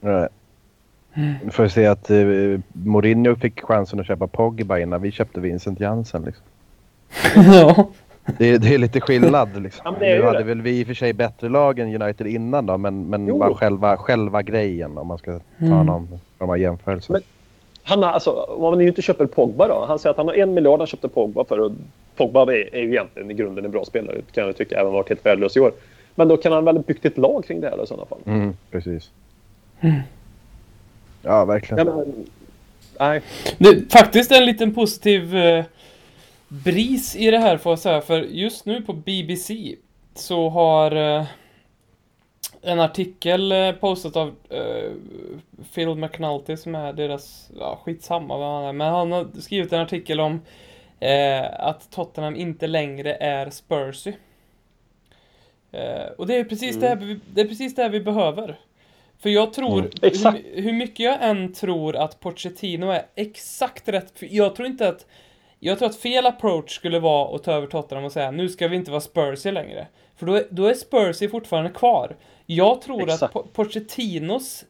[0.00, 0.28] Nej.
[1.14, 5.80] Nu får se att uh, Mourinho fick chansen att köpa Pogba innan vi köpte Vincent
[5.80, 6.22] Jansen.
[6.22, 6.44] Liksom.
[7.54, 7.88] ja.
[8.38, 9.48] Det, det är lite skillnad.
[9.62, 9.82] Liksom.
[9.84, 10.44] Ja, men det är ju nu hade det.
[10.44, 13.38] väl vi i och för sig bättre lag än United innan då, men, men Jo.
[13.38, 15.86] bara själva, själva grejen om man ska ta Mm.
[15.86, 16.08] någon
[16.38, 17.12] form av jämförelse.
[17.12, 17.22] Men-
[17.82, 19.84] Han har, alltså, om man ju inte köper Pogba då.
[19.88, 21.58] Han säger att han har en miljard han köpte Pogba för.
[21.60, 21.72] Och
[22.16, 24.16] Pogba är, är ju egentligen i grunden en bra spelare.
[24.32, 24.80] Kan jag tycka.
[24.80, 25.72] Även varit helt värdelös i år.
[26.14, 28.18] Men då kan han väl byggt ett lag kring det här i sådana fall.
[28.26, 29.10] Mm, precis.
[31.22, 31.86] Ja, verkligen.
[31.86, 32.26] Ja, men,
[33.00, 33.22] nej.
[33.58, 35.64] Det, faktiskt en liten positiv eh,
[36.48, 39.76] bris i det här får jag säga, för just nu på BBC
[40.14, 41.26] så har eh,
[42.62, 44.92] en artikel eh, postat av eh,
[45.74, 49.80] Phil McNulty som är deras, ja skitsamma vad han är, men han har skrivit en
[49.80, 50.40] artikel om
[51.00, 54.12] eh, att Tottenham inte längre är Spursy.
[55.72, 58.58] Eh, och det är precis det här vi, det är precis det här vi behöver.
[59.18, 59.90] För jag tror, Mm.
[60.02, 64.88] Hur, hur mycket jag än tror att Pochettino är exakt rätt, för jag tror inte
[64.88, 65.06] att
[65.64, 68.68] jag tror att fel approach skulle vara att ta över Tottenham och säga nu ska
[68.68, 69.86] vi inte vara Spursy längre.
[70.16, 72.16] För då är, då är Spursy fortfarande kvar.
[72.46, 73.22] Jag tror Exakt.
[73.22, 74.64] att Po- Pochettinos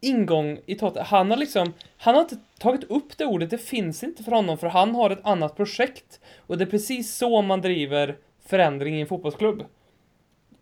[0.00, 4.02] ingång i Tottenham, han har liksom, han har inte tagit upp det ordet, det finns
[4.04, 6.20] inte för honom för han har ett annat projekt.
[6.46, 8.16] Och det är precis så man driver
[8.46, 9.64] förändring i en fotbollsklubb.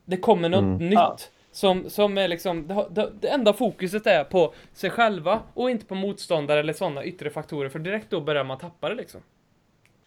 [0.04, 0.88] Det kommer något Mm.
[0.88, 1.30] nytt.
[1.52, 5.86] Som, som är liksom, det, det, det enda fokuset är på sig själva och inte
[5.86, 9.20] på motståndare eller sådana yttre faktorer för direkt då börjar man tappa det liksom.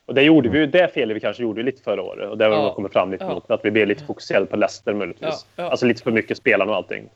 [0.07, 2.29] Och det gjorde vi ju, det felet vi kanske gjorde lite förra året.
[2.29, 2.73] Och det har Ja.
[2.73, 3.33] kommit fram lite Ja.
[3.33, 3.51] mot.
[3.51, 5.45] Att vi blev lite fokuserade på Leicester möjligtvis.
[5.55, 5.69] Ja, ja.
[5.69, 7.09] Alltså lite för mycket spelande och allting.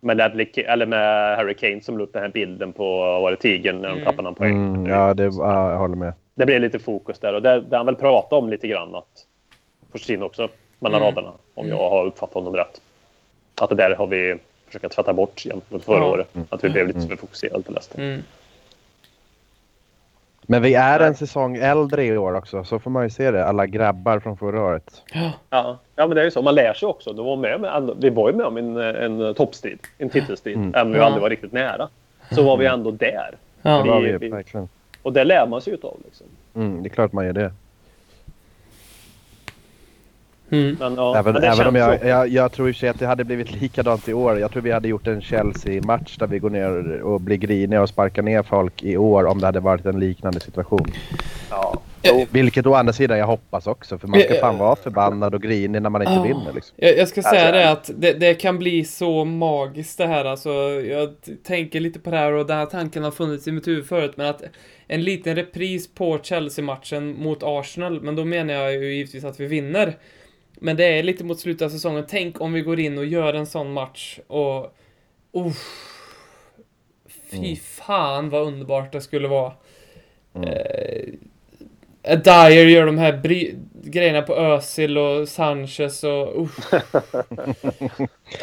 [0.00, 3.36] Med, Ledley, eller med Harry Kane som la upp den här bilden på, var det
[3.36, 4.04] Tigern när de Mm.
[4.04, 4.56] tappade någon poäng.
[4.74, 6.12] Mm, ja, det, ja, jag håller med.
[6.34, 9.26] Det blev lite fokus där och det, det han väl pratade om lite grann att
[9.92, 10.48] Pochettino också
[10.78, 11.14] mellan Mm.
[11.14, 12.80] raderna om jag har uppfattat honom rätt.
[13.60, 14.36] Att det där har vi
[14.66, 16.04] försökt tvätta bort gentemot förra Ja.
[16.10, 16.28] året.
[16.48, 18.20] Att vi blev lite för fokuserade på Leicester.
[20.46, 23.44] Men vi är en säsong äldre i år också, så får man ju se det.
[23.46, 25.02] Alla grabbar från förra året.
[25.14, 25.30] Ja.
[25.50, 26.42] Ja, ja, men det är ju så.
[26.42, 27.12] Man lär sig också.
[27.12, 30.56] Var med, med, vi var ju med om en, en toppstrid, en titelstrid.
[30.56, 30.74] Mm.
[30.74, 31.88] Även om vi aldrig var riktigt nära.
[32.30, 33.30] Så var vi ändå där.
[33.62, 33.82] Ja.
[33.82, 34.68] Det var Vi- vi, vi- verkligen.
[35.02, 35.96] Och det lär man sig utav.
[36.04, 36.26] Liksom.
[36.54, 37.52] Mm, det är klart man gör det.
[40.50, 40.76] Mm.
[40.80, 42.98] Men, ja, även men även om jag, jag, jag tror i och för sig att
[42.98, 44.38] det hade blivit likadant i år.
[44.38, 47.88] Jag tror vi hade gjort en Chelsea-match där vi går ner och blir griniga och
[47.88, 50.86] sparkar ner folk i år om det hade varit en liknande situation.
[51.50, 51.80] Ja.
[52.02, 52.26] Jo.
[52.30, 55.82] Vilket å andra sidan jag hoppas också, för man ska fan vara förbannad och grinig
[55.82, 56.22] när man inte Ja.
[56.22, 56.52] vinner.
[56.54, 56.76] Liksom.
[56.76, 60.24] Jag, jag ska säga Alltså, det att det, det kan bli så magiskt det här
[60.24, 60.50] alltså.
[60.88, 63.86] Jag tänker lite på det här och den här tanken har funnits i mitt huvud
[63.86, 64.42] förut men att
[64.88, 69.46] en liten repris på Chelsea-matchen mot Arsenal, men då menar jag ju givetvis att vi
[69.46, 69.96] vinner.
[70.60, 72.04] Men det är lite mot slutet av säsongen.
[72.08, 74.76] Tänk om vi går in och gör en sån match och...
[75.32, 75.64] Uff,
[77.30, 77.56] fy Mm.
[77.56, 79.52] fan vad underbart det skulle vara.
[80.34, 80.48] Mm.
[82.02, 83.54] Eh, Dyer gör de här bry
[83.84, 86.42] grejerna på Özil och Sanchez och...
[86.42, 86.72] uff.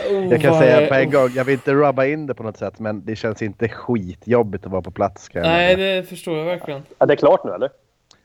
[0.10, 2.44] Oh, Jag kan säga är- på en gång, jag vill inte rubba in det på
[2.44, 5.30] något sätt men det känns inte skitjobbigt att vara på plats.
[5.34, 6.84] Nej, det förstår jag verkligen.
[7.00, 7.70] Är det klart nu eller?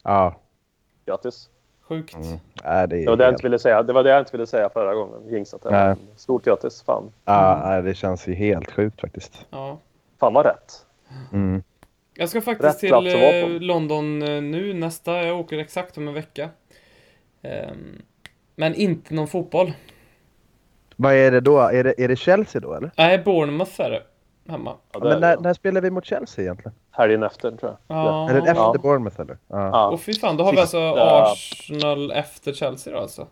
[0.03, 0.41] Ja,
[1.07, 1.49] Grattis.
[1.89, 2.14] Sjukt.
[2.14, 2.39] mm.
[2.64, 3.82] nej, det är Det var det jag helt- inte ville säga.
[3.82, 5.28] Det var det jag inte ville säga förra gången.
[5.30, 5.97] Jinxat det.
[6.16, 6.82] Stort grattis.
[6.82, 7.12] Fan.
[7.24, 9.47] ja, nej, det känns ju helt sjukt faktiskt.
[9.51, 9.78] Ja.
[10.20, 10.86] Fan vad rätt.
[11.32, 11.62] Mm.
[12.14, 13.49] Jag ska Rätt faktiskt till att vara eh.
[13.49, 15.22] London eh, nu nästa.
[15.22, 16.49] Jag åker exakt om en vecka.
[17.43, 18.03] Ehm,
[18.57, 19.72] men inte någon fotboll.
[20.97, 21.59] Vad är det då?
[21.59, 22.91] Är det, är det Chelsea då eller?
[22.97, 24.03] Nej, Bournemouth är det.
[24.49, 24.74] Hemma.
[24.92, 26.74] Ja, men är när, när spelar vi mot Chelsea egentligen?
[26.90, 27.96] Helgen efter tror jag.
[27.99, 28.30] Ja.
[28.30, 28.74] Är det efter Ja.
[28.82, 29.38] Bournemouth eller?
[29.49, 29.68] Ja.
[29.68, 29.88] Ja.
[29.88, 33.26] Och fy fan, då har vi alltså Arsenal efter Chelsea då alltså.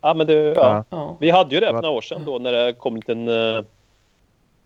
[0.00, 0.84] ja, men det.
[1.20, 3.28] Vi hade ju det för några år sedan då när det kom en...
[3.28, 3.64] eh,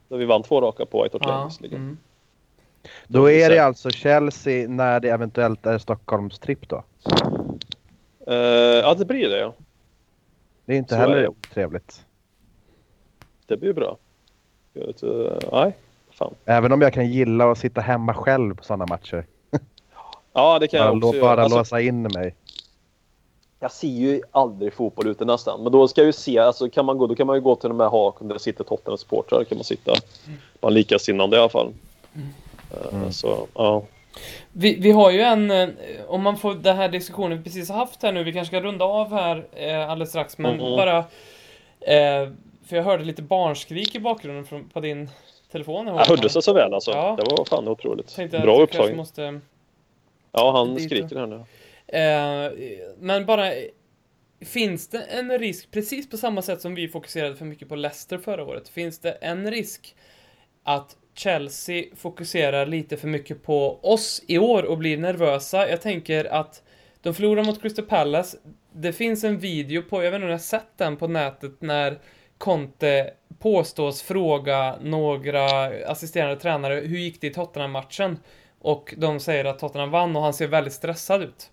[0.08, 1.66] När vi vann två raka på White Hart Ja.
[1.76, 1.98] Mm.
[3.06, 6.84] Då är det Så- alltså Chelsea när det eventuellt är Stockholms tripp då?
[8.26, 8.34] Eh,
[8.82, 9.54] ja, det blir det ja.
[10.64, 11.28] Det är inte Så är heller det.
[11.28, 12.04] otrevligt.
[13.46, 13.96] Det blir bra.
[15.02, 15.72] Eh, nej,
[16.10, 16.34] fan.
[16.44, 19.26] Även om jag kan gilla att sitta hemma själv på sådana matcher.
[20.32, 21.26] Ja, det kan Bara, jag också göra.
[21.36, 22.34] bara Alltså, låsa in mig.
[23.60, 25.62] Jag ser ju aldrig fotboll ute nästan.
[25.62, 27.56] Men då ska jag ju se, alltså kan man gå, då kan man ju gå
[27.56, 29.44] till de här haken där det sitter Tottenham supportrar.
[29.44, 29.92] kan man sitta.
[30.60, 31.72] Man likasinnande i alla fall.
[32.70, 33.82] Eh, Så, ja.
[34.52, 35.68] Vi, vi har ju en, eh,
[36.06, 38.66] om man får den här diskussionen vi precis har haft här nu, vi kanske ska
[38.66, 40.76] runda av här eh, alldeles strax, men Mhm.
[40.76, 40.98] bara...
[41.80, 42.28] Eh,
[42.66, 45.10] för jag hörde lite barnskrik i bakgrunden från, på din
[45.52, 45.86] telefon.
[45.86, 46.90] Jag hörde sig så väl alltså.
[46.90, 47.16] Ja.
[47.18, 48.16] Det var fan otroligt.
[48.30, 48.96] Bra upptagning.
[48.96, 49.40] måste...
[50.32, 51.44] Ja, han skriker här nu.
[51.86, 52.52] Eh,
[52.98, 53.52] men bara...
[54.40, 58.18] Finns det en risk, precis på samma sätt som vi fokuserade för mycket på Leicester
[58.18, 59.94] förra året, finns det en risk
[60.62, 65.68] att Chelsea fokuserar lite för mycket på oss i år och blir nervösa?
[65.68, 66.62] Jag tänker att
[67.00, 68.38] de förlorar mot Crystal Palace.
[68.72, 71.52] Det finns en video på, jag vet inte om ni har sett den på nätet,
[71.60, 71.98] när
[72.38, 75.44] Conte påstås fråga några
[75.86, 78.18] assisterande tränare hur gick det i Tottenham-matchen?
[78.58, 81.50] Och de säger att Tottenham vann och han ser väldigt stressad ut.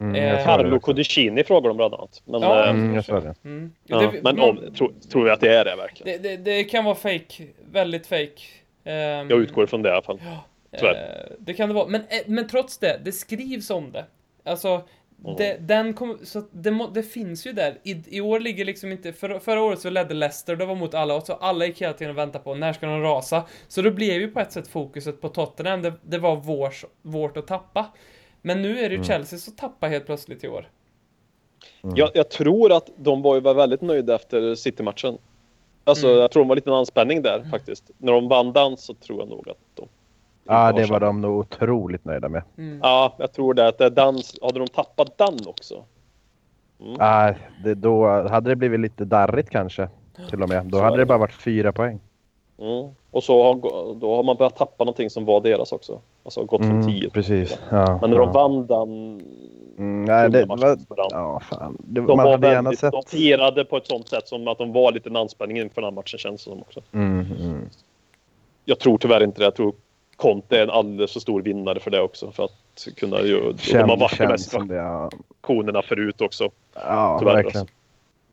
[0.00, 0.80] Mm, Eh, jag Carlo.
[0.80, 2.22] Codicini frågar de bland annat.
[2.24, 2.64] Men, Ja.
[2.64, 3.34] eh, Mm, jag såg det.
[3.44, 3.72] Mm.
[3.86, 6.22] ja, Det- men om, tro, tror vi att det är det verkligen?
[6.22, 8.42] det, det, det kan vara fake, väldigt fake.
[8.84, 10.20] Ehm, Jag utgår från det i alla fall.
[10.78, 11.26] tyvärr.
[11.30, 14.04] eh, det kan det vara, men, eh, men trots det, det skrivs om det.
[14.44, 14.82] Alltså,
[15.22, 17.78] det, den kom, så det, må, det finns ju där.
[17.82, 20.94] I, I år ligger liksom inte, för, förra året så ledde Leicester, det var mot
[20.94, 23.44] alla, och så alla gick hela tiden och väntade på när ska de rasa.
[23.68, 27.36] Så då blev ju på ett sätt fokuset på Tottenham, det, det var vårs, vårt
[27.36, 27.86] att tappa.
[28.42, 30.68] Men nu är det ju Chelsea som tappar helt plötsligt i år.
[31.82, 35.18] Jag, jag tror att de var ju väldigt nöjda efter City-matchen.
[35.84, 36.18] Alltså, Mm.
[36.20, 37.90] jag tror de var lite en anspänning där faktiskt.
[37.98, 39.88] När de vann den så tror jag nog att de...
[40.50, 42.42] Ja, det var de nog otroligt nöjda med.
[42.58, 42.80] Mm.
[42.82, 43.68] Ja, jag tror det.
[43.68, 43.84] Att det
[44.42, 45.84] hade de tappat den också?
[46.98, 47.34] Ja,
[47.64, 49.88] det, då hade det blivit lite darrigt kanske.
[50.30, 50.64] Till och med.
[50.66, 52.00] Då Så hade det bara varit fyra poäng.
[52.58, 52.88] Mm.
[53.10, 53.54] Och så har,
[53.94, 56.00] då har man börjat tappa någonting som var deras också.
[56.24, 57.58] Alltså gått från Mm, 10 precis.
[57.70, 58.24] Ja, Men när ja.
[58.24, 59.20] de vann den...
[59.78, 60.78] Mm, nej, det, var,
[61.10, 61.76] ja, fan.
[61.80, 62.92] Det, De man var hade gärna väldigt, sett...
[62.92, 65.84] de firade på ett sånt sätt som att de var lite en anspänning inför den
[65.84, 66.80] här matchen känns det som också.
[66.92, 67.68] Mm, mm.
[68.64, 69.44] Jag tror tyvärr inte det.
[69.44, 69.74] Jag tror
[70.20, 72.30] Conte är en alldeles för stor vinnare för det också.
[72.30, 73.52] För att kunna ju...
[73.72, 74.18] De har varit
[74.50, 74.70] de.
[74.74, 76.50] Ja, situationerna förut också.
[76.74, 77.66] ja Tyvärr, verkligen.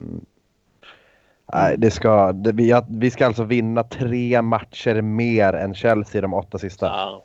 [0.01, 0.25] Mm.
[1.53, 6.33] Nej, det ska, det, vi, vi ska alltså vinna tre matcher mer än Chelsea de
[6.33, 6.85] åtta sista.
[6.85, 7.23] Ja.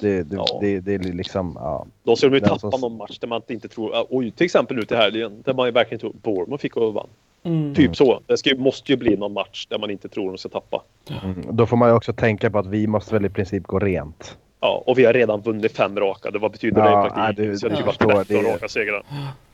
[0.00, 0.58] Det, det, Ja.
[0.60, 1.86] det, det är liksom, ja.
[2.02, 4.06] Då ska de ju tappa som- någon match där man inte tror...
[4.10, 5.42] Oj, till exempel nu till helgen.
[5.44, 7.08] Där man ju verkligen tror Bournemouth fick och vann.
[7.44, 7.74] Mm.
[7.74, 8.20] Typ så.
[8.26, 10.82] Det ska, måste ju bli någon match där man inte tror de ska tappa.
[11.24, 11.42] Mm.
[11.50, 14.38] Då får man ju också tänka på att vi måste väl i princip gå rent.
[14.60, 16.30] Ja, och vi har redan vunnit fem raka.
[16.30, 17.50] Det, vad betyder Ja, det i praktiken?
[17.52, 19.02] du- så det du typ förstår, 13 det- raka segrar.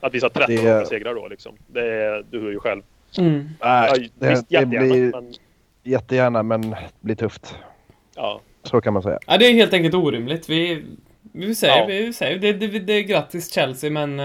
[0.01, 1.53] Att vi sa 13 Det- raka segrar då liksom.
[1.67, 2.83] Det är, du hör ju själv.
[3.19, 3.49] Mm.
[3.61, 4.67] Ja, det, visst, det jättegärna.
[4.93, 5.35] blir Men,
[5.83, 7.55] jättegärna men det blir tufft.
[8.17, 8.41] ja.
[8.63, 9.19] Så kan man säga.
[9.27, 10.49] Ja, det är helt enkelt orimligt.
[10.51, 10.85] Vi,
[11.33, 11.87] vi säger, Ja.
[11.87, 14.21] vi säger det, det, det är grattis Chelsea, men...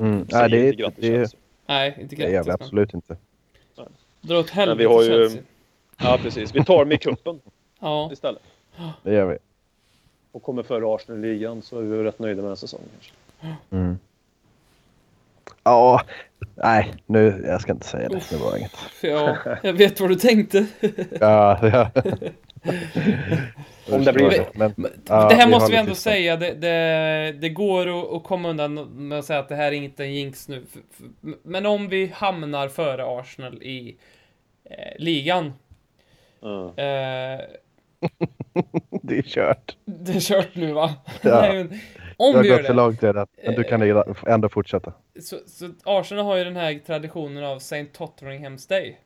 [0.00, 0.26] Mm.
[0.30, 1.38] Nej, det, inte är- grattis, det.
[1.66, 3.16] Nej, inte det gör vi absolut inte.
[4.20, 5.42] Dra åt helvete vi har ju- Chelsea.
[6.00, 6.54] ja, precis.
[6.54, 7.40] Vi tar i cupen
[7.80, 8.10] Ja.
[8.12, 8.42] istället.
[9.02, 9.38] Det gör vi.
[10.32, 12.88] Och kommer före Arsenal i ligan så är vi rätt nöjda med den säsongen.
[13.40, 13.56] Kanske.
[13.70, 13.98] Mm.
[15.64, 16.02] Ja,
[16.54, 18.22] nej, nu, jag ska inte säga det.
[18.30, 18.76] Det var inget.
[19.02, 20.66] Ja, jag vet vad du tänkte.
[21.20, 21.90] Ja, ja.
[23.90, 24.46] Om det blir.
[24.54, 28.24] Men, Men Ja, det här måste vi ändå säga, det, det, det går att, att
[28.24, 28.74] komma undan
[29.08, 30.62] med att säga att det här är inte en jinx nu.
[31.42, 33.96] Men om vi hamnar före Arsenal i
[34.64, 35.52] eh, ligan,
[36.40, 36.64] Ja.
[36.66, 37.40] eh,
[39.02, 39.76] det är kört.
[39.84, 40.94] det är kört nu va?
[41.22, 41.40] Ja.
[41.40, 41.78] Nej, men, Du
[42.16, 43.26] Om har vi gör gått för långt redan.
[43.44, 44.92] Men du kan ändå fortsätta.
[45.20, 47.84] Så, så Arsenal har ju den här traditionen av St.
[47.84, 48.98] Totteringham's Day.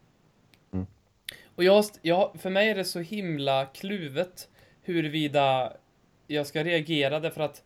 [1.59, 4.48] Och jag, jag, för mig är det så himla kluvet
[4.82, 5.72] huruvida
[6.26, 7.62] jag ska reagera därför att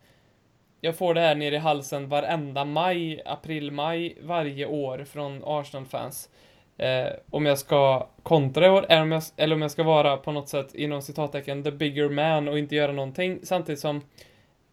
[0.80, 6.28] jag får det här nere i halsen varenda maj, april, maj varje år från Arsenal-fans.
[6.76, 10.16] Eh, om jag ska kontra i år, eller om, jag, eller om jag ska vara
[10.16, 13.40] på något sätt inom citattecken the bigger man och inte göra någonting.
[13.42, 14.00] Samtidigt som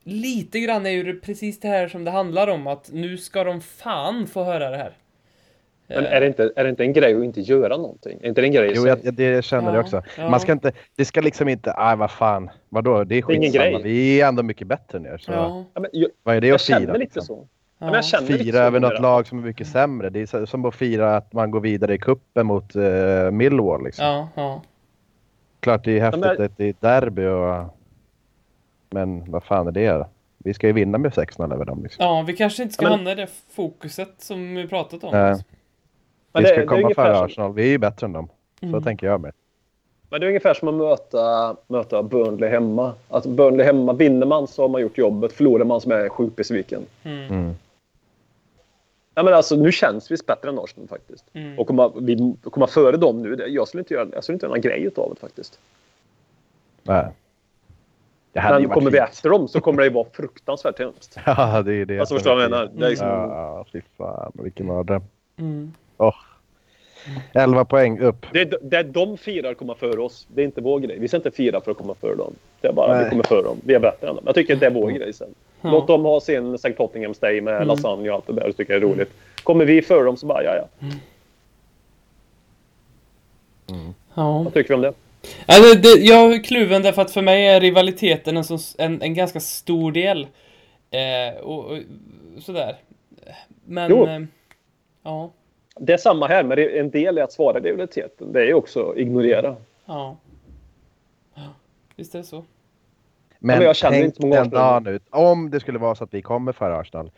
[0.04, 3.44] lite grann är ju det precis det här som det handlar om, att nu ska
[3.44, 4.98] de fan få höra det här.
[5.90, 8.20] Men är det, inte, är det inte en grej att inte göra någonting?
[8.22, 8.96] Är inte det en grej Jo, sig?
[9.04, 10.02] jag, det känner jag Ja, också.
[10.18, 10.30] ja.
[10.30, 13.52] Man ska inte, det ska liksom inte, nej vad fan, vadå, det är är ingen
[13.52, 13.66] skitsamma.
[13.72, 13.82] grej.
[13.84, 15.18] Vi är ändå mycket bättre nu.
[15.20, 16.80] Så Ja, Ja, men jag, vad är det jag att fira?
[16.80, 17.22] lite liksom?
[17.22, 17.48] så.
[17.80, 17.86] Ja.
[17.86, 17.92] ja.
[17.92, 20.10] Men jag Fira över något lag som är mycket sämre.
[20.10, 23.84] Det är som att fira att man går vidare i kuppen mot uh, Millwall.
[23.86, 24.06] Liksom.
[24.06, 24.62] Ja, ja.
[25.60, 27.76] Klart det är häftigt men- att det är derby och...
[28.90, 30.08] Men vad fan är det då?
[30.38, 31.84] Vi ska ju vinna med 6-0 över dem.
[31.84, 32.06] Liksom.
[32.06, 35.12] Ja, vi kanske inte ska Ja, men- hamna i det fokuset som vi pratat om.
[35.12, 35.36] Nej.
[36.34, 37.54] Men vi det- ska det är komma ungefär före som- Arsenal.
[37.54, 38.28] Vi är ju bättre än dem.
[38.60, 38.84] Så Mm.
[38.84, 39.34] tänker jag med.
[40.10, 42.94] Men det är ungefär som att möta, möta Burnley hemma.
[43.10, 45.34] Att Burnley hemma, vinner man så har man gjort jobbet.
[45.34, 46.82] Förlorar man så är man sjukt besviken.
[47.04, 47.28] Mm.
[47.34, 47.54] Mm.
[49.16, 51.26] Ja, men alltså, nu känns vi bättre än Arsenal faktiskt.
[51.34, 51.60] Mm.
[51.60, 54.46] Och komma, vi, komma före dem nu, det, jag skulle inte göra, jag skulle inte
[54.46, 55.60] göra någon grej av det faktiskt.
[56.84, 57.08] Nej.
[58.34, 59.10] Det Men kommer vi fint.
[59.10, 61.18] efter dem så kommer det ju vara fruktansvärt hemskt.
[61.26, 62.00] Ja, det är det.
[62.00, 62.70] Alltså förstår du vad jag menar?
[62.76, 64.32] Det är liksom, Ja, fy fan.
[64.36, 65.02] Vilken mardröm.
[65.38, 65.74] Mm.
[66.00, 66.16] Åh.
[67.34, 68.26] 11 poäng upp.
[68.34, 70.28] det, är- det är de firar komma före oss.
[70.34, 71.00] Det är inte vår grej.
[71.00, 72.34] Vi ska inte fira för att komma före dem.
[72.62, 73.04] Det är bara Nej.
[73.04, 73.58] vi kommer före dem.
[73.66, 74.24] Vi är bättre än dem.
[74.26, 75.28] Jag tycker det är vår grej sen.
[75.62, 75.72] Ja.
[75.72, 76.70] Låt dem ha sin St.
[76.74, 77.68] Tottenham's Day med Mm.
[77.68, 78.48] lasagne och allt det där.
[78.48, 79.12] Det tycker jag är roligt.
[79.44, 80.88] Kommer vi före dem så bara, ja ja.
[84.16, 84.42] Ja.
[84.44, 84.94] Vad tycker vi om det?
[85.46, 89.14] Alltså, det, jag är kluven därför att för mig är rivaliteten en, så, en, en
[89.14, 90.28] ganska stor del.
[90.92, 91.78] Eh, och, och
[92.42, 92.76] sådär.
[93.66, 93.90] Men...
[93.92, 94.08] Jo.
[94.08, 94.20] Eh,
[95.04, 95.32] ja.
[95.82, 98.32] Det är samma här, men en del i att svara rivaliteten.
[98.32, 99.56] Det är ju också ignorera.
[99.86, 100.18] Ja.
[101.36, 101.42] Ja,
[101.96, 102.44] Visst är det så.
[103.40, 105.04] Men, men jag känner tänk inte många den dagen ut.
[105.10, 107.12] Om det skulle vara så att vi kommer före Arsenal.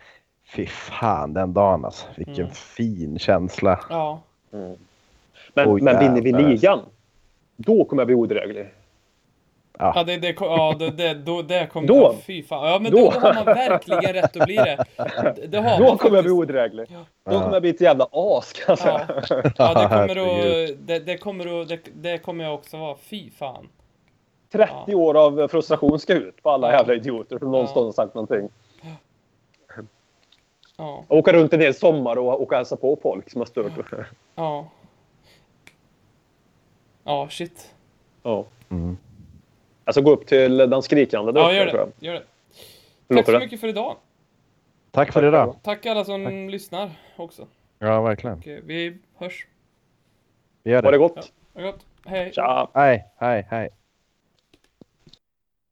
[0.55, 2.07] Fy fan den dagen alltså.
[2.15, 2.51] Vilken Mm.
[2.55, 3.79] fin känsla.
[3.89, 4.21] Ja.
[5.53, 6.79] Men, Oj, men vinner vi ligan,
[7.55, 8.67] då kommer jag bli odräglig.
[9.79, 11.87] Ja, det, det, ja, det, det, då, det kommer...
[11.87, 11.95] Då?
[11.95, 12.69] ja, Fy fan.
[12.71, 13.03] Ja, men då, Då?
[13.11, 14.85] då har man verkligen rätt att bli det.
[15.35, 16.49] Det, det har Då man kommer jag bli faktiskt.
[16.49, 16.87] odräglig.
[16.89, 17.31] Ja.
[17.31, 19.01] Då kommer jag bli ett jävla as kan jag säga.
[19.29, 19.41] Ja.
[19.57, 20.87] Ja, det kommer att...
[20.87, 21.67] Det, det kommer att...
[21.69, 22.95] Det, det kommer jag också vara.
[23.01, 23.69] Fy fan.
[24.51, 26.77] 30 år av frustration ska ut på alla Ja.
[26.77, 28.49] jävla idioter som någonstans har sagt någonting.
[30.77, 31.03] Ja.
[31.07, 33.71] Åka runt en hel sommar och åka och hälsa på folk som har stört.
[34.35, 34.67] Ja.
[37.03, 37.73] Ja, shit.
[38.23, 38.45] Ja.
[38.69, 38.97] Mm.
[39.91, 41.91] Alltså gå upp till den skrikande där Ja, uppe, gör tror det.
[41.99, 42.13] jag.
[42.13, 42.21] Gör
[43.09, 43.15] det.
[43.15, 43.39] Tack så det?
[43.39, 43.95] mycket för idag.
[44.91, 45.55] Tack för idag.
[45.63, 47.47] Tack alla som lyssnar också.
[47.79, 48.37] Ja, verkligen.
[48.37, 49.47] Och, eh, vi hörs.
[50.63, 50.99] Vi gör Ha det det.
[50.99, 51.31] gott.
[51.53, 51.85] Ha det gott.
[52.05, 52.31] Hej.
[52.33, 52.67] Tja!
[52.73, 53.69] Hej, hej, hej.